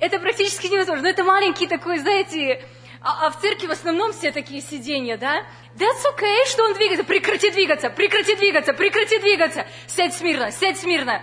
Это 0.00 0.18
практически 0.18 0.66
невозможно. 0.66 1.04
Но 1.04 1.08
это 1.10 1.22
маленький 1.22 1.68
такой, 1.68 1.98
знаете, 1.98 2.64
а, 3.00 3.26
а 3.26 3.30
в 3.30 3.40
церкви 3.40 3.68
в 3.68 3.70
основном 3.70 4.12
все 4.12 4.32
такие 4.32 4.60
сиденья, 4.60 5.16
да? 5.16 5.44
That's 5.76 6.04
okay, 6.12 6.46
что 6.46 6.64
он 6.64 6.74
двигается. 6.74 7.04
Прекрати 7.04 7.50
двигаться, 7.50 7.90
прекрати 7.90 8.34
двигаться, 8.34 8.72
прекрати 8.72 9.20
двигаться. 9.20 9.66
Сядь 9.86 10.14
смирно, 10.14 10.50
сядь 10.50 10.78
смирно. 10.78 11.22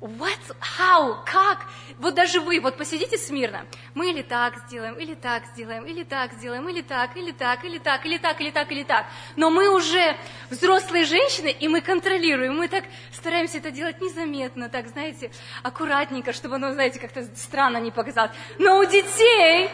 What? 0.00 0.40
How? 0.78 1.16
Как? 1.26 1.66
Вот 1.98 2.14
даже 2.14 2.40
вы, 2.40 2.60
вот 2.60 2.76
посидите 2.76 3.16
смирно. 3.16 3.66
Мы 3.94 4.10
или 4.10 4.22
так 4.22 4.58
сделаем, 4.66 4.94
или 4.94 5.14
так 5.14 5.44
сделаем, 5.52 5.84
или 5.86 6.02
так 6.02 6.32
сделаем, 6.32 6.68
или 6.68 6.82
так, 6.82 7.16
или 7.16 7.30
так, 7.30 7.64
или 7.64 7.78
так, 7.78 8.04
или 8.04 8.18
так, 8.18 8.40
или 8.40 8.50
так, 8.50 8.72
или 8.72 8.82
так. 8.82 9.06
Но 9.36 9.50
мы 9.50 9.68
уже 9.68 10.16
взрослые 10.50 11.04
женщины, 11.04 11.48
и 11.48 11.68
мы 11.68 11.80
контролируем. 11.80 12.56
Мы 12.56 12.68
так 12.68 12.84
стараемся 13.12 13.58
это 13.58 13.70
делать 13.70 14.00
незаметно, 14.00 14.68
так, 14.68 14.88
знаете, 14.88 15.30
аккуратненько, 15.62 16.32
чтобы 16.32 16.56
оно, 16.56 16.72
знаете, 16.72 16.98
как-то 16.98 17.24
странно 17.36 17.78
не 17.78 17.90
показалось. 17.90 18.32
Но 18.58 18.78
у 18.78 18.84
детей 18.84 19.70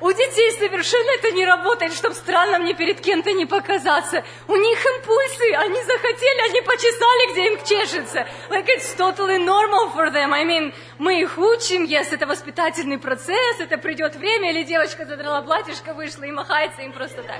у 0.00 0.12
детей 0.12 0.52
совершенно 0.52 1.10
это 1.18 1.30
не 1.32 1.44
работает, 1.44 1.92
чтобы 1.92 2.14
странно 2.14 2.58
мне 2.58 2.74
перед 2.74 3.00
кем-то 3.00 3.32
не 3.32 3.46
показаться. 3.46 4.24
У 4.46 4.56
них 4.56 4.78
импульсы, 4.86 5.54
они 5.56 5.82
захотели, 5.82 6.48
они 6.48 6.60
почесали, 6.62 7.32
где 7.32 7.46
им 7.46 7.64
чешется. 7.64 8.26
Like 8.50 8.68
it's 8.68 8.94
totally 8.96 9.38
normal 9.38 9.92
for 9.94 10.10
them. 10.12 10.32
I 10.32 10.44
mean, 10.44 10.74
мы 10.98 11.20
их 11.20 11.38
учим, 11.38 11.84
yes, 11.84 12.08
это 12.12 12.26
воспитательный 12.26 12.98
процесс, 12.98 13.60
это 13.60 13.78
придет 13.78 14.16
время, 14.16 14.50
или 14.50 14.62
девочка 14.62 15.04
задрала 15.04 15.42
платьишко, 15.42 15.94
вышла 15.94 16.24
и 16.24 16.30
махается 16.30 16.82
им 16.82 16.92
просто 16.92 17.22
так. 17.22 17.38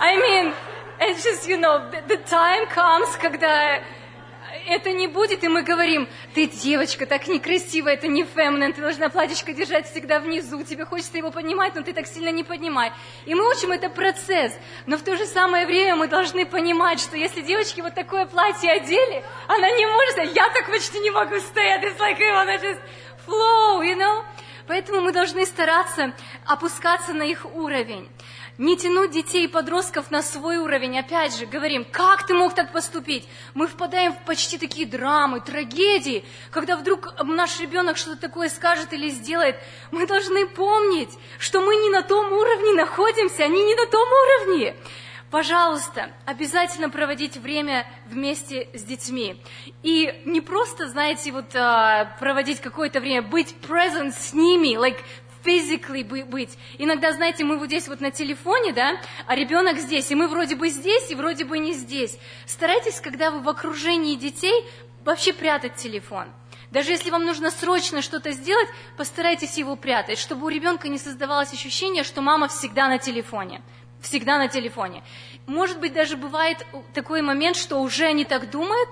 I 0.00 0.16
mean, 0.16 0.54
it's 0.98 1.22
just, 1.24 1.46
you 1.46 1.58
know, 1.58 1.90
the, 2.08 2.16
time 2.24 2.68
comes, 2.74 3.08
когда 3.20 3.80
это 4.74 4.92
не 4.92 5.06
будет, 5.06 5.44
и 5.44 5.48
мы 5.48 5.62
говорим, 5.62 6.08
ты 6.34 6.46
девочка, 6.46 7.06
так 7.06 7.28
некрасиво, 7.28 7.88
это 7.88 8.08
не 8.08 8.24
феминен, 8.24 8.72
ты 8.72 8.80
должна 8.80 9.08
платьишко 9.08 9.52
держать 9.52 9.90
всегда 9.90 10.20
внизу, 10.20 10.62
тебе 10.62 10.84
хочется 10.84 11.18
его 11.18 11.30
поднимать, 11.30 11.74
но 11.74 11.82
ты 11.82 11.92
так 11.92 12.06
сильно 12.06 12.30
не 12.30 12.44
поднимай. 12.44 12.92
И 13.26 13.34
мы 13.34 13.48
учим 13.50 13.72
это 13.72 13.88
процесс, 13.88 14.52
но 14.86 14.96
в 14.96 15.02
то 15.02 15.16
же 15.16 15.26
самое 15.26 15.66
время 15.66 15.96
мы 15.96 16.08
должны 16.08 16.46
понимать, 16.46 17.00
что 17.00 17.16
если 17.16 17.42
девочки 17.42 17.80
вот 17.80 17.94
такое 17.94 18.26
платье 18.26 18.70
одели, 18.70 19.24
она 19.48 19.70
не 19.70 19.86
может, 19.86 20.34
я 20.34 20.48
так 20.50 20.70
почти 20.70 20.98
не 21.00 21.10
могу 21.10 21.38
стоять, 21.38 21.84
it's 21.84 21.98
like, 21.98 22.20
I 22.20 22.58
just 22.58 22.80
flow, 23.26 23.82
you 23.82 23.96
know? 23.96 24.24
Поэтому 24.66 25.00
мы 25.00 25.12
должны 25.12 25.44
стараться 25.44 26.14
опускаться 26.46 27.12
на 27.12 27.24
их 27.24 27.44
уровень 27.54 28.08
не 28.62 28.76
тянуть 28.76 29.10
детей 29.10 29.46
и 29.46 29.48
подростков 29.48 30.12
на 30.12 30.22
свой 30.22 30.58
уровень. 30.58 30.96
Опять 30.96 31.36
же, 31.36 31.46
говорим, 31.46 31.84
как 31.84 32.28
ты 32.28 32.32
мог 32.32 32.54
так 32.54 32.70
поступить? 32.72 33.28
Мы 33.54 33.66
впадаем 33.66 34.12
в 34.12 34.24
почти 34.24 34.56
такие 34.56 34.86
драмы, 34.86 35.40
трагедии, 35.40 36.24
когда 36.52 36.76
вдруг 36.76 37.12
наш 37.24 37.58
ребенок 37.58 37.96
что-то 37.96 38.20
такое 38.20 38.48
скажет 38.48 38.92
или 38.92 39.08
сделает. 39.10 39.56
Мы 39.90 40.06
должны 40.06 40.46
помнить, 40.46 41.10
что 41.40 41.60
мы 41.60 41.74
не 41.74 41.90
на 41.90 42.02
том 42.02 42.32
уровне 42.32 42.72
находимся, 42.74 43.42
они 43.42 43.64
не 43.64 43.74
на 43.74 43.86
том 43.86 44.08
уровне. 44.08 44.76
Пожалуйста, 45.32 46.12
обязательно 46.24 46.88
проводить 46.88 47.38
время 47.38 47.84
вместе 48.06 48.68
с 48.74 48.82
детьми. 48.84 49.42
И 49.82 50.22
не 50.24 50.40
просто, 50.40 50.88
знаете, 50.88 51.32
вот 51.32 51.56
а, 51.56 52.16
проводить 52.20 52.60
какое-то 52.60 53.00
время, 53.00 53.22
быть 53.22 53.56
present 53.60 54.12
с 54.12 54.34
ними, 54.34 54.76
like 54.76 55.00
physically 55.44 56.24
быть. 56.24 56.56
Иногда, 56.78 57.12
знаете, 57.12 57.44
мы 57.44 57.58
вот 57.58 57.66
здесь 57.66 57.88
вот 57.88 58.00
на 58.00 58.10
телефоне, 58.10 58.72
да, 58.72 59.00
а 59.26 59.34
ребенок 59.34 59.78
здесь, 59.78 60.10
и 60.10 60.14
мы 60.14 60.28
вроде 60.28 60.56
бы 60.56 60.68
здесь, 60.68 61.10
и 61.10 61.14
вроде 61.14 61.44
бы 61.44 61.58
не 61.58 61.72
здесь. 61.72 62.18
Старайтесь, 62.46 63.00
когда 63.00 63.30
вы 63.30 63.40
в 63.40 63.48
окружении 63.48 64.16
детей, 64.16 64.64
вообще 65.04 65.32
прятать 65.32 65.76
телефон. 65.76 66.28
Даже 66.70 66.92
если 66.92 67.10
вам 67.10 67.26
нужно 67.26 67.50
срочно 67.50 68.00
что-то 68.00 68.32
сделать, 68.32 68.68
постарайтесь 68.96 69.58
его 69.58 69.76
прятать, 69.76 70.18
чтобы 70.18 70.46
у 70.46 70.48
ребенка 70.48 70.88
не 70.88 70.98
создавалось 70.98 71.52
ощущение, 71.52 72.02
что 72.02 72.22
мама 72.22 72.48
всегда 72.48 72.88
на 72.88 72.98
телефоне. 72.98 73.60
Всегда 74.00 74.38
на 74.38 74.48
телефоне. 74.48 75.04
Может 75.46 75.78
быть, 75.80 75.92
даже 75.92 76.16
бывает 76.16 76.66
такой 76.94 77.22
момент, 77.22 77.56
что 77.56 77.78
уже 77.80 78.06
они 78.06 78.24
так 78.24 78.50
думают, 78.50 78.88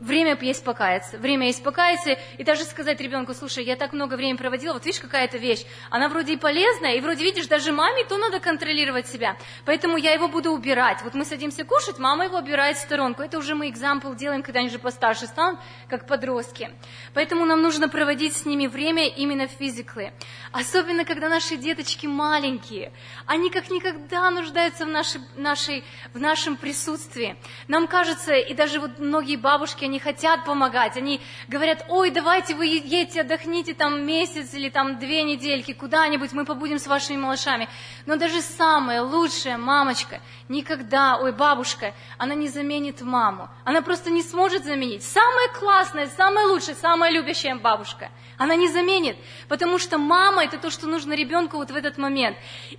время 0.00 0.36
есть 0.40 0.64
покаяться, 0.64 1.18
время 1.18 1.46
есть 1.46 1.62
покаяться, 1.62 2.18
и 2.38 2.44
даже 2.44 2.64
сказать 2.64 3.00
ребенку, 3.00 3.34
слушай, 3.34 3.64
я 3.64 3.76
так 3.76 3.92
много 3.92 4.14
времени 4.14 4.36
проводила, 4.36 4.72
вот 4.72 4.84
видишь, 4.84 5.00
какая-то 5.00 5.38
вещь, 5.38 5.64
она 5.90 6.08
вроде 6.08 6.34
и 6.34 6.36
полезная, 6.36 6.94
и 6.94 7.00
вроде, 7.00 7.24
видишь, 7.24 7.46
даже 7.46 7.72
маме 7.72 8.04
то 8.04 8.16
надо 8.16 8.40
контролировать 8.40 9.06
себя, 9.06 9.36
поэтому 9.64 9.96
я 9.96 10.12
его 10.12 10.28
буду 10.28 10.50
убирать. 10.50 11.02
Вот 11.02 11.14
мы 11.14 11.24
садимся 11.24 11.64
кушать, 11.64 11.98
мама 11.98 12.24
его 12.24 12.38
убирает 12.38 12.76
в 12.76 12.80
сторонку. 12.80 13.22
Это 13.22 13.38
уже 13.38 13.54
мы 13.54 13.68
экзампл 13.68 14.14
делаем, 14.14 14.42
когда 14.42 14.60
они 14.60 14.70
же 14.70 14.78
постарше 14.78 15.26
станут, 15.26 15.60
как 15.88 16.06
подростки. 16.06 16.70
Поэтому 17.14 17.44
нам 17.44 17.62
нужно 17.62 17.88
проводить 17.88 18.36
с 18.36 18.46
ними 18.46 18.66
время 18.66 19.06
именно 19.06 19.46
физиклы. 19.46 20.12
Особенно, 20.52 21.04
когда 21.04 21.28
наши 21.28 21.56
деточки 21.56 22.06
маленькие. 22.06 22.92
Они 23.26 23.50
как 23.50 23.70
никогда 23.70 24.30
нуждаются 24.30 24.86
в, 24.86 24.88
нашей, 25.36 25.84
в 26.14 26.18
нашем 26.18 26.56
присутствии. 26.56 27.36
Нам 27.68 27.86
кажется, 27.86 28.34
и 28.34 28.54
даже 28.54 28.80
вот 28.80 28.98
многие 28.98 29.36
бабушки, 29.36 29.84
они 29.90 29.98
хотят 29.98 30.44
помогать, 30.44 30.96
они 30.96 31.20
говорят, 31.48 31.84
ой, 31.88 32.10
давайте 32.10 32.54
вы 32.54 32.66
едете, 32.66 33.22
отдохните 33.22 33.74
там 33.74 34.06
месяц 34.06 34.54
или 34.54 34.68
там 34.68 35.00
две 35.00 35.24
недельки 35.24 35.72
куда-нибудь, 35.72 36.32
мы 36.32 36.44
побудем 36.44 36.78
с 36.78 36.86
вашими 36.86 37.16
малышами. 37.16 37.68
Но 38.06 38.14
даже 38.14 38.40
самая 38.40 39.02
лучшая 39.02 39.58
мамочка 39.58 40.20
никогда, 40.48 41.18
ой, 41.18 41.32
бабушка, 41.32 41.92
она 42.18 42.36
не 42.36 42.48
заменит 42.48 43.00
маму. 43.00 43.48
Она 43.64 43.82
просто 43.82 44.10
не 44.10 44.22
сможет 44.22 44.64
заменить. 44.64 45.02
Самая 45.02 45.48
классная, 45.48 46.06
самая 46.06 46.46
лучшая, 46.46 46.76
самая 46.76 47.10
любящая 47.10 47.56
бабушка. 47.56 48.10
Она 48.38 48.54
не 48.54 48.68
заменит, 48.68 49.16
потому 49.48 49.78
что 49.78 49.98
мама– 49.98 50.44
это 50.44 50.56
то, 50.56 50.70
что 50.70 50.86
нужно 50.86 51.14
ребенку 51.14 51.56
вот 51.56 51.72
в 51.72 51.76
этот 51.76 51.98
момент. 51.98 52.36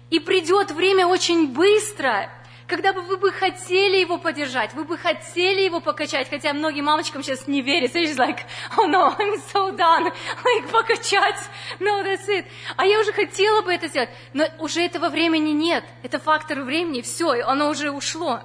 И 0.10 0.20
придет 0.20 0.72
время 0.72 1.08
очень 1.08 1.50
быстро, 1.50 2.30
когда 2.72 2.94
бы 2.94 3.02
вы 3.02 3.18
бы 3.18 3.34
хотели 3.34 3.98
его 3.98 4.18
поддержать, 4.18 4.74
вы 4.74 4.86
бы 4.86 4.98
хотели 4.98 5.60
его 5.60 5.82
покачать, 5.82 6.30
хотя 6.30 6.54
многим 6.54 6.86
мамочкам 6.86 7.22
сейчас 7.22 7.46
не 7.46 7.62
верят, 7.62 7.94
so 7.94 8.02
like, 8.16 8.46
oh 8.78 8.88
no, 8.88 9.14
I'm 9.18 9.36
so 9.54 9.76
done, 9.76 10.06
like, 10.06 10.72
покачать, 10.72 11.36
no, 11.82 12.02
that's 12.02 12.30
it. 12.30 12.46
А 12.78 12.86
я 12.86 13.02
уже 13.02 13.12
хотела 13.12 13.62
бы 13.62 13.74
это 13.74 13.90
сделать, 13.90 14.10
но 14.32 14.46
уже 14.60 14.80
этого 14.80 15.10
времени 15.10 15.50
нет, 15.50 15.84
это 16.02 16.18
фактор 16.18 16.62
времени, 16.62 17.02
все, 17.02 17.42
оно 17.42 17.70
уже 17.70 17.92
ушло. 17.92 18.40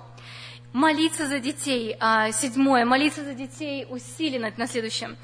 Молиться 0.73 1.29
за 1.29 1.39
детей, 1.39 1.97
а, 2.01 2.33
седьмое, 2.33 2.85
молиться 2.85 3.23
за 3.23 3.33
детей 3.33 3.87
усиленно, 3.89 4.53
на 4.57 4.67
следующем. 4.67 5.17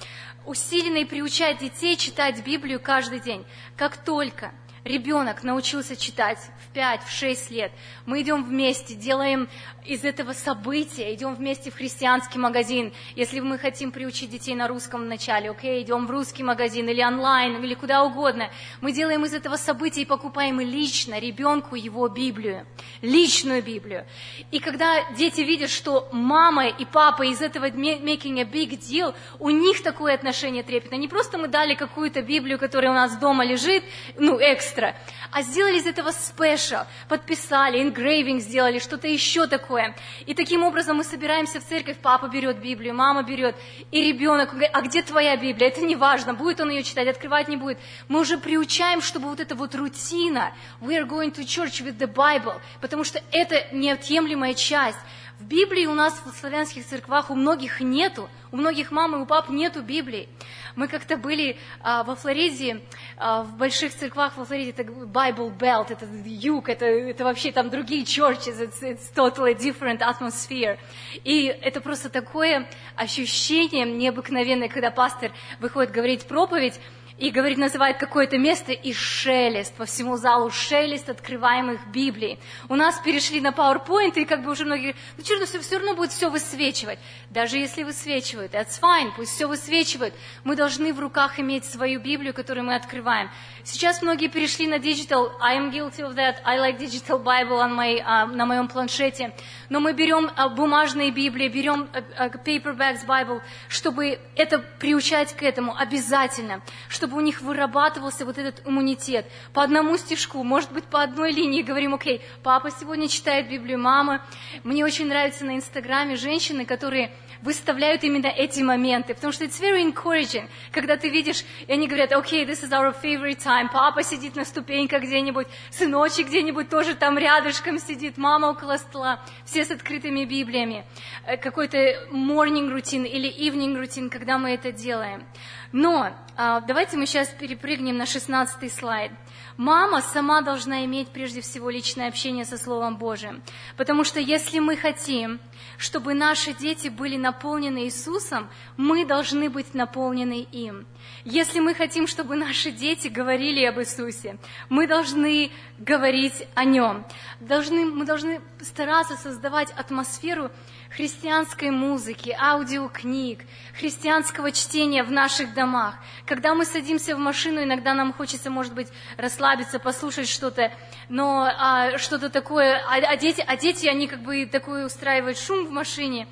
Усиленно 0.47 0.99
и 0.99 1.05
приучать 1.05 1.59
детей 1.59 1.97
читать 1.97 2.45
Библию 2.45 2.79
каждый 2.79 3.19
день. 3.19 3.45
Как 3.77 3.97
только 3.97 4.53
ребенок 4.85 5.43
научился 5.43 5.97
читать 5.97 6.39
в 6.67 6.73
5, 6.73 7.03
в 7.03 7.11
6 7.11 7.51
лет, 7.51 7.73
мы 8.07 8.23
идем 8.23 8.45
вместе, 8.45 8.95
делаем 8.95 9.49
из 9.85 10.05
этого 10.05 10.33
события, 10.33 11.13
идем 11.15 11.35
вместе 11.35 11.71
в 11.71 11.75
христианский 11.75 12.39
магазин. 12.39 12.93
Если 13.17 13.41
мы 13.41 13.59
хотим 13.59 13.91
приучить 13.91 14.31
детей 14.31 14.55
на 14.55 14.69
русском 14.69 15.03
вначале, 15.03 15.51
окей, 15.51 15.83
идем 15.83 16.07
в 16.07 16.11
русский 16.11 16.43
магазин 16.43 16.89
или 16.89 17.03
онлайн, 17.03 17.63
или 17.63 17.75
куда 17.75 18.05
угодно. 18.05 18.51
Мы 18.81 18.93
делаем 18.93 19.25
из 19.25 19.35
этого 19.35 19.57
события 19.57 20.03
и 20.03 20.07
покупаем 20.07 20.61
лично 20.61 21.19
ребенку 21.19 21.75
его 21.75 22.09
Библию, 22.09 22.67
личную 23.01 23.63
Библию. 23.63 24.07
И 24.51 24.61
когда 24.61 25.11
дети 25.13 25.41
видят, 25.41 25.71
что 25.71 26.09
мама 26.13 26.69
и 26.69 26.85
папа 26.85 27.23
из 27.23 27.41
этого 27.41 27.67
making 27.67 28.41
a 28.41 28.45
big 28.45 28.79
deal, 28.79 29.15
у 29.39 29.51
них 29.51 29.83
такое 29.83 30.15
отношение 30.15 30.63
трепетное. 30.63 30.99
Не 30.99 31.09
просто 31.09 31.39
мы 31.39 31.49
дали 31.49 31.75
какую-то 31.75 32.23
Библию, 32.23 32.59
которая 32.59 32.93
у 32.93 32.95
нас 32.95 33.17
дома 33.17 33.45
лежит, 33.45 33.83
ну, 34.17 34.39
экстра, 34.73 34.97
а 35.31 35.43
сделали 35.43 35.79
из 35.79 35.87
этого 35.87 36.09
special, 36.09 36.87
подписали, 37.09 37.81
engraving 37.81 38.41
сделали, 38.41 38.79
что-то 38.79 39.09
еще 39.09 39.47
такое. 39.47 39.95
И 40.27 40.35
таким 40.35 40.65
образом 40.65 40.97
мы 40.97 41.05
собираемся 41.05 41.61
в 41.61 41.65
церковь, 41.65 41.99
папа 42.03 42.29
берет 42.29 42.59
Библию, 42.59 42.95
мама 42.95 43.23
берет, 43.23 43.57
и 43.91 44.03
ребенок 44.03 44.51
говорит, 44.51 44.71
а 44.73 44.81
где 44.83 45.03
твоя 45.03 45.37
Библия? 45.37 45.69
Это 45.69 45.81
не 45.81 45.97
важно, 45.97 46.35
будет 46.35 46.61
он 46.61 46.71
ее 46.71 46.83
читать, 46.83 47.09
открывать 47.09 47.49
не 47.49 47.57
будет. 47.57 47.79
Мы 48.09 48.21
уже 48.21 48.39
приучаем, 48.39 49.01
чтобы 49.01 49.29
вот 49.29 49.41
эта 49.41 49.55
вот 49.55 49.75
рутина, 49.75 50.53
we 50.81 50.99
are 50.99 51.09
going 51.09 51.33
to 51.35 51.43
church 51.43 51.83
with 51.85 51.99
the 51.99 52.13
Bible, 52.13 52.61
потому 52.81 53.05
что 53.05 53.23
это 53.31 53.67
неотъемлемая 53.73 54.55
часть. 54.55 54.99
В 55.39 55.45
Библии 55.45 55.87
у 55.87 55.95
нас 55.95 56.15
в 56.25 56.39
славянских 56.39 56.87
церквах 56.87 57.31
у 57.31 57.35
многих 57.35 57.81
нету, 57.81 58.29
у 58.53 58.57
многих 58.57 58.93
мам 58.93 59.17
и 59.17 59.19
у 59.19 59.27
пап 59.27 59.49
нету 59.49 59.83
Библии. 59.83 60.29
Мы 60.75 60.89
как-то 60.89 61.17
были 61.17 61.57
а, 61.81 62.03
во 62.03 62.15
Флориде, 62.15 62.81
а, 63.17 63.43
в 63.43 63.57
больших 63.57 63.95
церквах 63.95 64.37
во 64.37 64.45
Флориде, 64.45 64.71
это 64.71 64.83
Bible 64.83 65.57
Belt, 65.57 65.87
это 65.91 66.07
юг, 66.25 66.69
это, 66.69 66.87
это 66.87 67.25
вообще 67.25 67.53
там 67.53 67.71
другие 67.71 68.05
churches, 68.05 68.61
it's, 68.61 68.81
it's 68.83 69.13
totally 69.15 69.55
different 69.55 70.01
atmosphere. 70.01 70.79
И 71.25 71.45
это 71.45 71.81
просто 71.81 72.09
такое 72.09 72.69
ощущение 72.97 73.85
необыкновенное, 73.85 74.69
когда 74.69 74.91
пастор 74.91 75.33
выходит 75.61 75.93
говорить 75.93 76.27
проповедь, 76.27 76.81
и 77.23 77.31
говорит, 77.31 77.57
называет 77.57 77.99
какое-то 77.99 78.37
место 78.37 78.73
и 78.73 78.93
шелест 78.93 79.73
по 79.75 79.85
всему 79.85 80.17
залу, 80.17 80.51
шелест 80.51 81.09
открываемых 81.09 81.87
Библий. 81.93 82.37
У 82.69 82.75
нас 82.75 82.99
перешли 82.99 83.41
на 83.41 83.51
PowerPoint, 83.51 84.15
и 84.17 84.25
как 84.25 84.43
бы 84.43 84.51
уже 84.51 84.65
многие 84.65 84.91
говорят, 84.91 85.01
ну 85.17 85.23
черт, 85.23 85.49
ну 85.55 85.61
все 85.61 85.77
равно 85.77 85.95
будет 85.95 86.11
все 86.11 86.31
высвечивать. 86.31 86.99
Даже 87.31 87.59
если 87.59 87.85
высвечивают, 87.85 88.53
that's 88.53 88.81
fine, 88.81 89.13
пусть 89.15 89.31
все 89.37 89.47
высвечивают. 89.47 90.15
Мы 90.43 90.57
должны 90.57 90.93
в 90.93 90.99
руках 90.99 91.39
иметь 91.39 91.65
свою 91.65 92.01
Библию, 92.01 92.35
которую 92.35 92.67
мы 92.67 92.75
открываем. 92.75 93.31
Сейчас 93.63 94.03
многие 94.03 94.27
перешли 94.27 94.67
на 94.67 94.79
digital, 94.79 95.31
I 95.41 95.57
am 95.59 95.71
guilty 95.71 96.03
of 96.03 96.17
that, 96.17 96.39
I 96.45 96.59
like 96.59 96.79
digital 96.79 97.23
Bible 97.23 97.61
on 97.61 97.73
my, 97.73 98.01
uh, 98.01 98.27
на 98.27 98.47
моем 98.47 98.67
планшете. 98.67 99.33
Но 99.69 99.79
мы 99.79 99.93
берем 99.93 100.27
uh, 100.27 100.53
бумажные 100.53 101.13
Библии, 101.13 101.47
берем 101.47 101.89
uh, 101.93 102.05
uh, 102.19 102.45
paperbacks 102.45 103.07
Bible, 103.07 103.41
чтобы 103.69 104.19
это 104.35 104.59
приучать 104.59 105.37
к 105.37 105.45
этому 105.45 105.77
обязательно, 105.77 106.63
чтобы 106.89 107.12
чтобы 107.13 107.23
у 107.23 107.27
них 107.27 107.43
вырабатывался 107.43 108.25
вот 108.25 108.39
этот 108.39 108.67
иммунитет. 108.67 109.27
По 109.53 109.63
одному 109.63 109.99
стишку, 109.99 110.43
может 110.43 110.73
быть, 110.73 110.85
по 110.85 111.03
одной 111.03 111.33
линии 111.33 111.61
говорим, 111.61 111.93
окей, 111.93 112.23
папа 112.43 112.71
сегодня 112.71 113.07
читает 113.07 113.51
Библию, 113.51 113.79
мама. 113.79 114.25
Мне 114.65 114.83
очень 114.83 115.09
нравится 115.09 115.45
на 115.45 115.57
Инстаграме 115.57 116.17
женщины, 116.17 116.65
которые 116.65 117.13
выставляют 117.43 118.05
именно 118.05 118.29
эти 118.29 118.63
моменты, 118.63 119.15
потому 119.15 119.33
что 119.33 119.45
it's 119.45 119.61
very 119.61 119.83
encouraging, 119.83 120.49
когда 120.71 120.97
ты 120.97 121.11
видишь, 121.11 121.45
и 121.67 121.73
они 121.73 121.87
говорят, 121.87 122.13
окей, 122.13 122.47
this 122.47 122.63
is 122.63 122.71
our 122.71 122.95
favorite 123.03 123.39
time, 123.45 123.69
папа 123.71 124.03
сидит 124.03 124.37
на 124.37 124.45
ступеньках 124.45 125.03
где-нибудь, 125.03 125.49
сыночек 125.71 126.29
где-нибудь 126.29 126.69
тоже 126.69 126.95
там 126.95 127.19
рядышком 127.19 127.79
сидит, 127.79 128.17
мама 128.17 128.47
около 128.47 128.77
стола, 128.77 129.21
все 129.45 129.65
с 129.65 129.71
открытыми 129.71 130.25
Библиями, 130.25 130.85
э, 131.27 131.37
какой-то 131.37 131.79
morning 132.13 132.73
routine 132.73 133.07
или 133.07 133.29
evening 133.29 133.77
routine, 133.77 134.09
когда 134.09 134.39
мы 134.39 134.51
это 134.51 134.71
делаем. 134.71 135.27
Но 135.73 136.13
а, 136.37 136.61
давайте 136.61 136.97
мы 136.97 137.07
сейчас 137.07 137.29
перепрыгнем 137.29 137.97
на 137.97 138.07
16 138.07 138.73
слайд. 138.73 139.13
Мама 139.57 140.01
сама 140.01 140.41
должна 140.43 140.85
иметь 140.85 141.09
прежде 141.09 141.41
всего 141.41 141.71
личное 141.71 142.09
общение 142.09 142.45
со 142.45 142.59
Словом 142.59 142.97
Божиим. 142.97 143.43
Потому 143.77 144.05
что 144.05 144.21
если 144.21 144.59
мы 144.59 144.77
хотим, 144.77 145.41
чтобы 145.79 146.15
наши 146.15 146.53
дети 146.53 146.89
были 146.89 147.17
наполнены 147.17 147.85
Иисусом, 147.85 148.49
мы 148.77 149.05
должны 149.05 149.51
быть 149.51 149.75
наполнены 149.75 150.47
им. 150.53 150.87
Если 151.25 151.61
мы 151.61 151.75
хотим, 151.75 152.07
чтобы 152.07 152.37
наши 152.37 152.71
дети 152.71 153.09
говорили 153.09 153.65
об 153.65 153.79
Иисусе, 153.81 154.39
мы 154.69 154.87
должны 154.87 155.51
говорить 155.79 156.47
о 156.55 156.65
Нем. 156.65 157.05
Должны, 157.41 157.87
мы 157.87 158.05
должны 158.05 158.41
стараться 158.61 159.17
создавать 159.17 159.71
атмосферу 159.73 160.51
христианской 160.97 161.71
музыки, 161.71 162.37
аудиокниг, 162.39 163.41
христианского 163.79 164.53
чтения 164.53 165.03
в 165.03 165.11
наших 165.11 165.55
домах. 165.55 165.95
Когда 166.27 166.55
мы 166.55 166.65
садимся 166.65 167.17
в 167.17 167.19
машину, 167.19 167.63
иногда 167.63 167.95
нам 167.95 168.13
хочется, 168.13 168.51
может 168.51 168.75
быть, 168.75 168.89
расслабиться, 169.17 169.79
послушать 169.79 170.29
что-то, 170.29 170.71
но 171.09 171.45
а, 171.45 171.99
что-то 171.99 172.29
такое, 172.29 172.77
а, 172.77 172.97
а, 172.97 173.17
дети, 173.17 173.43
а 173.47 173.57
дети, 173.57 173.87
они 173.87 174.07
как 174.07 174.23
бы 174.23 174.45
такой 174.47 174.85
устраивают 174.85 175.39
шум 175.39 175.52
в 175.67 175.71
машине. 175.71 176.27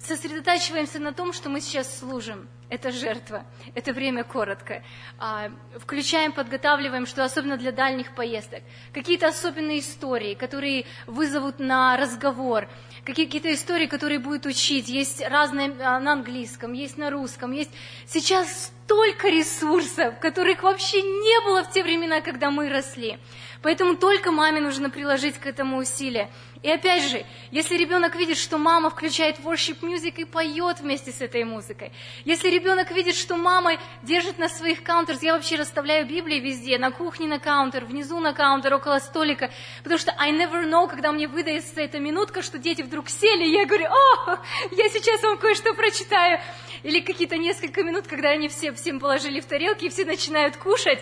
Сосредотачиваемся 0.00 0.98
на 0.98 1.12
том, 1.12 1.32
что 1.32 1.48
мы 1.48 1.60
сейчас 1.60 1.98
служим– 1.98 2.48
это 2.70 2.90
жертва, 2.90 3.44
это 3.74 3.92
время 3.92 4.24
коротко. 4.24 4.82
А, 5.18 5.50
включаем, 5.76 6.32
подготавливаем, 6.32 7.06
что 7.06 7.24
особенно 7.24 7.56
для 7.56 7.72
дальних 7.72 8.14
поездок. 8.14 8.62
Какие-то 8.92 9.28
особенные 9.28 9.80
истории, 9.80 10.34
которые 10.34 10.84
вызовут 11.06 11.58
на 11.58 11.96
разговор. 11.96 12.68
Какие-то 13.04 13.52
истории, 13.54 13.86
которые 13.86 14.18
будут 14.18 14.44
учить. 14.44 14.88
Есть 14.88 15.22
разные 15.26 15.74
а, 15.80 15.98
на 15.98 16.12
английском, 16.12 16.74
есть 16.74 16.98
на 16.98 17.10
русском. 17.10 17.52
Есть 17.52 17.70
сейчас 18.06 18.72
столько 18.84 19.28
ресурсов, 19.28 20.18
которых 20.18 20.62
вообще 20.62 21.00
не 21.00 21.44
было 21.46 21.64
в 21.64 21.72
те 21.72 21.82
времена, 21.82 22.20
когда 22.20 22.50
мы 22.50 22.68
росли. 22.68 23.18
Поэтому 23.62 23.96
только 23.96 24.30
маме 24.30 24.60
нужно 24.60 24.90
приложить 24.90 25.38
к 25.38 25.46
этому 25.46 25.78
усилия. 25.78 26.30
И 26.62 26.70
опять 26.70 27.04
же, 27.04 27.24
если 27.50 27.76
ребенок 27.76 28.16
видит, 28.16 28.36
что 28.36 28.58
мама 28.58 28.90
включает 28.90 29.38
worship 29.40 29.80
music 29.80 30.14
и 30.16 30.24
поет 30.24 30.80
вместе 30.80 31.12
с 31.12 31.20
этой 31.20 31.44
музыкой, 31.44 31.92
если 32.24 32.48
ребенок 32.48 32.90
видит, 32.90 33.14
что 33.14 33.36
мама 33.36 33.78
держит 34.02 34.38
на 34.38 34.48
своих 34.48 34.82
каунтерах, 34.82 35.22
я 35.22 35.34
вообще 35.34 35.56
расставляю 35.56 36.06
Библии 36.06 36.40
везде, 36.40 36.78
на 36.78 36.90
кухне 36.90 37.28
на 37.28 37.38
каунтер, 37.38 37.84
внизу 37.84 38.18
на 38.18 38.32
каунтер, 38.32 38.74
около 38.74 38.98
столика, 38.98 39.50
потому 39.82 39.98
что 39.98 40.12
I 40.18 40.32
never 40.32 40.68
know, 40.68 40.88
когда 40.88 41.12
мне 41.12 41.28
выдается 41.28 41.80
эта 41.80 42.00
минутка, 42.00 42.42
что 42.42 42.58
дети 42.58 42.82
вдруг 42.82 43.08
сели, 43.08 43.44
и 43.44 43.52
я 43.52 43.64
говорю, 43.64 43.86
о, 43.86 44.38
я 44.72 44.88
сейчас 44.88 45.22
вам 45.22 45.38
кое-что 45.38 45.74
прочитаю. 45.74 46.40
Или 46.82 47.00
какие-то 47.00 47.36
несколько 47.36 47.82
минут, 47.82 48.06
когда 48.06 48.30
они 48.30 48.48
все 48.48 48.72
всем 48.72 49.00
положили 49.00 49.40
в 49.40 49.46
тарелки, 49.46 49.86
и 49.86 49.88
все 49.88 50.04
начинают 50.04 50.56
кушать. 50.56 51.00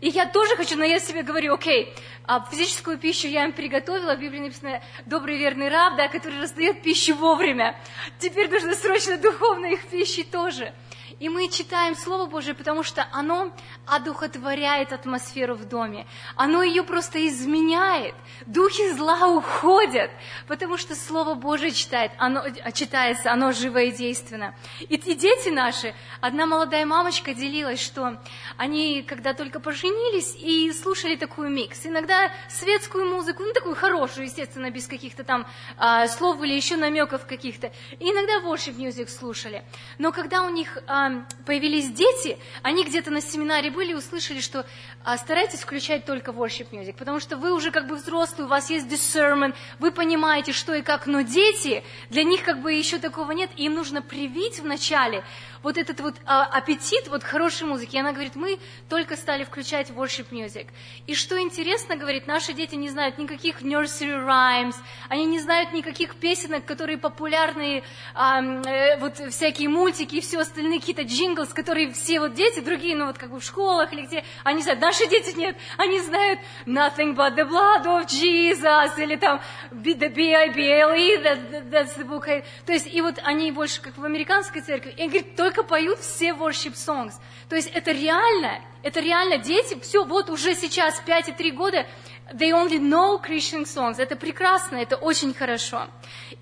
И 0.00 0.08
я 0.08 0.26
тоже 0.26 0.56
хочу, 0.56 0.76
но 0.76 0.84
я 0.84 1.00
себе 1.00 1.22
говорю, 1.22 1.54
окей, 1.54 1.92
а 2.24 2.46
физическую 2.50 2.98
пищу 2.98 3.26
я 3.26 3.44
им 3.44 3.52
приготовила, 3.52 4.14
в 4.14 4.20
Библии 4.20 4.40
написано 4.40 4.82
«добрый 5.06 5.38
верный 5.38 5.68
раб», 5.68 5.96
да, 5.96 6.08
который 6.08 6.40
раздает 6.40 6.82
пищу 6.82 7.16
вовремя. 7.16 7.74
Теперь 8.18 8.48
нужно 8.50 8.74
срочно 8.74 9.16
духовной 9.16 9.74
их 9.74 9.86
пищи 9.86 10.22
тоже. 10.22 10.72
И 11.20 11.28
мы 11.28 11.48
читаем 11.48 11.96
Слово 11.96 12.26
Божие, 12.26 12.54
потому 12.54 12.82
что 12.82 13.06
оно 13.12 13.52
одухотворяет 13.86 14.92
атмосферу 14.92 15.54
в 15.54 15.64
доме. 15.64 16.06
Оно 16.36 16.62
ее 16.62 16.82
просто 16.82 17.26
изменяет. 17.26 18.14
Духи 18.46 18.92
зла 18.92 19.28
уходят, 19.28 20.10
потому 20.46 20.76
что 20.76 20.94
Слово 20.94 21.34
Божие 21.34 21.72
читает, 21.72 22.12
оно, 22.18 22.42
читается, 22.72 23.32
оно 23.32 23.52
живо 23.52 23.78
и 23.78 23.90
действенно. 23.90 24.54
И, 24.80 24.96
и 24.96 25.14
дети 25.14 25.48
наши, 25.48 25.94
одна 26.20 26.46
молодая 26.46 26.84
мамочка 26.86 27.34
делилась, 27.34 27.80
что 27.80 28.18
они, 28.56 29.02
когда 29.02 29.34
только 29.34 29.60
поженились, 29.60 30.36
и 30.38 30.72
слушали 30.72 31.16
такую 31.16 31.50
микс. 31.50 31.86
Иногда 31.86 32.30
светскую 32.48 33.06
музыку, 33.06 33.42
ну 33.42 33.52
такую 33.52 33.74
хорошую, 33.74 34.26
естественно, 34.26 34.70
без 34.70 34.86
каких-то 34.86 35.24
там 35.24 35.46
а, 35.76 36.06
слов 36.08 36.42
или 36.42 36.52
еще 36.54 36.76
намеков 36.76 37.26
каких-то. 37.26 37.72
И 37.98 38.04
иногда 38.04 38.46
worship 38.46 38.76
music 38.76 39.08
слушали. 39.08 39.64
Но 39.98 40.12
когда 40.12 40.42
у 40.42 40.50
них 40.50 40.78
а, 40.86 40.97
появились 41.46 41.90
дети, 41.90 42.38
они 42.62 42.84
где-то 42.84 43.10
на 43.10 43.20
семинаре 43.20 43.70
были 43.70 43.92
и 43.92 43.94
услышали, 43.94 44.40
что 44.40 44.66
а, 45.04 45.16
старайтесь 45.16 45.60
включать 45.60 46.04
только 46.04 46.32
worship 46.32 46.70
music, 46.70 46.94
потому 46.98 47.20
что 47.20 47.36
вы 47.36 47.52
уже 47.52 47.70
как 47.70 47.86
бы 47.86 47.96
взрослые, 47.96 48.46
у 48.46 48.48
вас 48.48 48.70
есть 48.70 48.86
discernment, 48.86 49.54
вы 49.78 49.90
понимаете, 49.90 50.52
что 50.52 50.74
и 50.74 50.82
как, 50.82 51.06
но 51.06 51.22
дети, 51.22 51.82
для 52.10 52.24
них 52.24 52.42
как 52.42 52.60
бы 52.60 52.72
еще 52.72 52.98
такого 52.98 53.32
нет, 53.32 53.50
и 53.56 53.64
им 53.64 53.74
нужно 53.74 54.02
привить 54.02 54.60
вначале 54.60 55.24
вот 55.62 55.76
этот 55.76 56.00
вот 56.00 56.14
а, 56.24 56.44
аппетит 56.44 57.08
вот 57.08 57.24
хорошей 57.24 57.66
музыки. 57.66 57.96
И 57.96 57.98
она 57.98 58.12
говорит, 58.12 58.36
мы 58.36 58.58
только 58.88 59.16
стали 59.16 59.44
включать 59.44 59.90
worship 59.90 60.26
music. 60.30 60.68
И 61.06 61.14
что 61.14 61.40
интересно, 61.40 61.96
говорит, 61.96 62.26
наши 62.26 62.52
дети 62.52 62.74
не 62.74 62.88
знают 62.88 63.18
никаких 63.18 63.62
nursery 63.62 64.24
rhymes, 64.24 64.76
они 65.08 65.24
не 65.26 65.40
знают 65.40 65.72
никаких 65.72 66.14
песенок, 66.16 66.64
которые 66.64 66.98
популярные, 66.98 67.82
э, 68.14 68.98
вот 68.98 69.18
всякие 69.30 69.68
мультики 69.68 70.16
и 70.16 70.20
все 70.20 70.40
остальные 70.40 70.80
какие-то 70.88 71.02
джинглс, 71.02 71.52
которые 71.52 71.92
все 71.92 72.18
вот 72.18 72.32
дети, 72.34 72.60
другие, 72.60 72.96
ну 72.96 73.06
вот 73.06 73.18
как 73.18 73.30
бы 73.30 73.40
в 73.40 73.44
школах 73.44 73.92
или 73.92 74.06
где, 74.06 74.24
они 74.42 74.62
знают, 74.62 74.80
наши 74.80 75.06
дети 75.06 75.36
нет, 75.36 75.56
они 75.76 76.00
знают 76.00 76.40
nothing 76.64 77.14
but 77.14 77.34
the 77.36 77.46
blood 77.46 77.84
of 77.84 78.06
Jesus, 78.06 78.98
или 78.98 79.16
там 79.16 79.40
the 79.70 80.08
B-I-B-L-E, 80.08 81.22
that, 81.22 81.70
that's 81.70 81.96
the 81.98 82.06
book. 82.06 82.42
То 82.64 82.72
есть, 82.72 82.86
и 82.86 83.02
вот 83.02 83.20
они 83.22 83.52
больше 83.52 83.82
как 83.82 83.98
в 83.98 84.04
американской 84.04 84.62
церкви, 84.62 84.94
и 84.96 85.04
говорит, 85.04 85.36
только 85.36 85.62
поют 85.62 85.98
все 85.98 86.30
worship 86.30 86.72
songs. 86.72 87.12
То 87.50 87.56
есть 87.56 87.70
это 87.74 87.92
реально, 87.92 88.60
это 88.82 89.00
реально 89.00 89.36
дети, 89.36 89.78
все, 89.80 90.04
вот 90.04 90.30
уже 90.30 90.54
сейчас 90.54 91.00
5 91.04 91.28
и 91.28 91.32
3 91.32 91.50
года, 91.50 91.86
they 92.32 92.50
only 92.50 92.78
know 92.78 93.22
Christian 93.22 93.64
songs. 93.64 93.96
Это 93.98 94.16
прекрасно, 94.16 94.76
это 94.76 94.96
очень 94.96 95.34
хорошо. 95.34 95.88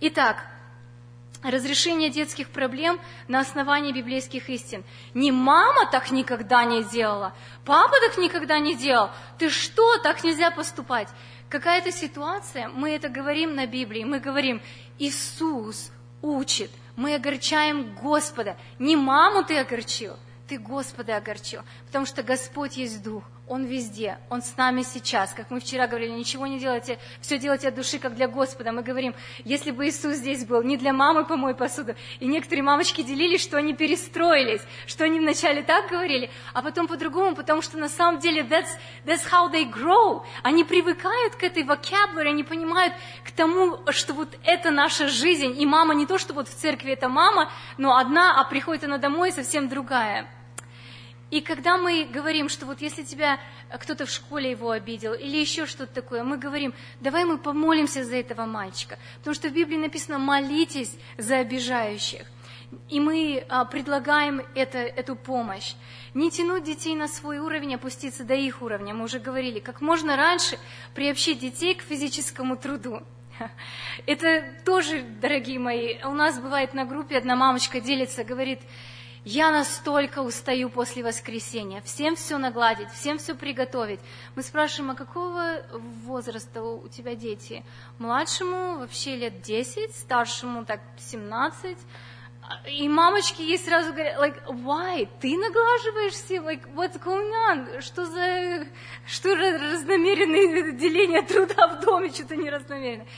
Итак, 0.01 0.45
разрешение 1.43 2.11
детских 2.11 2.49
проблем 2.51 3.01
на 3.29 3.41
основании 3.41 3.93
библейских 3.93 4.49
истин. 4.49 4.85
Не 5.15 5.33
мама 5.33 5.91
так 5.91 6.11
никогда 6.11 6.65
не 6.65 6.83
делала, 6.85 7.35
папа 7.65 7.95
так 8.01 8.19
никогда 8.19 8.59
не 8.59 8.75
делал. 8.75 9.11
Ты 9.39 9.51
что, 9.51 9.99
так 9.99 10.25
нельзя 10.25 10.51
поступать? 10.51 11.09
Какая-то 11.49 11.93
ситуация, 11.93 12.69
мы 12.69 12.91
это 12.91 13.09
говорим 13.09 13.55
на 13.55 13.67
Библии, 13.67 14.05
мы 14.05 14.19
говорим, 14.19 14.61
Иисус 14.99 15.93
учит– 16.23 16.71
мы 16.97 17.15
огорчаем 17.15 17.95
Господа. 17.95 18.57
Не 18.79 18.97
маму 18.97 19.45
ты 19.45 19.59
огорчил, 19.59 20.17
ты 20.49 20.59
Господа 20.59 21.17
огорчил, 21.17 21.63
потому 21.87 22.07
что 22.07 22.23
Господь 22.23 22.77
есть 22.77 23.03
Дух, 23.03 23.23
Он 23.49 23.65
везде, 23.65 24.19
Он 24.29 24.43
с 24.43 24.57
нами 24.57 24.83
сейчас. 24.83 25.33
Как 25.33 25.53
мы 25.53 25.61
вчера 25.61 25.87
говорили, 25.87 26.11
ничего 26.11 26.49
не 26.49 26.59
делайте, 26.59 26.99
все 27.21 27.39
делайте 27.39 27.69
от 27.69 27.77
души, 27.77 28.01
как 28.01 28.17
для 28.17 28.27
Господа. 28.27 28.73
Мы 28.73 28.83
говорим, 28.83 29.15
если 29.45 29.71
бы 29.71 29.87
Иисус 29.87 30.17
здесь 30.17 30.45
был, 30.45 30.63
не 30.63 30.77
для 30.77 30.93
мамы 30.93 31.25
помой 31.25 31.55
посуду. 31.55 31.95
И 32.19 32.27
некоторые 32.27 32.65
мамочки 32.65 33.03
делились, 33.03 33.41
что 33.41 33.57
они 33.57 33.73
перестроились, 33.73 34.63
что 34.89 35.05
они 35.05 35.21
вначале 35.21 35.63
так 35.63 35.89
говорили, 35.89 36.29
а 36.55 36.63
потом 36.63 36.89
по-другому, 36.89 37.37
потому 37.37 37.63
что 37.63 37.79
на 37.79 37.89
самом 37.89 38.19
деле 38.19 38.43
that's, 38.43 38.71
that's 39.05 39.25
how 39.31 39.49
they 39.53 39.65
grow. 39.71 40.25
Они 40.43 40.65
привыкают 40.65 41.37
к 41.37 41.45
этой 41.45 41.63
vocabulary, 41.63 42.31
они 42.31 42.43
понимают 42.43 42.95
к 43.25 43.31
тому, 43.31 43.79
что 43.91 44.13
вот 44.13 44.37
это 44.43 44.73
наша 44.73 45.07
жизнь. 45.07 45.55
И 45.61 45.67
мама 45.67 45.95
не 45.95 46.07
то, 46.07 46.19
что 46.19 46.35
вот 46.35 46.49
в 46.49 46.55
церкви 46.55 46.93
это 46.93 47.09
мама, 47.09 47.53
но 47.79 47.97
одна, 47.97 48.41
а 48.41 48.45
приходит 48.45 48.83
она 48.83 48.99
домой 48.99 49.31
совсем 49.31 49.69
другая. 49.69 50.29
И 51.31 51.41
когда 51.41 51.77
мы 51.77 52.05
говорим, 52.05 52.49
что 52.49 52.67
вот 52.67 52.81
если 52.81 53.03
тебя 53.03 53.41
кто-то 53.71 54.07
в 54.07 54.11
школе 54.11 54.51
его 54.51 54.71
обидел 54.71 55.13
или 55.13 55.37
еще 55.37 55.67
что-то 55.67 55.93
такое, 55.93 56.23
мы 56.23 56.39
говорим, 56.39 56.73
давай 57.01 57.25
мы 57.25 57.39
помолимся 57.39 58.05
за 58.05 58.17
этого 58.17 58.47
мальчика, 58.47 58.99
потому 59.19 59.35
что 59.35 59.49
в 59.49 59.53
Библии 59.53 59.77
написано, 59.77 60.19
молитесь 60.19 60.97
за 61.19 61.39
обижающих. 61.39 62.27
И 62.89 63.01
мы 63.01 63.45
а, 63.49 63.65
предлагаем 63.65 64.43
это, 64.55 64.79
эту 64.79 65.17
помощь. 65.17 65.75
Не 66.15 66.31
тянуть 66.31 66.65
детей 66.65 66.95
на 66.95 67.09
свой 67.09 67.39
уровень, 67.39 67.75
опуститься 67.75 68.25
до 68.25 68.35
их 68.35 68.63
уровня. 68.63 68.95
Мы 68.95 69.05
уже 69.05 69.19
говорили, 69.19 69.61
как 69.61 69.81
можно 69.81 70.17
раньше 70.17 70.59
приобщить 70.95 71.39
детей 71.39 71.75
к 71.75 71.83
физическому 71.83 72.57
труду. 72.57 73.03
Это 74.07 74.45
тоже, 74.65 75.03
дорогие 75.03 75.59
мои, 75.59 76.03
у 76.05 76.15
нас 76.15 76.39
бывает 76.39 76.75
на 76.75 76.85
группе 76.85 77.19
одна 77.19 77.37
мамочка 77.37 77.81
делится, 77.81 78.25
говорит, 78.25 78.61
я 79.27 79.51
настолько 79.51 80.21
устаю 80.21 80.71
после 80.71 81.03
воскресения. 81.03 81.83
Всем 81.83 82.15
все 82.15 82.39
нагладить, 82.39 82.89
всем 82.93 83.19
все 83.19 83.35
приготовить. 83.35 83.99
Мы 84.37 84.45
спрашиваем, 84.45 84.93
а 84.93 84.95
какого 84.95 85.63
возраста 86.05 86.63
у 86.63 86.87
тебя 86.87 87.17
дети? 87.17 87.65
Младшему 87.99 88.79
вообще 88.79 89.17
лет 89.17 89.43
10, 89.43 89.97
старшему 89.97 90.65
так 90.65 90.81
17. 90.99 91.77
И 92.71 92.89
мамочки 92.89 93.43
ей 93.43 93.59
сразу 93.59 93.93
говорят, 93.93 94.17
like, 94.21 94.47
why? 94.47 95.09
Ты 95.21 95.37
наглаживаешь 95.37 96.13
всем? 96.13 96.47
Like, 96.47 96.63
what's 96.77 96.97
going 97.03 97.33
on? 97.49 97.81
Что 97.81 98.07
за... 98.07 98.65
Что 99.07 99.35
разномеренное 99.35 100.71
деление 100.71 101.23
труда 101.23 101.67
в 101.67 101.81
доме? 101.85 102.11
Что-то 102.11 102.37
не 102.37 102.49
разномеренное. 102.49 103.09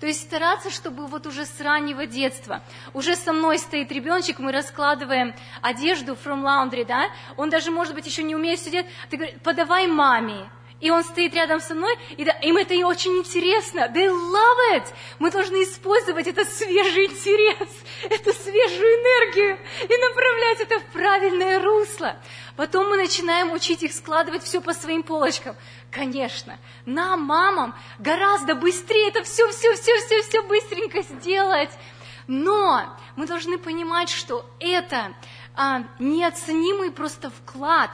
То 0.00 0.06
есть 0.06 0.22
стараться, 0.22 0.70
чтобы 0.70 1.06
вот 1.06 1.26
уже 1.26 1.44
с 1.44 1.60
раннего 1.60 2.06
детства, 2.06 2.62
уже 2.94 3.16
со 3.16 3.32
мной 3.32 3.58
стоит 3.58 3.90
ребеночек, 3.90 4.38
мы 4.38 4.52
раскладываем 4.52 5.34
одежду 5.60 6.12
from 6.12 6.42
laundry, 6.42 6.84
да, 6.84 7.10
он 7.36 7.50
даже, 7.50 7.70
может 7.70 7.94
быть, 7.94 8.06
еще 8.06 8.22
не 8.22 8.36
умеет 8.36 8.60
сидеть, 8.60 8.86
ты 9.10 9.16
говоришь, 9.16 9.36
подавай 9.42 9.88
маме, 9.88 10.50
и 10.80 10.90
он 10.90 11.02
стоит 11.02 11.34
рядом 11.34 11.60
со 11.60 11.74
мной, 11.74 11.96
и 12.16 12.24
да, 12.24 12.32
им 12.32 12.56
это 12.56 12.74
очень 12.86 13.16
интересно. 13.18 13.90
They 13.92 14.08
love 14.08 14.74
it. 14.74 14.84
Мы 15.18 15.30
должны 15.30 15.64
использовать 15.64 16.28
этот 16.28 16.48
свежий 16.48 17.06
интерес, 17.06 17.68
эту 18.10 18.32
свежую 18.32 18.88
энергию 18.88 19.58
и 19.82 19.96
направлять 19.96 20.60
это 20.60 20.78
в 20.78 20.92
правильное 20.92 21.60
русло. 21.60 22.16
Потом 22.54 22.90
мы 22.90 22.96
начинаем 22.96 23.52
учить 23.52 23.82
их 23.82 23.92
складывать 23.92 24.44
все 24.44 24.60
по 24.60 24.72
своим 24.72 25.02
полочкам. 25.02 25.56
Конечно, 25.90 26.58
нам, 26.86 27.22
мамам, 27.22 27.74
гораздо 27.98 28.54
быстрее 28.54 29.08
это 29.08 29.24
все, 29.24 29.48
все, 29.50 29.74
все, 29.74 29.96
все, 29.98 30.22
все 30.22 30.42
быстренько 30.42 31.02
сделать. 31.02 31.70
Но 32.28 32.96
мы 33.16 33.26
должны 33.26 33.58
понимать, 33.58 34.10
что 34.10 34.44
это 34.60 35.14
а, 35.56 35.82
неоценимый 35.98 36.92
просто 36.92 37.30
вклад 37.30 37.90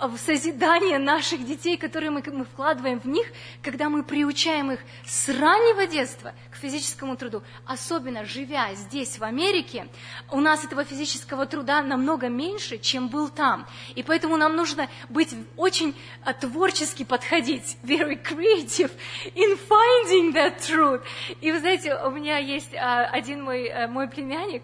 в 0.00 0.16
созидание 0.16 0.98
наших 0.98 1.44
детей, 1.44 1.76
которые 1.76 2.10
мы, 2.10 2.22
мы 2.32 2.44
вкладываем 2.44 3.00
в 3.00 3.06
них, 3.06 3.26
когда 3.62 3.88
мы 3.88 4.04
приучаем 4.04 4.70
их 4.70 4.80
с 5.04 5.28
раннего 5.28 5.86
детства 5.86 6.34
к 6.50 6.56
физическому 6.56 7.16
труду. 7.16 7.42
Особенно 7.66 8.24
живя 8.24 8.72
здесь, 8.74 9.18
в 9.18 9.24
Америке, 9.24 9.88
у 10.30 10.40
нас 10.40 10.64
этого 10.64 10.84
физического 10.84 11.46
труда 11.46 11.82
намного 11.82 12.28
меньше, 12.28 12.78
чем 12.78 13.08
был 13.08 13.28
там. 13.28 13.66
И 13.96 14.02
поэтому 14.02 14.36
нам 14.36 14.54
нужно 14.54 14.88
быть 15.08 15.34
очень 15.56 15.94
а, 16.24 16.32
творчески 16.32 17.04
подходить, 17.04 17.76
very 17.82 18.22
creative 18.22 18.92
in 19.34 19.58
finding 19.68 20.32
that 20.32 20.60
truth. 20.60 21.02
И 21.40 21.50
вы 21.50 21.58
знаете, 21.58 21.96
у 21.96 22.10
меня 22.10 22.38
есть 22.38 22.72
а, 22.74 23.06
один 23.06 23.42
мой, 23.42 23.68
а, 23.68 23.88
мой 23.88 24.08
племянник, 24.08 24.62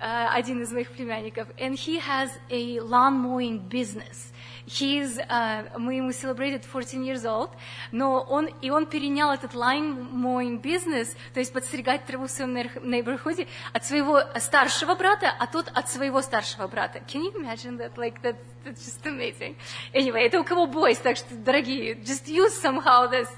один 0.00 0.60
из 0.62 0.72
моих 0.72 0.90
племянников, 0.90 1.46
and 1.58 1.74
he 1.74 2.00
has 2.00 2.30
a 2.50 2.80
lawn 2.80 3.22
mowing 3.22 3.60
business. 3.68 4.31
He's, 4.72 5.18
uh, 5.18 5.78
мы 5.78 5.96
ему 5.96 6.12
celebrated 6.12 6.64
14 6.64 7.04
years 7.04 7.26
old, 7.26 7.50
но 7.90 8.20
он, 8.22 8.46
и 8.62 8.70
он 8.70 8.86
перенял 8.86 9.30
этот 9.30 9.52
mowing 9.52 10.62
business, 10.62 11.14
то 11.34 11.40
есть 11.40 11.52
подстригать 11.52 12.06
траву 12.06 12.26
в 12.26 12.30
своем 12.30 12.56
neighborhood 12.56 13.46
от 13.74 13.84
своего 13.84 14.22
старшего 14.38 14.94
брата, 14.94 15.30
а 15.38 15.46
тот 15.46 15.70
от 15.74 15.90
своего 15.90 16.22
старшего 16.22 16.68
брата. 16.68 17.00
Can 17.06 17.22
you 17.22 17.32
imagine 17.34 17.76
that? 17.76 17.96
Like, 17.96 18.22
that, 18.22 18.36
that's 18.64 18.86
just 18.86 19.04
amazing. 19.04 19.56
Anyway, 19.92 20.22
это 20.22 20.40
у 20.40 20.44
кого 20.44 20.66
boys, 20.66 20.98
так 21.02 21.18
что, 21.18 21.34
дорогие, 21.34 21.94
just 21.94 22.26
use 22.28 22.58
somehow 22.62 23.10
this. 23.10 23.28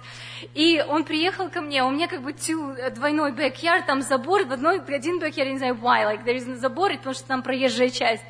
И 0.54 0.84
он 0.86 1.02
приехал 1.02 1.48
ко 1.48 1.60
мне, 1.60 1.82
у 1.82 1.90
меня 1.90 2.06
как 2.06 2.22
бы 2.22 2.30
two, 2.30 2.90
двойной 2.90 3.32
backyard, 3.32 3.86
там 3.86 4.02
забор, 4.02 4.44
в 4.44 4.52
одной, 4.52 4.80
один 4.80 5.20
backyard, 5.20 5.46
я 5.46 5.52
не 5.52 5.58
знаю 5.58 5.74
why, 5.74 6.04
like, 6.04 6.24
there 6.24 6.36
is 6.36 6.54
забор, 6.58 6.96
потому 6.96 7.14
что 7.14 7.26
там 7.26 7.42
проезжая 7.42 7.90
часть. 7.90 8.22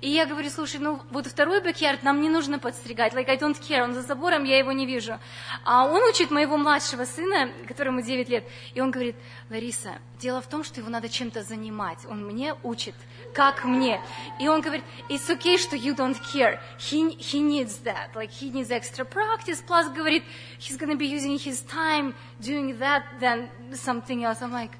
И 0.00 0.08
я 0.08 0.26
говорю, 0.26 0.50
слушай, 0.50 0.80
ну 0.80 1.00
вот 1.10 1.26
второй 1.26 1.60
backyard 1.60 2.02
нам 2.02 2.20
не 2.20 2.28
нужно 2.28 2.58
подстригать, 2.58 3.14
like 3.14 3.28
I 3.28 3.36
don't 3.36 3.60
care, 3.60 3.82
он 3.82 3.94
за 3.94 4.02
забором, 4.02 4.44
я 4.44 4.58
его 4.58 4.72
не 4.72 4.86
вижу. 4.86 5.18
А 5.64 5.84
он 5.84 6.02
учит 6.02 6.30
моего 6.30 6.56
младшего 6.56 7.04
сына, 7.04 7.50
которому 7.66 8.02
9 8.02 8.28
лет, 8.28 8.44
и 8.74 8.80
он 8.80 8.90
говорит, 8.90 9.16
Лариса, 9.50 9.98
дело 10.18 10.40
в 10.40 10.48
том, 10.48 10.64
что 10.64 10.80
его 10.80 10.90
надо 10.90 11.08
чем-то 11.08 11.42
занимать, 11.42 11.98
он 12.08 12.24
мне 12.24 12.54
учит, 12.62 12.94
как 13.34 13.64
мне. 13.64 14.00
И 14.40 14.48
он 14.48 14.60
говорит, 14.60 14.84
it's 15.08 15.28
okay, 15.28 15.56
что 15.58 15.76
you 15.76 15.94
don't 15.94 16.18
care, 16.32 16.60
he, 16.78 17.16
he 17.18 17.40
needs 17.40 17.78
that, 17.84 18.14
like 18.14 18.30
he 18.30 18.50
needs 18.50 18.70
extra 18.70 19.04
practice, 19.04 19.62
plus 19.66 19.88
говорит, 19.94 20.24
he's 20.58 20.76
gonna 20.76 20.96
be 20.96 21.06
using 21.06 21.38
his 21.38 21.62
time 21.62 22.14
doing 22.40 22.78
that 22.78 23.02
than 23.20 23.48
something 23.74 24.24
else. 24.24 24.42
I'm 24.42 24.52
like, 24.52 24.72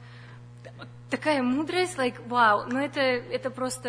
такая 1.10 1.42
мудрость, 1.42 1.98
like, 1.98 2.14
вау, 2.26 2.64
ну 2.66 2.78
это, 2.78 3.00
это 3.00 3.50
просто 3.50 3.88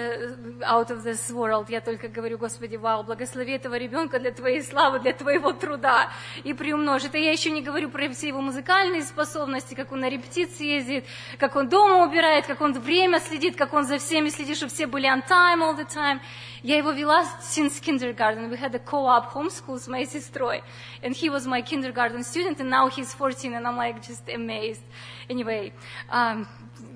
out 0.62 0.90
of 0.90 1.04
this 1.06 1.32
world. 1.32 1.68
Я 1.70 1.80
только 1.80 2.08
говорю, 2.08 2.38
Господи, 2.38 2.76
вау, 2.76 3.04
благослови 3.04 3.54
этого 3.54 3.76
ребенка 3.76 4.20
для 4.20 4.32
Твоей 4.32 4.62
славы, 4.64 5.00
для 5.00 5.14
Твоего 5.14 5.54
труда 5.54 6.10
и 6.44 6.54
приумножь. 6.54 7.06
Это 7.06 7.18
я 7.18 7.32
еще 7.32 7.52
не 7.52 7.62
говорю 7.62 7.90
про 7.90 8.10
все 8.10 8.30
его 8.30 8.42
музыкальные 8.42 9.04
способности, 9.04 9.76
как 9.76 9.92
он 9.92 10.00
на 10.00 10.10
репетиции 10.10 10.66
ездит, 10.66 11.06
как 11.38 11.56
он 11.56 11.70
дома 11.70 12.04
убирает, 12.04 12.48
как 12.48 12.60
он 12.62 12.74
время 12.74 13.20
следит, 13.20 13.56
как 13.56 13.74
он 13.74 13.86
за 13.86 14.00
всеми 14.00 14.30
следит, 14.30 14.58
чтобы 14.58 14.72
все 14.72 14.88
были 14.88 15.08
on 15.08 15.24
time 15.28 15.62
all 15.62 15.78
the 15.78 15.88
time. 15.88 16.20
Я 16.64 16.78
его 16.78 16.92
вела 16.92 17.26
since 17.42 17.80
kindergarten. 17.80 18.50
We 18.50 18.58
had 18.58 18.76
a 18.76 18.80
co-op 18.80 19.34
homeschool 19.34 19.80
с 19.80 19.88
моей 19.88 20.06
сестрой. 20.06 20.64
And 21.02 21.16
he 21.16 21.30
was 21.30 21.48
my 21.48 21.64
kindergarten 21.64 22.24
student, 22.24 22.60
and 22.60 22.70
now 22.70 22.88
he's 22.88 23.14
14, 23.14 23.56
and 23.56 23.66
I'm 23.66 23.78
like 23.78 24.06
just 24.06 24.30
amazed. 24.30 24.84
Anyway, 25.28 25.74
um, 26.12 26.48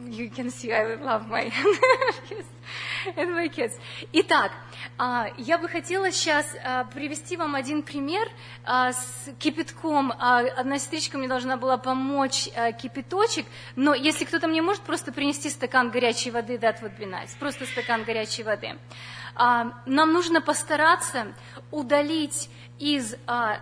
you 0.07 0.29
can 0.29 0.49
see 0.49 0.71
I 0.71 0.95
love 0.95 1.27
my 1.29 1.49
kids 2.29 2.47
and 3.15 3.33
my 3.33 3.47
kids. 3.47 3.73
Итак, 4.13 4.51
я 5.37 5.57
бы 5.57 5.67
хотела 5.67 6.11
сейчас 6.11 6.45
привести 6.93 7.37
вам 7.37 7.55
один 7.55 7.83
пример 7.83 8.27
с 8.65 9.29
кипятком. 9.39 10.11
Одна 10.17 10.79
сестричка 10.79 11.17
мне 11.17 11.27
должна 11.27 11.57
была 11.57 11.77
помочь 11.77 12.49
кипяточек, 12.81 13.45
но 13.75 13.93
если 13.93 14.25
кто-то 14.25 14.47
мне 14.47 14.61
может 14.61 14.81
просто 14.83 15.11
принести 15.11 15.49
стакан 15.49 15.91
горячей 15.91 16.31
воды, 16.31 16.55
that 16.55 16.81
would 16.81 16.97
be 16.97 17.05
nice, 17.05 17.37
просто 17.39 17.65
стакан 17.65 18.03
горячей 18.03 18.43
воды. 18.43 18.77
Нам 19.35 20.13
нужно 20.13 20.41
постараться 20.41 21.33
удалить 21.71 22.49
из 22.79 23.15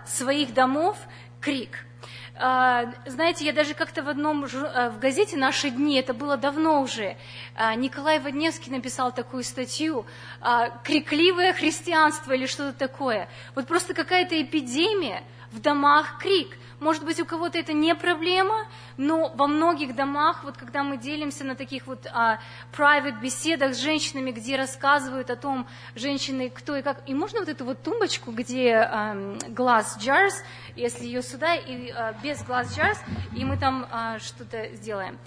своих 0.05 0.53
домов 0.53 0.97
крик– 1.41 1.85
а, 1.92 1.92
знаете, 2.35 3.45
я 3.45 3.53
даже 3.53 3.75
как-то 3.75 4.01
в 4.01 4.09
одном 4.09 4.45
э, 4.45 4.89
в 4.89 4.99
газете 4.99 5.37
«Наши 5.37 5.69
дни», 5.69 5.99
это 5.99 6.15
было 6.15 6.35
давно 6.35 6.81
уже, 6.81 7.15
а, 7.55 7.75
Николай 7.75 8.19
Водневский 8.19 8.71
написал 8.71 9.11
такую 9.11 9.43
статью 9.43 10.05
а, 10.41 10.69
«Крикливое 10.83 11.53
христианство» 11.53 12.31
или 12.31 12.47
что-то 12.47 12.73
такое. 12.77 13.29
Вот 13.53 13.67
просто 13.67 13.93
какая-то 13.93 14.41
эпидемия 14.41 15.23
в 15.53 15.61
домах 15.61 16.17
крик. 16.19 16.57
Может 16.79 17.05
быть, 17.05 17.19
у 17.21 17.25
кого-то 17.25 17.57
это 17.57 17.71
не 17.71 17.95
проблема, 17.95 18.67
но 18.97 19.29
во 19.35 19.47
многих 19.47 19.95
домах, 19.95 20.43
вот 20.43 20.57
когда 20.57 20.83
мы 20.83 20.97
делимся 20.97 21.45
на 21.45 21.55
таких 21.55 21.87
вот 21.87 22.05
а, 22.11 22.39
private 22.75 23.21
беседах 23.21 23.73
с 23.73 23.77
женщинами, 23.77 24.31
где 24.31 24.57
рассказывают 24.57 25.29
о 25.29 25.37
том, 25.37 25.65
женщины, 25.95 26.49
кто 26.49 26.75
и 26.75 26.81
как, 26.81 27.07
и 27.07 27.13
можно 27.13 27.39
вот 27.39 27.47
эту 27.47 27.63
вот 27.63 27.81
тумбочку, 27.83 28.31
где 28.31 28.75
а, 28.75 29.15
glass 29.47 29.97
jars, 29.99 30.33
если 30.75 31.05
ее 31.05 31.21
сюда, 31.21 31.55
и 31.55 31.89
а, 31.89 32.13
без 32.21 32.41
glass 32.41 32.67
jars, 32.75 32.97
и 33.33 33.45
мы 33.45 33.57
там 33.57 33.87
а, 33.89 34.19
что-то 34.19 34.75
сделаем. 34.75 35.17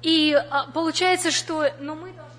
И 0.00 0.32
а, 0.32 0.70
получается, 0.72 1.30
что, 1.30 1.70
но 1.80 1.96
мы 1.96 2.12
должны 2.12 2.33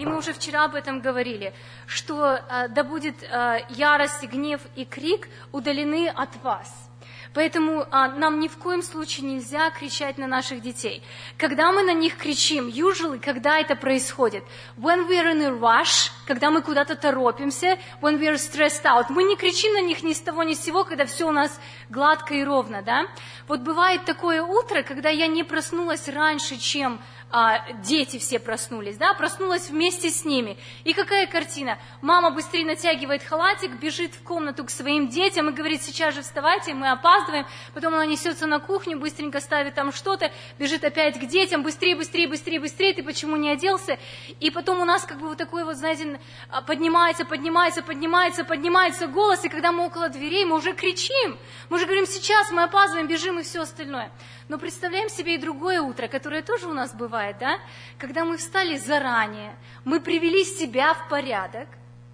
и 0.00 0.06
мы 0.06 0.16
уже 0.16 0.32
вчера 0.32 0.64
об 0.64 0.74
этом 0.74 1.02
говорили, 1.02 1.52
что 1.86 2.32
э, 2.32 2.68
да 2.68 2.84
будет 2.84 3.22
э, 3.22 3.58
ярость, 3.68 4.22
гнев 4.22 4.62
и 4.74 4.86
крик 4.86 5.28
удалены 5.52 6.08
от 6.08 6.30
вас. 6.42 6.90
Поэтому 7.32 7.86
а, 7.90 8.08
нам 8.08 8.40
ни 8.40 8.48
в 8.48 8.56
коем 8.56 8.82
случае 8.82 9.26
нельзя 9.26 9.70
кричать 9.70 10.18
на 10.18 10.26
наших 10.26 10.62
детей. 10.62 11.02
Когда 11.38 11.70
мы 11.70 11.84
на 11.84 11.92
них 11.92 12.16
кричим, 12.16 12.66
usually, 12.66 13.20
когда 13.20 13.58
это 13.58 13.76
происходит, 13.76 14.42
when 14.76 15.06
we 15.06 15.16
are 15.16 15.32
in 15.32 15.42
a 15.42 15.50
rush, 15.50 16.10
когда 16.26 16.50
мы 16.50 16.60
куда-то 16.60 16.96
торопимся, 16.96 17.78
when 18.00 18.18
we 18.18 18.26
are 18.26 18.34
stressed 18.34 18.84
out, 18.84 19.06
мы 19.10 19.22
не 19.22 19.36
кричим 19.36 19.74
на 19.74 19.80
них 19.80 20.02
ни 20.02 20.12
с 20.12 20.20
того 20.20 20.42
ни 20.42 20.54
с 20.54 20.60
сего, 20.60 20.84
когда 20.84 21.04
все 21.04 21.28
у 21.28 21.32
нас 21.32 21.60
гладко 21.88 22.34
и 22.34 22.42
ровно, 22.42 22.82
да? 22.82 23.06
Вот 23.46 23.60
бывает 23.60 24.04
такое 24.04 24.42
утро, 24.42 24.82
когда 24.82 25.10
я 25.10 25.28
не 25.28 25.44
проснулась 25.44 26.08
раньше, 26.08 26.56
чем 26.56 27.00
а, 27.32 27.72
дети 27.74 28.18
все 28.18 28.38
проснулись, 28.40 28.96
да, 28.96 29.14
проснулась 29.14 29.70
вместе 29.70 30.10
с 30.10 30.24
ними. 30.24 30.56
И 30.84 30.92
какая 30.92 31.26
картина? 31.26 31.78
Мама 32.02 32.30
быстрее 32.30 32.64
натягивает 32.64 33.22
халатик, 33.22 33.72
бежит 33.72 34.14
в 34.14 34.22
комнату 34.22 34.64
к 34.64 34.70
своим 34.70 35.08
детям 35.08 35.48
и 35.48 35.52
говорит, 35.52 35.82
сейчас 35.82 36.14
же 36.14 36.22
вставайте, 36.22 36.74
мы 36.74 36.90
опаздываем. 36.90 37.46
Потом 37.72 37.94
она 37.94 38.06
несется 38.06 38.46
на 38.46 38.58
кухню, 38.58 38.98
быстренько 38.98 39.40
ставит 39.40 39.74
там 39.74 39.92
что-то, 39.92 40.32
бежит 40.58 40.84
опять 40.84 41.20
к 41.20 41.26
детям, 41.26 41.62
быстрее, 41.62 41.94
быстрее, 41.94 42.26
быстрее, 42.26 42.58
быстрее, 42.58 42.94
ты 42.94 43.02
почему 43.02 43.36
не 43.36 43.50
оделся? 43.50 43.98
И 44.40 44.50
потом 44.50 44.80
у 44.80 44.84
нас 44.84 45.04
как 45.04 45.20
бы 45.20 45.28
вот 45.28 45.38
такой 45.38 45.64
вот, 45.64 45.76
знаете, 45.76 46.18
а, 46.48 46.62
поднимается, 46.62 47.24
поднимается, 47.24 47.82
поднимается, 47.82 48.44
поднимается 48.44 49.06
голос, 49.06 49.44
и 49.44 49.48
когда 49.48 49.70
мы 49.70 49.86
около 49.86 50.08
дверей, 50.08 50.44
мы 50.44 50.56
уже 50.56 50.72
кричим. 50.72 51.38
Мы 51.68 51.76
уже 51.76 51.86
говорим, 51.86 52.06
сейчас 52.06 52.50
мы 52.50 52.64
опаздываем, 52.64 53.06
бежим 53.06 53.38
и 53.38 53.42
все 53.42 53.60
остальное. 53.60 54.10
Но 54.50 54.58
представляем 54.58 55.08
себе 55.08 55.36
и 55.36 55.38
другое 55.38 55.80
утро, 55.80 56.08
которое 56.08 56.42
тоже 56.42 56.66
у 56.66 56.72
нас 56.72 56.92
бывает, 56.92 57.36
да? 57.38 57.60
Когда 57.98 58.24
мы 58.24 58.36
встали 58.36 58.76
заранее, 58.78 59.54
мы 59.84 60.00
привели 60.00 60.44
себя 60.44 60.92
в 60.92 61.08
порядок, 61.08 61.68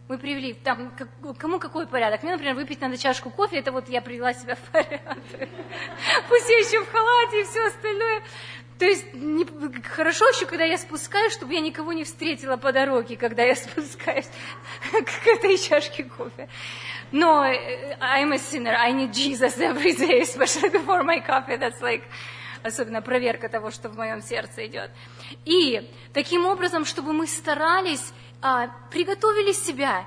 мы 0.06 0.18
привели, 0.18 0.52
там, 0.52 0.92
кому 1.38 1.58
какой 1.58 1.86
порядок? 1.86 2.22
Мне, 2.22 2.32
например, 2.32 2.54
выпить 2.54 2.82
надо 2.82 2.98
чашку 2.98 3.30
кофе, 3.30 3.56
это 3.56 3.72
вот 3.72 3.88
я 3.88 4.02
привела 4.02 4.34
себя 4.34 4.54
в 4.54 4.60
порядок. 4.70 5.16
Пусть 6.28 6.50
я 6.50 6.58
еще 6.58 6.84
в 6.84 6.92
халате 6.92 7.40
и 7.40 7.44
все 7.44 7.68
остальное. 7.68 8.22
То 8.78 8.84
есть 8.84 9.14
не, 9.14 9.46
хорошо 9.82 10.28
еще, 10.28 10.44
когда 10.44 10.64
я 10.64 10.76
спускаюсь, 10.76 11.32
чтобы 11.32 11.54
я 11.54 11.60
никого 11.60 11.92
не 11.92 12.04
встретила 12.04 12.56
по 12.56 12.72
дороге, 12.72 13.16
когда 13.16 13.42
я 13.42 13.54
спускаюсь 13.56 14.28
к 14.92 15.26
этой 15.26 15.56
чашке 15.58 16.04
кофе. 16.04 16.48
Но 17.10 17.44
э, 17.46 17.96
I'm 18.00 18.32
a 18.32 18.38
sinner, 18.38 18.74
I 18.76 18.92
need 18.92 19.12
Jesus 19.12 19.58
every 19.58 19.92
day, 19.92 20.20
especially 20.22 20.70
before 20.70 21.02
my 21.02 21.20
coffee. 21.20 21.56
That's 21.56 21.80
like 21.80 22.02
особенно 22.62 23.00
проверка 23.00 23.48
того, 23.48 23.70
что 23.70 23.88
в 23.88 23.96
моем 23.96 24.20
сердце 24.20 24.66
идет. 24.66 24.90
И 25.44 25.88
таким 26.12 26.46
образом, 26.46 26.84
чтобы 26.84 27.12
мы 27.12 27.26
старались, 27.26 28.12
а, 28.42 28.68
приготовили 28.90 29.52
себя 29.52 30.06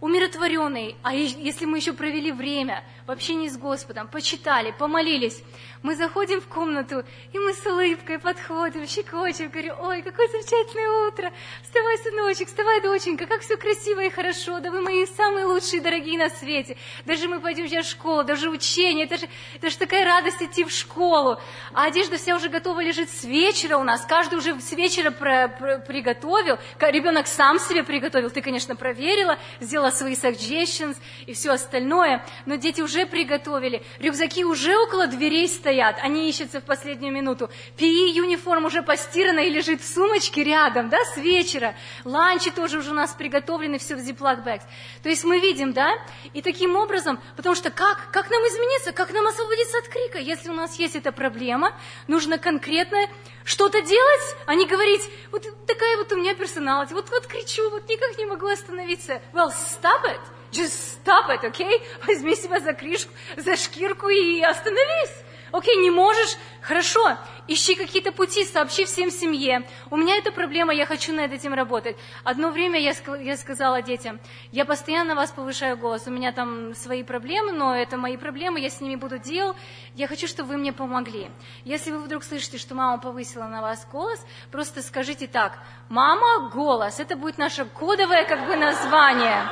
умиротворенный, 0.00 0.96
а 1.02 1.14
если 1.14 1.64
мы 1.64 1.78
еще 1.78 1.92
провели 1.92 2.30
время 2.30 2.84
в 3.06 3.10
общении 3.10 3.48
с 3.48 3.56
Господом, 3.56 4.08
почитали, 4.08 4.74
помолились, 4.76 5.40
мы 5.82 5.94
заходим 5.94 6.40
в 6.40 6.48
комнату, 6.48 7.04
и 7.32 7.38
мы 7.38 7.54
с 7.54 7.64
улыбкой 7.64 8.18
подходим, 8.18 8.84
щекочем, 8.88 9.50
говорю, 9.50 9.74
ой, 9.78 10.02
какое 10.02 10.26
замечательное 10.26 11.08
утро, 11.08 11.32
вставай, 11.62 11.98
сыночек, 11.98 12.48
вставай, 12.48 12.80
доченька, 12.80 13.26
как 13.26 13.42
все 13.42 13.56
красиво 13.56 14.00
и 14.00 14.10
хорошо, 14.10 14.58
да 14.58 14.72
вы 14.72 14.80
мои 14.80 15.06
самые 15.06 15.44
лучшие, 15.44 15.80
дорогие 15.80 16.18
на 16.18 16.28
свете, 16.30 16.76
даже 17.04 17.28
мы 17.28 17.38
пойдем 17.38 17.68
сейчас 17.68 17.86
в 17.86 17.90
школу, 17.90 18.24
даже 18.24 18.50
учение, 18.50 19.04
это 19.04 19.18
же, 19.18 19.28
это 19.54 19.70
же 19.70 19.78
такая 19.78 20.04
радость 20.04 20.42
идти 20.42 20.64
в 20.64 20.70
школу, 20.72 21.38
а 21.72 21.84
одежда 21.84 22.16
вся 22.16 22.34
уже 22.34 22.48
готова 22.48 22.82
лежит 22.82 23.08
с 23.08 23.22
вечера 23.22 23.76
у 23.76 23.84
нас, 23.84 24.04
каждый 24.04 24.38
уже 24.38 24.60
с 24.60 24.72
вечера 24.72 25.12
про, 25.12 25.46
про, 25.46 25.78
приготовил, 25.78 26.58
ребенок 26.80 27.28
сам 27.28 27.60
себе 27.60 27.84
приготовил, 27.84 28.30
ты, 28.30 28.42
конечно, 28.42 28.74
проверила, 28.74 29.38
сделала 29.60 29.90
свои 29.90 30.14
suggestions 30.14 30.96
и 31.26 31.34
все 31.34 31.52
остальное, 31.52 32.26
но 32.44 32.56
дети 32.56 32.80
уже 32.80 32.95
приготовили, 33.04 33.82
рюкзаки 33.98 34.44
уже 34.44 34.78
около 34.78 35.06
дверей 35.06 35.48
стоят, 35.48 35.98
они 36.02 36.30
ищутся 36.30 36.60
в 36.60 36.64
последнюю 36.64 37.12
минуту. 37.12 37.50
PE-юниформ 37.76 38.64
уже 38.64 38.82
постирана 38.82 39.40
и 39.40 39.50
лежит 39.50 39.82
в 39.82 39.86
сумочке 39.86 40.44
рядом, 40.44 40.88
да, 40.88 41.04
с 41.04 41.16
вечера. 41.16 41.74
Ланчи 42.04 42.50
тоже 42.50 42.78
уже 42.78 42.92
у 42.92 42.94
нас 42.94 43.12
приготовлены, 43.12 43.78
все 43.78 43.96
в 43.96 43.98
Ziploc 43.98 44.44
bags. 44.44 44.62
То 45.02 45.08
есть 45.08 45.24
мы 45.24 45.40
видим, 45.40 45.72
да, 45.72 45.92
и 46.32 46.40
таким 46.40 46.76
образом, 46.76 47.20
потому 47.36 47.54
что 47.54 47.70
как, 47.70 48.10
как 48.12 48.30
нам 48.30 48.40
измениться, 48.42 48.92
как 48.92 49.12
нам 49.12 49.26
освободиться 49.26 49.78
от 49.78 49.88
крика? 49.88 50.18
Если 50.18 50.48
у 50.48 50.54
нас 50.54 50.78
есть 50.78 50.96
эта 50.96 51.12
проблема, 51.12 51.74
нужно 52.06 52.38
конкретно 52.38 53.08
что-то 53.44 53.82
делать, 53.82 54.36
а 54.46 54.54
не 54.54 54.66
говорить, 54.66 55.02
вот 55.30 55.46
такая 55.66 55.96
вот 55.96 56.12
у 56.12 56.16
меня 56.16 56.34
персоналити, 56.34 56.92
вот, 56.92 57.10
вот 57.10 57.26
кричу, 57.26 57.70
вот 57.70 57.88
никак 57.88 58.18
не 58.18 58.26
могу 58.26 58.46
остановиться. 58.46 59.20
Well, 59.32 59.50
stop 59.50 60.04
it. 60.04 60.20
Just 60.52 61.00
stop 61.04 61.28
it, 61.30 61.42
okay? 61.42 61.82
Возьми 62.06 62.34
себя 62.36 62.60
за 62.60 62.72
крышку, 62.72 63.12
за 63.36 63.56
шкирку 63.56 64.08
и 64.08 64.40
остановись. 64.42 65.26
Окей, 65.52 65.76
не 65.76 65.90
можешь? 65.90 66.36
Хорошо, 66.60 67.16
ищи 67.46 67.76
какие-то 67.76 68.10
пути, 68.10 68.44
сообщи 68.44 68.84
всем 68.84 69.10
семье. 69.10 69.66
У 69.90 69.96
меня 69.96 70.16
эта 70.16 70.32
проблема, 70.32 70.74
я 70.74 70.84
хочу 70.84 71.14
над 71.14 71.32
этим 71.32 71.54
работать. 71.54 71.96
Одно 72.24 72.50
время 72.50 72.80
я, 72.80 72.92
я 73.20 73.36
сказала 73.36 73.80
детям, 73.80 74.18
я 74.50 74.64
постоянно 74.64 75.14
вас 75.14 75.30
повышаю 75.30 75.76
голос, 75.76 76.08
у 76.08 76.10
меня 76.10 76.32
там 76.32 76.74
свои 76.74 77.04
проблемы, 77.04 77.52
но 77.52 77.76
это 77.76 77.96
мои 77.96 78.16
проблемы, 78.16 78.60
я 78.60 78.68
с 78.68 78.80
ними 78.80 78.96
буду 78.96 79.18
делать. 79.18 79.56
Я 79.94 80.08
хочу, 80.08 80.26
чтобы 80.26 80.50
вы 80.50 80.56
мне 80.56 80.72
помогли. 80.72 81.30
Если 81.64 81.92
вы 81.92 82.00
вдруг 82.00 82.24
слышите, 82.24 82.58
что 82.58 82.74
мама 82.74 82.98
повысила 82.98 83.44
на 83.44 83.62
вас 83.62 83.86
голос, 83.90 84.20
просто 84.50 84.82
скажите 84.82 85.28
так, 85.28 85.58
мама, 85.88 86.50
голос, 86.50 86.98
это 86.98 87.16
будет 87.16 87.38
наше 87.38 87.64
кодовое 87.64 88.24
как 88.24 88.46
бы 88.46 88.56
название. 88.56 89.48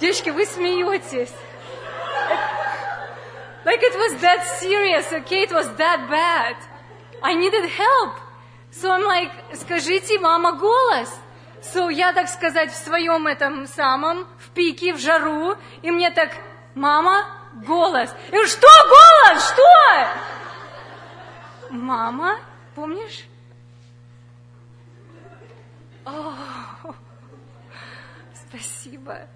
Девочки, 0.00 0.30
вы 0.30 0.46
смеетесь. 0.46 1.34
Like 3.64 3.82
it 3.82 3.96
was 3.98 4.20
that 4.22 4.44
serious, 4.60 5.12
okay? 5.12 5.42
It 5.42 5.52
was 5.52 5.68
that 5.76 6.08
bad. 6.08 6.56
I 7.22 7.34
needed 7.34 7.68
help. 7.68 8.14
So 8.70 8.90
I'm 8.90 9.04
like, 9.04 9.32
скажите, 9.54 10.18
мама, 10.20 10.52
голос. 10.52 11.12
So 11.60 11.88
я, 11.88 12.12
так 12.12 12.28
сказать, 12.28 12.70
в 12.70 12.76
своем 12.76 13.26
этом 13.26 13.66
самом, 13.66 14.26
в 14.38 14.50
пике, 14.50 14.94
в 14.94 14.98
жару, 14.98 15.56
и 15.82 15.90
мне 15.90 16.10
так, 16.10 16.30
мама, 16.74 17.26
голос. 17.66 18.14
Я 18.26 18.32
говорю, 18.32 18.48
что 18.48 18.68
голос? 18.88 19.48
Что? 19.48 20.08
Мама, 21.70 22.38
помнишь? 22.74 23.24
О, 26.04 26.32
спасибо, 28.48 29.28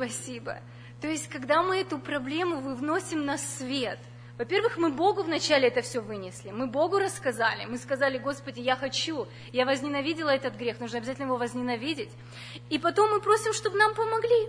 спасибо. 0.00 0.60
То 1.00 1.08
есть, 1.08 1.28
когда 1.28 1.62
мы 1.62 1.78
эту 1.78 1.98
проблему 1.98 2.60
выносим 2.60 3.24
на 3.24 3.36
свет, 3.36 3.98
во-первых, 4.38 4.78
мы 4.78 4.90
Богу 4.90 5.22
вначале 5.22 5.68
это 5.68 5.82
все 5.82 6.00
вынесли, 6.00 6.50
мы 6.50 6.66
Богу 6.66 6.98
рассказали, 6.98 7.66
мы 7.66 7.76
сказали, 7.76 8.16
Господи, 8.16 8.60
я 8.60 8.76
хочу, 8.76 9.26
я 9.52 9.66
возненавидела 9.66 10.30
этот 10.30 10.56
грех, 10.56 10.80
нужно 10.80 10.98
обязательно 10.98 11.26
его 11.26 11.36
возненавидеть. 11.36 12.10
И 12.70 12.78
потом 12.78 13.10
мы 13.10 13.20
просим, 13.20 13.52
чтобы 13.52 13.76
нам 13.76 13.94
помогли. 13.94 14.48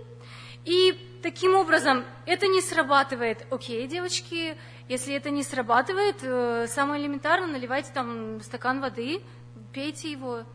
И 0.64 1.20
таким 1.22 1.56
образом 1.56 2.06
это 2.26 2.48
не 2.48 2.62
срабатывает. 2.62 3.46
Окей, 3.52 3.86
девочки, 3.88 4.56
если 4.88 5.14
это 5.14 5.30
не 5.30 5.44
срабатывает, 5.44 6.18
э, 6.22 6.68
самое 6.68 7.02
элементарно, 7.04 7.48
наливайте 7.48 7.92
там 7.94 8.40
стакан 8.42 8.80
воды, 8.80 9.22
пейте 9.74 10.12
его, 10.12 10.46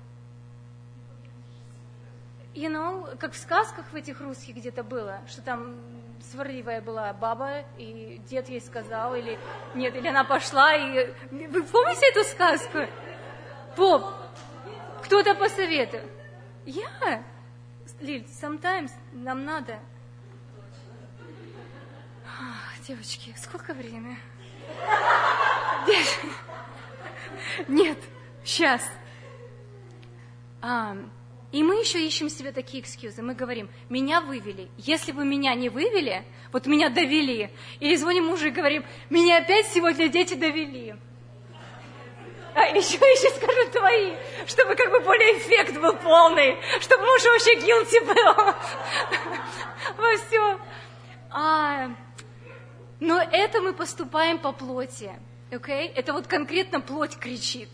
you 2.57 2.71
know, 2.71 3.17
как 3.19 3.35
в 3.35 3.37
сказках 3.37 3.85
в 3.93 3.95
этих 3.95 4.21
русских 4.21 4.57
где-то 4.57 4.83
было, 4.83 5.21
что 5.29 5.43
там 5.43 5.77
сварливая 6.33 6.81
была 6.81 7.13
баба, 7.13 7.65
и 7.77 8.21
дед 8.29 8.49
ей 8.49 8.61
сказал, 8.61 9.15
или 9.15 9.39
нет, 9.75 9.95
или 9.95 10.09
она 10.09 10.25
пошла, 10.25 10.75
и... 10.75 11.13
Вы 11.31 11.63
помните 11.63 12.07
эту 12.09 12.25
сказку? 12.25 12.79
Поп, 13.77 14.07
кто-то 15.03 15.35
посоветует. 15.35 16.11
Я? 16.65 17.23
Лиль, 18.01 18.25
sometimes 18.25 18.91
нам 19.13 19.45
надо. 19.45 19.79
Девочки, 22.89 23.35
сколько 23.37 23.75
времени? 23.75 24.19
Нет, 27.69 27.99
сейчас. 28.45 28.83
Um, 30.63 31.11
и 31.57 31.63
мы 31.63 31.77
еще 31.77 32.07
ищем 32.07 32.29
себе 32.29 32.53
такие 32.53 32.83
экскьюзы. 32.83 33.23
Мы 33.23 33.33
говорим, 33.33 33.71
меня 33.89 34.21
вывели. 34.21 34.69
Если 34.77 35.11
бы 35.11 35.25
меня 35.25 35.55
не 35.55 35.71
вывели, 35.71 36.23
вот 36.53 36.67
меня 36.67 36.91
довели. 36.91 37.51
Или 37.81 37.97
звоним 37.97 38.27
мужу 38.27 38.49
и 38.49 38.51
говорим, 38.51 38.85
меня 39.09 39.39
опять 39.39 39.67
сегодня 39.69 40.09
дети 40.09 40.35
довели. 40.35 40.97
А 42.55 42.67
еще, 42.67 42.99
еще 42.99 43.31
скажу 43.37 43.71
твои, 43.71 44.17
чтобы 44.47 44.75
как 44.75 44.91
бы 44.91 45.01
более 45.01 45.39
эффект 45.39 45.81
был 45.81 45.97
полный, 45.97 46.59
чтобы 46.83 47.07
муж 47.07 47.25
вообще 47.25 47.55
guilty 47.55 48.05
был 48.05 48.55
во 49.97 50.17
всем. 50.19 50.61
А, 51.31 51.89
но 53.01 53.19
это 53.19 53.63
мы 53.63 53.73
поступаем 53.73 54.39
по 54.41 54.53
плоти. 54.53 55.11
Okay? 55.51 55.91
Это 55.95 56.13
вот 56.13 56.27
конкретно 56.27 56.83
плоть 56.83 57.17
кричит. 57.17 57.71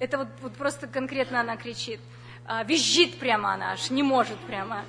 Это 0.00 0.18
вот, 0.18 0.28
вот 0.40 0.54
просто 0.56 0.88
конкретно 0.88 1.38
она 1.38 1.56
кричит 1.56 2.00
а, 2.46 2.62
визжит 2.64 3.18
прямо 3.18 3.54
она 3.54 3.72
аж, 3.72 3.90
не 3.90 4.02
может 4.02 4.38
прямо. 4.40 4.84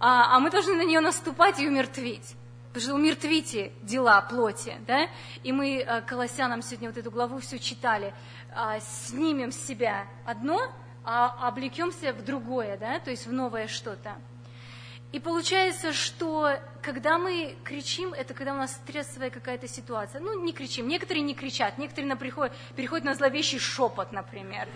А, 0.00 0.36
а 0.36 0.40
мы 0.40 0.50
должны 0.50 0.74
на 0.74 0.84
нее 0.84 1.00
наступать 1.00 1.60
и 1.60 1.68
умертвить. 1.68 2.34
Потому 2.68 2.82
что 2.82 2.94
умертвите 2.94 3.72
дела 3.82 4.20
плоти, 4.20 4.76
да? 4.86 5.08
И 5.42 5.52
мы 5.52 5.80
а, 5.80 6.00
Колоссянам 6.02 6.62
сегодня 6.62 6.88
вот 6.88 6.98
эту 6.98 7.10
главу 7.10 7.38
все 7.38 7.58
читали. 7.58 8.14
А, 8.54 8.78
снимем 8.80 9.52
с 9.52 9.56
себя 9.66 10.06
одно, 10.26 10.72
а 11.04 11.48
облекемся 11.48 12.12
в 12.12 12.24
другое, 12.24 12.76
да? 12.76 12.98
То 13.00 13.10
есть 13.10 13.26
в 13.26 13.32
новое 13.32 13.68
что-то. 13.68 14.16
И 15.10 15.20
получается, 15.20 15.94
что 15.94 16.58
когда 16.82 17.18
мы 17.18 17.56
кричим, 17.64 18.12
это 18.12 18.34
когда 18.34 18.52
у 18.52 18.56
нас 18.56 18.72
стрессовая 18.72 19.30
какая-то 19.30 19.66
ситуация. 19.66 20.20
Ну, 20.20 20.44
не 20.44 20.52
кричим. 20.52 20.86
Некоторые 20.86 21.22
не 21.22 21.34
кричат, 21.34 21.78
некоторые 21.78 22.10
на 22.10 22.16
приход, 22.16 22.52
переходят 22.76 23.06
на 23.06 23.14
зловещий 23.14 23.58
шепот, 23.58 24.12
например. 24.12 24.68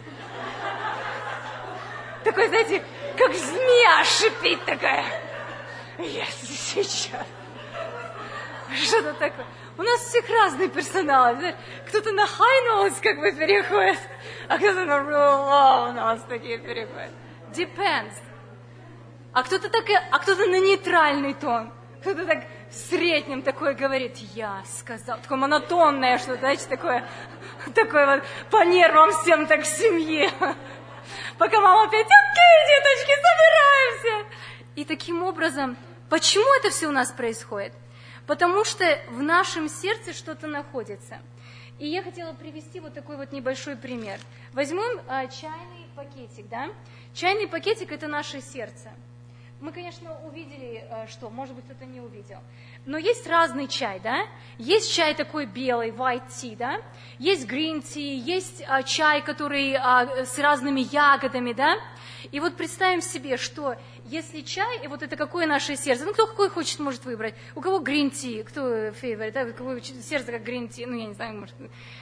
Такой, 2.25 2.49
знаете, 2.49 2.83
как 3.17 3.35
змея 3.35 4.05
шипит 4.05 4.65
такая. 4.65 5.05
Если 5.99 6.55
сейчас. 6.55 7.27
Что-то 8.75 9.15
такое. 9.15 9.47
У 9.79 9.83
нас 9.83 10.01
всех 10.01 10.29
разный 10.29 10.69
персонал. 10.69 11.37
Кто-то 11.89 12.13
на 12.13 12.25
notes 12.25 13.01
как 13.03 13.19
бы 13.19 13.33
переходит, 13.33 13.99
а 14.49 14.59
кто-то 14.59 14.85
на 14.85 14.99
low 14.99 15.95
notes 15.95 16.23
такие 16.29 16.59
переходит. 16.59 17.11
Depends. 17.55 18.13
А 19.33 19.43
кто-то 19.43 19.69
так, 19.71 19.85
а 20.11 20.19
кто-то 20.19 20.47
на 20.47 20.61
нейтральный 20.61 21.35
тон. 21.35 21.73
Кто-то 22.01 22.27
так 22.27 22.45
в 22.71 22.75
среднем 22.75 23.43
такое 23.43 23.75
говорит, 23.75 24.17
я 24.35 24.63
сказал, 24.67 25.19
такое 25.23 25.39
монотонное 25.39 26.19
что-то, 26.19 26.39
знаете, 26.39 26.67
такое, 26.69 27.05
такое 27.75 28.07
вот 28.07 28.25
по 28.51 28.65
нервам 28.65 29.13
всем 29.13 29.47
так 29.47 29.63
в 29.63 29.67
семье 29.67 30.31
пока 31.39 31.61
мама 31.61 31.85
опять, 31.85 32.07
окей, 32.07 32.57
деточки, 32.69 33.13
собираемся. 33.13 34.37
И 34.77 34.85
таким 34.85 35.23
образом, 35.23 35.77
почему 36.09 36.53
это 36.59 36.71
все 36.71 36.89
у 36.89 36.93
нас 36.93 37.11
происходит? 37.11 37.73
Потому 38.27 38.65
что 38.65 38.85
в 39.09 39.23
нашем 39.23 39.69
сердце 39.69 40.13
что-то 40.13 40.47
находится. 40.47 41.19
И 41.79 41.89
я 41.89 42.03
хотела 42.03 42.33
привести 42.33 42.81
вот 42.81 42.95
такой 42.95 43.17
вот 43.17 43.33
небольшой 43.33 43.77
пример. 43.77 44.19
Возьмем 44.53 45.01
а, 45.09 45.27
чайный 45.27 45.87
пакетик, 45.97 46.49
да? 46.49 46.69
Чайный 47.13 47.49
пакетик– 47.49 47.91
это 47.93 48.07
наше 48.07 48.41
сердце. 48.41 48.91
Мы, 49.63 49.71
конечно, 49.71 50.19
увидели, 50.27 50.85
а, 50.91 51.07
что, 51.07 51.31
может 51.31 51.55
быть, 51.55 51.65
кто-то 51.67 51.85
не 51.85 52.01
увидел. 52.01 52.39
Но 52.85 52.99
есть 52.99 53.29
разный 53.29 53.69
чай, 53.69 54.01
да? 54.01 54.27
Есть 54.59 54.93
чай 54.93 55.15
такой 55.15 55.47
белый, 55.47 55.91
white 55.91 56.27
tea, 56.31 56.57
да? 56.57 56.83
Есть 57.21 57.49
green 57.49 57.81
tea, 57.81 58.17
есть 58.17 58.65
а, 58.67 58.83
чай, 58.83 59.23
который 59.23 59.77
а, 59.77 60.27
с 60.27 60.37
разными 60.41 60.81
ягодами, 60.81 61.53
да? 61.53 61.77
И 62.33 62.41
вот 62.41 62.57
представим 62.57 63.03
себе, 63.03 63.37
что 63.37 63.77
если 64.07 64.41
чай, 64.41 64.83
и 64.83 64.89
вот 64.89 65.05
это 65.05 65.15
какое 65.15 65.47
наше 65.47 65.77
сердце, 65.77 66.07
ну 66.07 66.13
кто 66.13 66.27
какой 66.27 66.51
хочет, 66.51 66.81
может 66.81 67.05
выбрать. 67.05 67.37
У 67.55 67.61
кого 67.61 67.79
green 67.79 68.11
tea, 68.11 68.43
кто 68.43 68.89
favorite, 68.89 69.31
да? 69.31 69.45
у 69.45 69.53
кого 69.53 69.79
сердце 69.79 70.33
как 70.33 70.43
green 70.43 70.69
tea, 70.69 70.87
ну 70.89 70.97
я 70.97 71.07
не 71.07 71.15
знаю, 71.15 71.39
может 71.39 71.55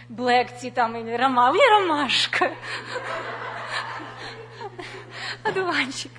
black 0.08 0.58
tea 0.62 0.70
там 0.70 0.96
или 0.96 1.14
рома, 1.14 1.50
у 1.50 1.52
меня 1.52 1.78
ромашка. 1.78 2.54
Одуванчик. 5.44 6.10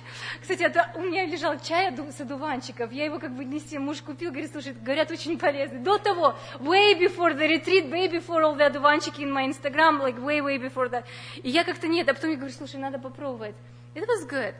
Кстати, 0.42 0.64
это, 0.64 0.90
у 0.96 1.00
меня 1.02 1.24
лежал 1.24 1.56
чай 1.60 1.96
с 1.96 2.20
одуванчиков, 2.20 2.90
я 2.90 3.04
его 3.04 3.20
как 3.20 3.30
бы 3.30 3.44
нести, 3.44 3.78
муж 3.78 4.02
купил, 4.02 4.32
говорит, 4.32 4.50
слушай, 4.50 4.72
говорят, 4.72 5.08
очень 5.12 5.38
полезный. 5.38 5.78
До 5.78 5.98
того, 5.98 6.34
way 6.58 6.98
before 6.98 7.32
the 7.32 7.46
retreat, 7.46 7.88
way 7.88 8.08
before 8.08 8.42
all 8.42 8.56
the 8.56 8.66
одуванчики 8.66 9.22
in 9.22 9.32
my 9.32 9.46
Instagram, 9.46 10.00
like 10.02 10.18
way, 10.18 10.40
way 10.40 10.58
before 10.58 10.90
that. 10.90 11.04
И 11.44 11.48
я 11.48 11.62
как-то 11.62 11.86
нет, 11.86 12.08
а 12.08 12.14
потом 12.14 12.30
я 12.30 12.36
говорю, 12.36 12.52
слушай, 12.52 12.80
надо 12.80 12.98
попробовать. 12.98 13.54
It 13.94 14.04
was 14.04 14.28
good. 14.28 14.54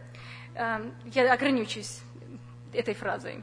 Um, 0.54 0.94
я 1.06 1.32
ограничусь 1.32 2.00
этой 2.72 2.94
фразой. 2.94 3.42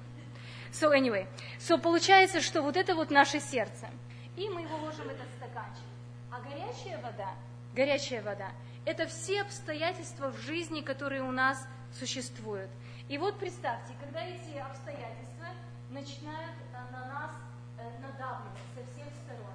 So 0.71 0.93
anyway, 0.93 1.27
so 1.59 1.77
получается, 1.77 2.39
что 2.39 2.61
вот 2.61 2.77
это 2.77 2.95
вот 2.95 3.11
наше 3.11 3.41
сердце. 3.41 3.89
И 4.37 4.47
мы 4.47 4.61
его 4.61 4.77
ложим 4.77 5.05
в 5.05 5.09
этот 5.09 5.27
стаканчик. 5.35 5.83
А 6.31 6.39
горячая 6.39 7.01
вода, 7.01 7.33
горячая 7.75 8.21
вода, 8.21 8.51
это 8.85 9.07
все 9.07 9.41
обстоятельства 9.41 10.31
в 10.31 10.39
жизни, 10.39 10.79
которые 10.79 11.21
у 11.21 11.31
нас 11.31 11.67
существуют. 11.93 12.69
И 13.07 13.17
вот 13.17 13.39
представьте, 13.39 13.93
когда 13.99 14.21
эти 14.21 14.57
обстоятельства 14.57 15.47
начинают 15.89 16.55
э, 16.73 16.91
на 16.91 17.05
нас 17.05 17.31
э, 17.77 17.89
надавливать 18.01 18.59
со 18.75 18.81
всех 18.91 19.07
сторон, 19.23 19.53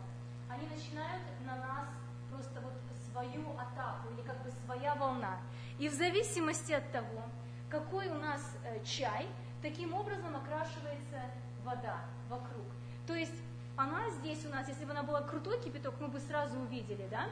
они 0.48 0.66
начинают 0.66 1.22
на 1.46 1.56
нас 1.56 1.86
просто 2.30 2.60
вот 2.60 2.72
свою 3.10 3.50
атаку 3.58 4.12
или 4.12 4.22
как 4.22 4.42
бы 4.42 4.50
своя 4.64 4.94
волна. 4.96 5.38
И 5.78 5.88
в 5.88 5.94
зависимости 5.94 6.72
от 6.72 6.90
того, 6.90 7.22
какой 7.70 8.08
у 8.08 8.14
нас 8.14 8.40
э, 8.64 8.82
чай, 8.84 9.26
таким 9.62 9.94
образом 9.94 10.36
окрашивается 10.36 11.20
вода 11.64 12.00
вокруг. 12.28 12.66
То 13.06 13.14
есть 13.14 13.34
она 13.76 14.10
здесь 14.10 14.44
у 14.44 14.48
нас, 14.48 14.68
если 14.68 14.84
бы 14.84 14.92
она 14.92 15.02
была 15.02 15.22
крутой 15.22 15.60
кипяток, 15.60 15.94
мы 16.00 16.08
бы 16.08 16.20
сразу 16.20 16.58
увидели, 16.58 17.06
да? 17.10 17.28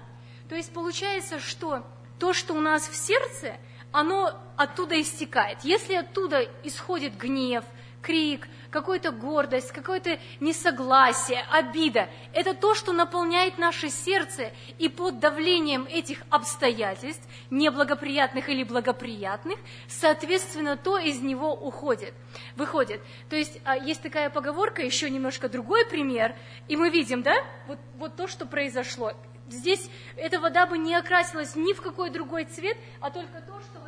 То 0.49 0.57
есть 0.57 0.73
получается, 0.73 1.39
что 1.39 1.85
то, 2.19 2.33
что 2.33 2.55
у 2.55 2.61
нас 2.61 2.89
в 2.89 2.95
сердце, 2.95 3.57
оно 3.93 4.33
оттуда 4.57 5.01
истекает. 5.01 5.59
Если 5.63 5.95
оттуда 5.95 6.49
исходит 6.63 7.17
гнев, 7.17 7.65
крик, 8.03 8.49
какая-то 8.71 9.13
гордость, 9.13 9.71
какое-то 9.71 10.19
несогласие, 10.41 11.45
обида. 11.51 12.09
Это 12.33 12.55
то, 12.55 12.75
что 12.75 12.93
наполняет 12.93 13.59
наше 13.59 13.91
сердце, 13.91 14.51
и 14.79 14.89
под 14.89 15.21
давлением 15.21 15.87
этих 15.89 16.23
обстоятельств, 16.31 17.23
неблагоприятных 17.51 18.49
или 18.49 18.65
благоприятных, 18.65 19.59
соответственно, 19.87 20.77
то 20.77 20.99
из 20.99 21.21
него 21.21 21.53
уходит, 21.53 22.15
выходит. 22.57 23.01
То 23.29 23.37
есть 23.37 23.61
а, 23.65 23.77
есть 23.77 24.03
такая 24.03 24.31
поговорка, 24.31 24.83
еще 24.83 25.11
немножко 25.11 25.49
другой 25.49 25.87
пример, 25.87 26.35
и 26.67 26.77
мы 26.77 26.91
видим, 26.91 27.23
да, 27.23 27.45
вот, 27.69 27.79
вот 27.99 28.17
то, 28.17 28.27
что 28.27 28.47
произошло. 28.47 29.13
Здесь 29.53 29.89
эта 30.17 30.41
вода 30.41 30.67
бы 30.67 30.79
не 30.79 30.95
окрасилась 30.95 31.55
ни 31.55 31.73
в 31.73 31.83
какой 31.83 32.11
другой 32.11 32.45
цвет, 32.45 32.77
а 33.01 33.11
только 33.11 33.41
то, 33.41 33.61
что 33.61 33.83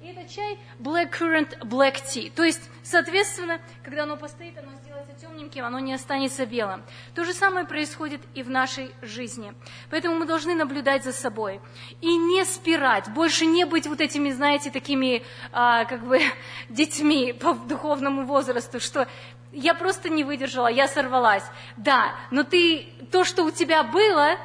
и 0.00 0.06
это 0.06 0.32
чай 0.32 0.56
black 0.78 1.10
currant 1.18 1.58
black 1.62 1.96
tea. 2.06 2.30
То 2.30 2.44
есть, 2.44 2.70
соответственно, 2.84 3.60
когда 3.82 4.04
оно 4.04 4.16
постоит, 4.16 4.56
оно 4.56 4.70
сделается 4.84 5.12
темненьким, 5.20 5.64
оно 5.64 5.80
не 5.80 5.92
останется 5.92 6.46
белым. 6.46 6.84
То 7.16 7.24
же 7.24 7.32
самое 7.32 7.66
происходит 7.66 8.20
и 8.34 8.44
в 8.44 8.50
нашей 8.50 8.92
жизни. 9.02 9.52
Поэтому 9.90 10.14
мы 10.14 10.24
должны 10.24 10.54
наблюдать 10.54 11.02
за 11.02 11.12
собой 11.12 11.60
и 12.00 12.16
не 12.16 12.44
спирать, 12.44 13.08
больше 13.10 13.44
не 13.44 13.66
быть 13.66 13.88
вот 13.88 14.00
этими, 14.00 14.30
знаете, 14.30 14.70
такими 14.70 15.24
а, 15.50 15.84
как 15.84 16.06
бы 16.06 16.20
детьми 16.68 17.32
по 17.32 17.54
духовному 17.54 18.24
возрасту, 18.24 18.78
что 18.78 19.08
я 19.52 19.74
просто 19.74 20.10
не 20.10 20.22
выдержала, 20.22 20.68
я 20.68 20.86
сорвалась. 20.86 21.44
Да, 21.76 22.14
но 22.30 22.44
ты 22.44 22.86
то, 23.10 23.24
что 23.24 23.42
у 23.42 23.50
тебя 23.50 23.82
было, 23.82 24.36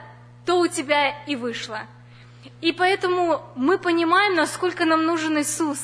то 0.46 0.60
у 0.60 0.68
тебя 0.68 1.24
и 1.26 1.36
вышло. 1.36 1.82
И 2.62 2.72
поэтому 2.72 3.41
мы 3.56 3.78
понимаем, 3.78 4.36
насколько 4.36 4.86
нам 4.86 5.06
нужен 5.06 5.39
Иисус, 5.39 5.80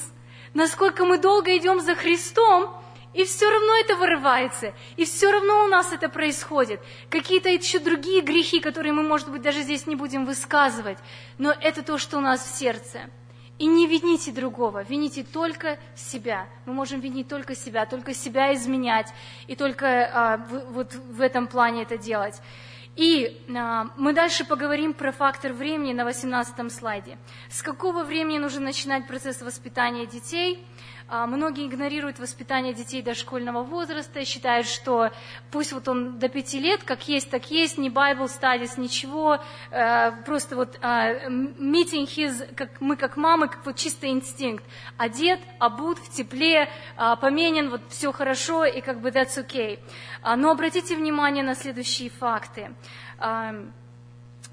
насколько 0.53 1.05
мы 1.05 1.18
долго 1.18 1.55
идем 1.57 1.80
за 1.80 1.95
Христом, 1.95 2.76
и 3.14 3.24
все 3.26 3.49
равно 3.49 3.76
это 3.80 3.95
вырывается, 3.95 4.74
и 4.95 5.05
все 5.05 5.32
равно 5.32 5.66
у 5.66 5.68
нас 5.68 5.91
это 5.91 6.10
происходит. 6.10 6.80
Какие-то 7.10 7.49
еще 7.49 7.80
другие 7.80 8.22
грехи, 8.22 8.60
которые 8.60 8.93
мы, 8.93 9.03
может 9.03 9.32
быть, 9.32 9.41
даже 9.41 9.62
здесь 9.62 9.88
не 9.88 9.95
будем 9.95 10.26
высказывать, 10.26 10.97
но 11.38 11.51
это 11.51 11.82
то, 11.82 11.97
что 11.97 12.18
у 12.18 12.22
нас 12.22 12.41
в 12.41 12.55
сердце. 12.57 13.10
И 13.57 13.66
не 13.66 13.88
вините 13.88 14.32
другого, 14.32 14.84
вините 14.84 15.24
только 15.24 15.80
себя. 15.93 16.47
Мы 16.66 16.74
можем 16.74 17.01
винить 17.01 17.28
только 17.28 17.55
себя, 17.55 17.86
только 17.86 18.14
себя 18.14 18.53
изменять, 18.53 19.07
и 19.47 19.55
только 19.55 20.10
а, 20.14 20.38
вот 20.70 20.93
в 20.93 21.20
этом 21.20 21.47
плане 21.47 21.82
это 21.82 21.97
делать. 21.97 22.36
И 22.96 23.42
а, 23.56 23.88
мы 23.98 24.14
дальше 24.14 24.46
поговорим 24.46 24.94
про 24.94 25.12
фактор 25.12 25.54
времени 25.54 25.94
на 25.94 26.06
18 26.06 26.72
слайде. 26.72 27.18
С 27.50 27.62
какого 27.62 28.04
времени 28.04 28.38
нужно 28.38 28.62
начинать 28.62 29.08
процесс 29.08 29.42
воспитания 29.42 30.06
детей? 30.06 30.66
А, 31.12 31.26
многие 31.26 31.66
игнорируют 31.66 32.20
воспитание 32.20 32.72
детей 32.72 33.01
дошкольного 33.01 33.64
возраста 33.64 34.24
считают, 34.26 34.68
что 34.68 35.10
пусть 35.49 35.74
вот 35.74 35.88
он 35.88 36.20
до 36.20 36.30
пяти 36.30 36.60
лет, 36.60 36.84
как 36.84 37.07
есть, 37.07 37.32
так 37.32 37.49
есть, 37.49 37.80
не 37.80 37.89
Bible 37.89 38.28
studies, 38.28 38.80
ничего, 38.80 39.39
э, 39.72 40.12
просто 40.24 40.55
вот 40.55 40.78
а, 40.84 41.28
meeting 41.28 42.05
his, 42.05 42.53
как 42.53 42.80
мы 42.80 42.95
как 42.95 43.18
мамы, 43.18 43.47
как 43.47 43.66
вот 43.66 43.76
чистый 43.76 44.12
инстинкт. 44.12 44.64
Одет, 44.97 45.39
обут, 45.57 45.97
в 45.97 46.12
тепле, 46.12 46.70
а, 46.95 47.16
поменен, 47.16 47.72
вот 47.72 47.82
все 47.89 48.12
хорошо, 48.12 48.66
и 48.66 48.80
как 48.82 49.01
бы 49.01 49.10
that's 49.10 49.43
okay. 49.43 49.80
Но 50.38 50.51
обратите 50.51 50.95
внимание 50.95 51.43
на 51.43 51.55
следующие 51.55 52.12
факты. 52.12 52.72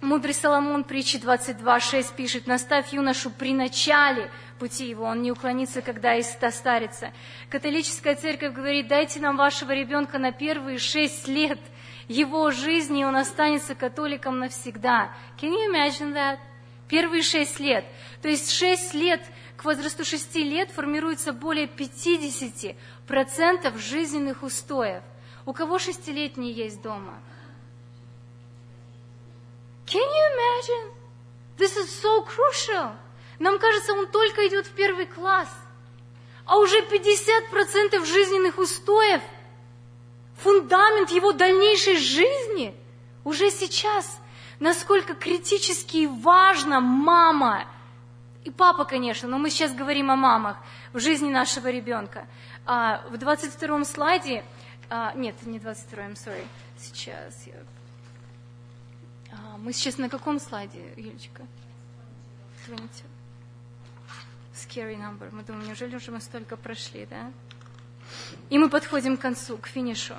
Мудрый 0.02 0.34
Соломон, 0.34 0.84
притчи 0.84 1.16
22.6 1.16 2.14
пишет, 2.14 2.46
«Наставь 2.46 2.92
юношу 2.92 3.30
при 3.30 3.54
начале 3.54 4.30
пути 4.56 4.88
его, 4.88 5.04
он 5.04 5.22
не 5.22 5.30
уклонится, 5.30 5.82
когда 5.82 6.16
и 6.16 6.22
состарится». 6.22 7.12
Католическая 7.48 8.16
церковь 8.16 8.52
говорит, 8.52 8.88
дайте 8.88 9.20
нам 9.20 9.36
вашего 9.36 9.72
ребенка 9.72 10.18
на 10.18 10.32
первые 10.32 10.78
шесть 10.78 11.28
лет 11.28 11.60
его 12.08 12.50
жизни, 12.50 13.02
и 13.02 13.04
он 13.04 13.16
останется 13.16 13.74
католиком 13.74 14.38
навсегда. 14.38 15.12
Can 15.40 15.50
you 15.50 15.70
imagine 15.72 16.12
that? 16.14 16.38
Первые 16.88 17.22
шесть 17.22 17.58
лет. 17.58 17.84
То 18.22 18.28
есть 18.28 18.50
шесть 18.50 18.94
лет, 18.94 19.22
к 19.56 19.64
возрасту 19.64 20.04
шести 20.04 20.44
лет 20.44 20.70
формируется 20.70 21.32
более 21.32 21.66
50% 21.66 22.76
жизненных 23.78 24.42
устоев. 24.42 25.02
У 25.44 25.52
кого 25.52 25.78
шестилетний 25.78 26.52
есть 26.52 26.82
дома? 26.82 27.20
Can 29.86 30.00
you 30.00 30.26
imagine? 30.36 30.92
This 31.58 31.76
is 31.76 31.88
so 31.88 32.24
crucial. 32.24 32.96
Нам 33.38 33.58
кажется, 33.58 33.92
он 33.92 34.06
только 34.06 34.46
идет 34.48 34.66
в 34.66 34.72
первый 34.72 35.06
класс, 35.06 35.48
а 36.44 36.58
уже 36.58 36.80
50% 36.80 38.04
жизненных 38.04 38.58
устоев, 38.58 39.20
фундамент 40.38 41.10
его 41.10 41.32
дальнейшей 41.32 41.98
жизни 41.98 42.74
уже 43.24 43.50
сейчас. 43.50 44.18
Насколько 44.58 45.14
критически 45.14 46.06
важна 46.06 46.80
мама 46.80 47.66
и 48.44 48.50
папа, 48.50 48.84
конечно, 48.84 49.28
но 49.28 49.38
мы 49.38 49.50
сейчас 49.50 49.74
говорим 49.74 50.10
о 50.10 50.16
мамах 50.16 50.56
в 50.92 51.00
жизни 51.00 51.30
нашего 51.30 51.68
ребенка. 51.68 52.26
А, 52.64 53.04
в 53.10 53.18
22 53.18 53.84
слайде, 53.84 54.44
а, 54.88 55.12
нет, 55.14 55.34
не 55.42 55.58
22, 55.58 56.02
I'm 56.04 56.14
sorry, 56.14 56.46
сейчас 56.78 57.46
я 57.46 57.54
а, 59.32 59.56
мы 59.58 59.72
сейчас 59.72 59.98
на 59.98 60.08
каком 60.08 60.38
слайде, 60.38 60.92
Юлечка? 60.96 61.46
20. 62.68 63.04
Scary 64.76 64.96
number. 64.96 65.30
Мы 65.32 65.42
думаем, 65.42 65.68
неужели 65.68 65.96
уже 65.96 66.10
мы 66.10 66.20
столько 66.20 66.58
прошли, 66.58 67.06
да? 67.06 67.32
И 68.50 68.58
мы 68.58 68.68
подходим 68.68 69.16
к 69.16 69.20
концу, 69.20 69.56
к 69.56 69.68
финишу. 69.68 70.14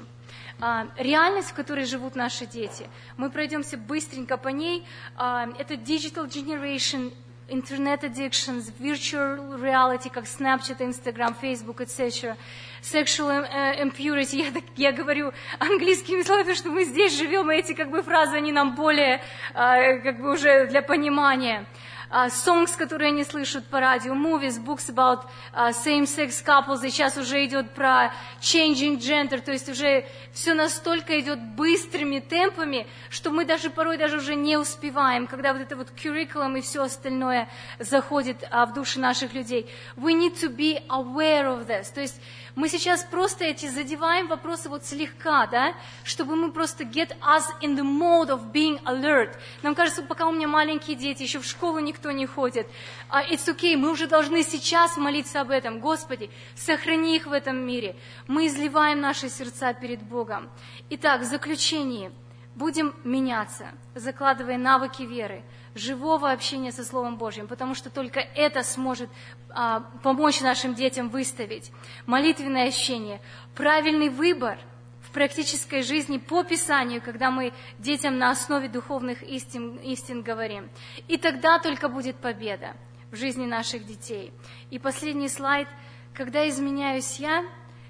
А, 0.59 0.87
реальность, 0.97 1.51
в 1.51 1.53
которой 1.53 1.85
живут 1.85 2.15
наши 2.15 2.47
дети. 2.47 2.89
Мы 3.17 3.29
пройдемся 3.29 3.77
быстренько 3.77 4.35
по 4.35 4.47
ней. 4.47 4.83
А, 5.15 5.47
это 5.59 5.75
digital 5.75 6.27
generation, 6.27 7.13
internet 7.49 8.01
addictions, 8.01 8.73
virtual 8.79 9.61
reality, 9.61 10.09
как 10.09 10.25
Snapchat, 10.25 10.79
Instagram, 10.79 11.35
Facebook, 11.39 11.81
etc. 11.81 12.35
Sexual 12.81 13.29
э, 13.29 13.83
impurity. 13.83 14.37
Я, 14.37 14.51
так, 14.51 14.63
я 14.75 14.91
говорю 14.91 15.33
английскими 15.59 16.23
словами, 16.23 16.55
что 16.55 16.69
мы 16.69 16.83
здесь 16.85 17.15
живем, 17.15 17.51
и 17.51 17.57
эти 17.57 17.73
как 17.73 17.91
бы 17.91 18.01
фразы, 18.01 18.37
они 18.37 18.51
нам 18.51 18.73
более 18.73 19.21
а, 19.53 19.99
как 19.99 20.19
бы 20.19 20.33
уже 20.33 20.65
для 20.65 20.81
понимания 20.81 21.67
uh, 22.09 22.29
songs, 22.29 22.75
которые 22.77 23.09
они 23.09 23.23
слышат 23.23 23.65
по 23.65 23.79
радио, 23.79 24.13
movies, 24.13 24.59
books 24.63 24.89
about 24.89 25.25
uh, 25.53 25.71
same-sex 25.71 26.43
couples, 26.43 26.85
и 26.85 26.89
сейчас 26.89 27.17
уже 27.17 27.45
идет 27.45 27.71
про 27.71 28.13
changing 28.41 28.97
gender, 28.97 29.39
то 29.39 29.51
есть 29.51 29.69
уже 29.69 30.05
все 30.31 30.53
настолько 30.53 31.19
идет 31.19 31.39
быстрыми 31.39 32.19
темпами, 32.19 32.87
что 33.09 33.31
мы 33.31 33.45
даже 33.45 33.69
порой 33.69 33.97
даже 33.97 34.17
уже 34.17 34.35
не 34.35 34.57
успеваем, 34.57 35.27
когда 35.27 35.53
вот 35.53 35.61
это 35.61 35.75
вот 35.75 35.89
curriculum 35.95 36.57
и 36.57 36.61
все 36.61 36.83
остальное 36.83 37.49
заходит 37.79 38.43
uh, 38.43 38.65
в 38.65 38.73
души 38.73 38.99
наших 38.99 39.33
людей. 39.33 39.69
We 39.95 40.13
need 40.13 40.39
to 40.41 40.49
be 40.49 40.81
aware 40.87 41.47
of 41.47 41.67
this, 41.67 41.93
то 41.93 42.01
есть 42.01 42.21
мы 42.57 42.69
сейчас 42.69 43.03
просто 43.03 43.45
эти 43.45 43.67
задеваем 43.67 44.27
вопросы 44.27 44.67
вот 44.67 44.83
слегка, 44.83 45.45
да, 45.45 45.75
чтобы 46.03 46.35
мы 46.35 46.51
просто 46.51 46.85
get 46.85 47.15
us 47.21 47.43
in 47.61 47.77
the 47.77 47.83
mode 47.83 48.29
of 48.29 48.51
being 48.51 48.81
alert. 48.83 49.37
Нам 49.61 49.75
кажется, 49.75 50.01
пока 50.01 50.25
у 50.25 50.31
меня 50.31 50.47
маленькие 50.47 50.97
дети, 50.97 51.21
еще 51.21 51.37
в 51.37 51.45
школу 51.45 51.77
никто 51.77 52.09
не 52.09 52.25
ходит. 52.25 52.65
Uh, 53.11 53.29
it's 53.29 53.47
okay, 53.47 53.77
мы 53.77 53.91
уже 53.91 54.07
должны 54.07 54.41
сейчас 54.41 54.97
молиться 54.97 55.41
об 55.41 55.51
этом. 55.51 55.79
Господи, 55.79 56.31
сохрани 56.55 57.15
их 57.15 57.27
в 57.27 57.31
этом 57.31 57.57
мире. 57.57 57.95
Мы 58.25 58.47
изливаем 58.47 59.01
наши 59.01 59.29
сердца 59.29 59.73
перед 59.73 60.01
Богом. 60.01 60.49
Итак, 60.89 61.21
в 61.21 61.25
заключении 61.25 62.11
будем 62.55 62.95
меняться, 63.03 63.67
закладывая 63.93 64.57
навыки 64.57 65.03
веры– 65.03 65.43
живого 65.77 66.31
общения 66.31 66.71
со 66.71 66.83
Словом 66.83 67.17
Божьим, 67.17 67.47
потому 67.47 67.75
что 67.75 67.89
только 67.89 68.19
это 68.19 68.63
сможет 68.63 69.09
а, 69.49 69.81
помочь 70.03 70.41
нашим 70.41 70.73
детям 70.73 71.09
выставить. 71.09 71.71
Молитвенное 72.05 72.67
общение, 72.67 73.21
правильный 73.55 74.09
выбор 74.09 74.57
в 75.01 75.11
практической 75.11 75.83
жизни 75.83 76.17
по 76.17 76.43
Писанию, 76.43 77.01
когда 77.01 77.31
мы 77.31 77.53
детям 77.79 78.17
на 78.17 78.31
основе 78.31 78.67
духовных 78.67 79.23
истин, 79.23 79.77
истин 79.77 80.21
говорим. 80.21 80.69
И 81.07 81.17
тогда 81.17 81.59
только 81.59 81.87
будет 81.87 82.17
победа 82.17 82.75
в 83.11 83.15
жизни 83.15 83.45
наших 83.45 83.85
детей. 83.85 84.33
И 84.69 84.79
последний 84.79 85.29
слайд. 85.29 85.67
Когда 86.13 86.49
изменяюсь 86.49 87.19
я, 87.19 87.45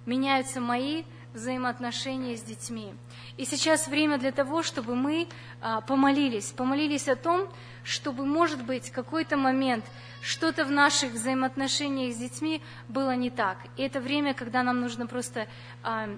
меняются 0.06 0.60
мои 0.60 1.04
взаимоотношения 1.34 2.36
с 2.38 2.42
детьми. 2.42 2.94
И 3.38 3.46
сейчас 3.46 3.88
время 3.88 4.18
для 4.18 4.32
того, 4.32 4.64
чтобы 4.64 4.96
мы 4.96 5.28
а, 5.62 5.82
помолились, 5.82 6.52
помолились 6.52 7.08
о 7.08 7.16
том, 7.16 7.50
чтобы, 7.84 8.26
может 8.26 8.64
быть, 8.64 8.92
какой-то 8.92 9.38
момент 9.38 9.86
что-то 10.22 10.66
в 10.66 10.72
наших 10.72 11.14
взаимоотношениях 11.14 12.14
с 12.14 12.18
детьми 12.18 12.62
было 12.90 13.16
не 13.16 13.30
так. 13.30 13.58
И 13.78 13.84
это 13.84 14.02
время, 14.02 14.34
когда 14.34 14.64
нам 14.64 14.82
нужно 14.82 15.08
просто 15.08 15.48
а, 15.84 16.10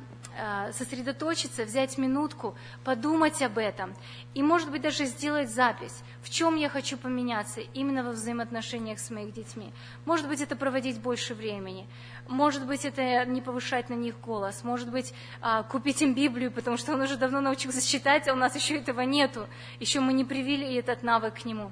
сосредоточиться, 0.74 1.66
взять 1.66 1.98
минутку, 1.98 2.56
подумать 2.84 3.42
об 3.42 3.58
этом. 3.58 3.94
И, 4.34 4.44
может 4.44 4.72
быть, 4.72 4.82
даже 4.82 5.06
сделать 5.06 5.50
запись, 5.50 6.02
в 6.22 6.30
чем 6.30 6.56
я 6.56 6.70
хочу 6.70 6.98
поменяться 6.98 7.62
именно 7.74 8.04
во 8.04 8.12
взаимоотношениях 8.12 9.00
с 9.00 9.10
моими 9.10 9.32
детьми. 9.32 9.72
Может 10.06 10.28
быть, 10.28 10.42
это 10.42 10.56
проводить 10.56 11.00
больше 11.00 11.34
времени. 11.34 11.88
Может 12.28 12.66
быть, 12.66 12.86
это 12.86 13.26
не 13.26 13.42
повышать 13.42 13.90
на 13.90 13.96
них 13.96 14.20
голос. 14.20 14.64
Может 14.64 14.92
быть, 14.92 15.14
а, 15.42 15.64
купить 15.64 16.02
им 16.02 16.14
Библию, 16.14 16.52
потому 16.52 16.78
что 16.78 16.94
он 16.94 17.02
уже 17.02 17.18
давно 17.18 17.42
научился 17.42 17.86
читать, 17.86 18.28
а 18.28 18.34
у 18.34 18.36
нас 18.36 18.56
еще 18.56 18.78
этого 18.78 19.02
нету. 19.02 19.48
Еще 19.80 20.00
мы 20.00 20.14
не 20.14 20.24
привили 20.24 20.76
этот 20.76 21.04
навык 21.04 21.42
к 21.42 21.46
нему. 21.46 21.72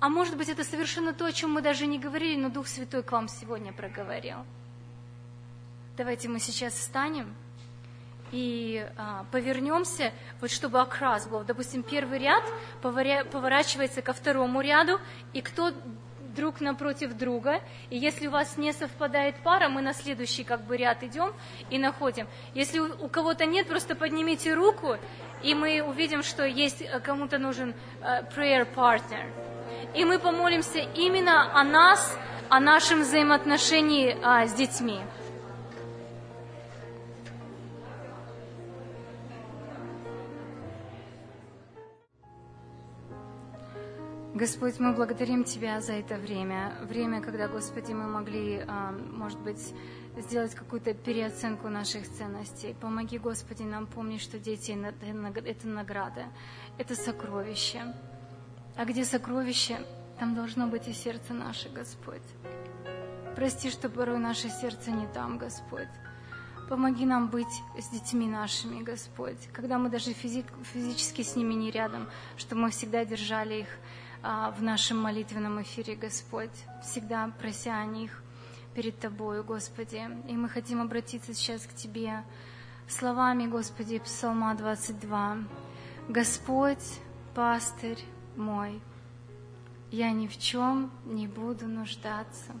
А 0.00 0.08
может 0.08 0.36
быть, 0.36 0.48
это 0.48 0.64
совершенно 0.64 1.12
то, 1.12 1.26
о 1.26 1.32
чем 1.32 1.52
мы 1.52 1.60
даже 1.60 1.86
не 1.86 1.98
говорили, 1.98 2.40
но 2.40 2.48
Дух 2.48 2.68
Святой 2.68 3.02
к 3.02 3.12
вам 3.12 3.28
сегодня 3.28 3.72
проговорил. 3.72 4.38
Давайте 6.00 6.30
мы 6.30 6.40
сейчас 6.40 6.72
встанем 6.72 7.34
и 8.32 8.88
а, 8.96 9.26
повернемся, 9.32 10.14
вот 10.40 10.50
чтобы 10.50 10.80
окрас 10.80 11.28
был. 11.28 11.44
Допустим, 11.44 11.82
первый 11.82 12.18
ряд 12.18 12.42
поворачивается 12.80 14.00
ко 14.00 14.14
второму 14.14 14.62
ряду, 14.62 14.98
и 15.34 15.42
кто 15.42 15.74
друг 16.34 16.62
напротив 16.62 17.18
друга. 17.18 17.60
И 17.90 17.98
если 17.98 18.28
у 18.28 18.30
вас 18.30 18.56
не 18.56 18.72
совпадает 18.72 19.34
пара, 19.44 19.68
мы 19.68 19.82
на 19.82 19.92
следующий 19.92 20.42
как 20.42 20.62
бы 20.62 20.78
ряд 20.78 21.02
идем 21.02 21.34
и 21.68 21.76
находим. 21.76 22.26
Если 22.54 22.78
у, 22.78 23.04
у 23.04 23.08
кого-то 23.10 23.44
нет, 23.44 23.68
просто 23.68 23.94
поднимите 23.94 24.54
руку, 24.54 24.96
и 25.42 25.54
мы 25.54 25.82
увидим, 25.82 26.22
что 26.22 26.46
есть 26.46 26.80
э, 26.80 26.98
кому-то 27.00 27.36
нужен 27.36 27.74
uh, 28.00 28.26
prayer 28.34 28.66
partner. 28.74 29.30
И 29.94 30.06
мы 30.06 30.18
помолимся 30.18 30.78
именно 30.78 31.60
о 31.60 31.62
нас, 31.62 32.16
о 32.48 32.58
нашем 32.58 33.02
взаимоотношении 33.02 34.16
uh, 34.16 34.46
с 34.46 34.54
детьми. 34.54 35.00
Господь, 44.40 44.78
мы 44.78 44.94
благодарим 44.94 45.44
Тебя 45.44 45.82
за 45.82 45.92
это 45.92 46.16
время. 46.16 46.72
Время, 46.80 47.20
когда, 47.20 47.46
Господи, 47.46 47.92
мы 47.92 48.06
могли, 48.06 48.64
а, 48.66 48.90
может 48.90 49.38
быть, 49.40 49.74
сделать 50.16 50.54
какую-то 50.54 50.94
переоценку 50.94 51.68
наших 51.68 52.10
ценностей. 52.10 52.74
Помоги, 52.80 53.18
Господи, 53.18 53.64
нам 53.64 53.86
помнить, 53.86 54.22
что 54.22 54.38
дети– 54.38 54.72
это 55.44 55.68
награда, 55.68 56.24
это 56.78 56.94
сокровище. 56.94 57.94
А 58.76 58.86
где 58.86 59.04
сокровище, 59.04 59.76
там 60.18 60.34
должно 60.34 60.68
быть 60.68 60.88
и 60.88 60.94
сердце 60.94 61.34
наше, 61.34 61.68
Господь. 61.68 62.22
Прости, 63.36 63.68
что 63.68 63.90
порой 63.90 64.18
наше 64.20 64.48
сердце 64.48 64.90
не 64.90 65.06
там, 65.08 65.36
Господь. 65.36 65.92
Помоги 66.70 67.04
нам 67.04 67.28
быть 67.28 67.62
с 67.78 67.90
детьми 67.90 68.26
нашими, 68.26 68.82
Господь, 68.82 69.48
когда 69.52 69.76
мы 69.76 69.90
даже 69.90 70.14
физически 70.14 71.20
с 71.20 71.36
ними 71.36 71.52
не 71.52 71.70
рядом, 71.70 72.08
чтобы 72.38 72.62
мы 72.62 72.70
всегда 72.70 73.04
держали 73.04 73.62
их 73.62 73.68
в 74.22 74.62
нашем 74.62 74.98
молитвенном 74.98 75.62
эфире, 75.62 75.94
Господь, 75.94 76.50
всегда 76.82 77.32
прося 77.40 77.80
о 77.80 77.86
них 77.86 78.22
перед 78.74 78.98
Тобою, 78.98 79.42
Господи. 79.42 80.06
И 80.28 80.36
мы 80.36 80.48
хотим 80.48 80.82
обратиться 80.82 81.32
сейчас 81.32 81.62
к 81.66 81.74
Тебе 81.74 82.22
словами, 82.86 83.46
Господи, 83.46 83.98
Псалма 83.98 84.54
22. 84.54 85.38
«Господь, 86.08 87.00
пастырь 87.34 88.04
мой, 88.36 88.82
я 89.90 90.10
ни 90.10 90.26
в 90.26 90.36
чем 90.38 90.90
не 91.06 91.26
буду 91.26 91.66
нуждаться. 91.66 92.52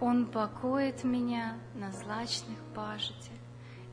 Он 0.00 0.26
покоит 0.26 1.04
меня 1.04 1.58
на 1.74 1.92
злачных 1.92 2.58
пажитях 2.74 3.36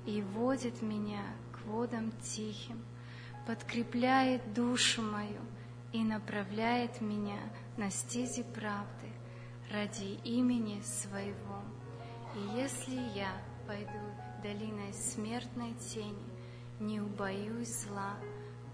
и 0.06 0.22
водит 0.22 0.82
меня 0.82 1.24
к 1.52 1.66
водам 1.66 2.12
тихим, 2.22 2.82
подкрепляет 3.46 4.54
душу 4.54 5.02
мою– 5.02 5.42
и 5.94 6.04
направляет 6.04 7.00
меня 7.02 7.40
на 7.78 7.90
стези 7.92 8.44
правды 8.44 9.08
ради 9.72 10.20
имени 10.24 10.82
Своего. 10.82 11.62
И 12.36 12.58
если 12.58 12.96
я 13.18 13.32
пойду 13.68 14.00
долиной 14.42 14.92
смертной 14.94 15.74
тени, 15.76 16.34
не 16.80 17.00
убоюсь 17.00 17.86
зла, 17.86 18.16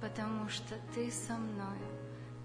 потому 0.02 0.50
что 0.50 0.76
Ты 0.96 1.12
со 1.12 1.34
мною, 1.34 1.88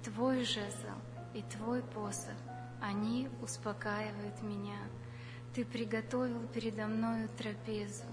Твой 0.03 0.45
жезл 0.45 0.99
и 1.35 1.43
Твой 1.43 1.83
посох, 1.83 2.35
они 2.81 3.29
успокаивают 3.41 4.43
меня. 4.43 4.79
Ты 5.55 5.65
приготовил 5.65 6.47
передо 6.49 6.87
мною 6.87 7.29
трапезу, 7.29 8.05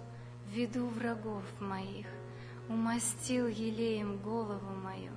в 0.46 0.52
виду 0.52 0.88
врагов 0.88 1.44
моих, 1.60 2.06
умастил 2.70 3.48
елеем 3.48 4.20
голову 4.20 4.76
мою, 4.76 5.12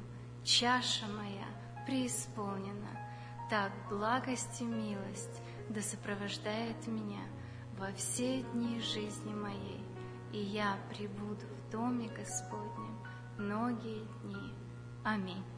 чаша 0.45 1.07
моя 1.07 1.47
преисполнена, 1.87 3.01
так 3.49 3.73
благость 3.89 4.61
и 4.61 4.65
милость 4.65 5.43
да 5.71 5.81
сопровождает 5.81 6.87
меня 6.87 7.23
во 7.79 7.93
все 7.93 8.43
дни 8.43 8.81
жизни 8.81 9.35
моей, 9.35 9.83
и 10.33 10.39
я 10.39 10.77
пребуду 10.91 11.47
в 11.47 11.71
доме 11.71 12.09
Господнем 12.09 12.99
многие 13.39 14.07
дни. 14.23 14.53
Аминь. 15.05 15.54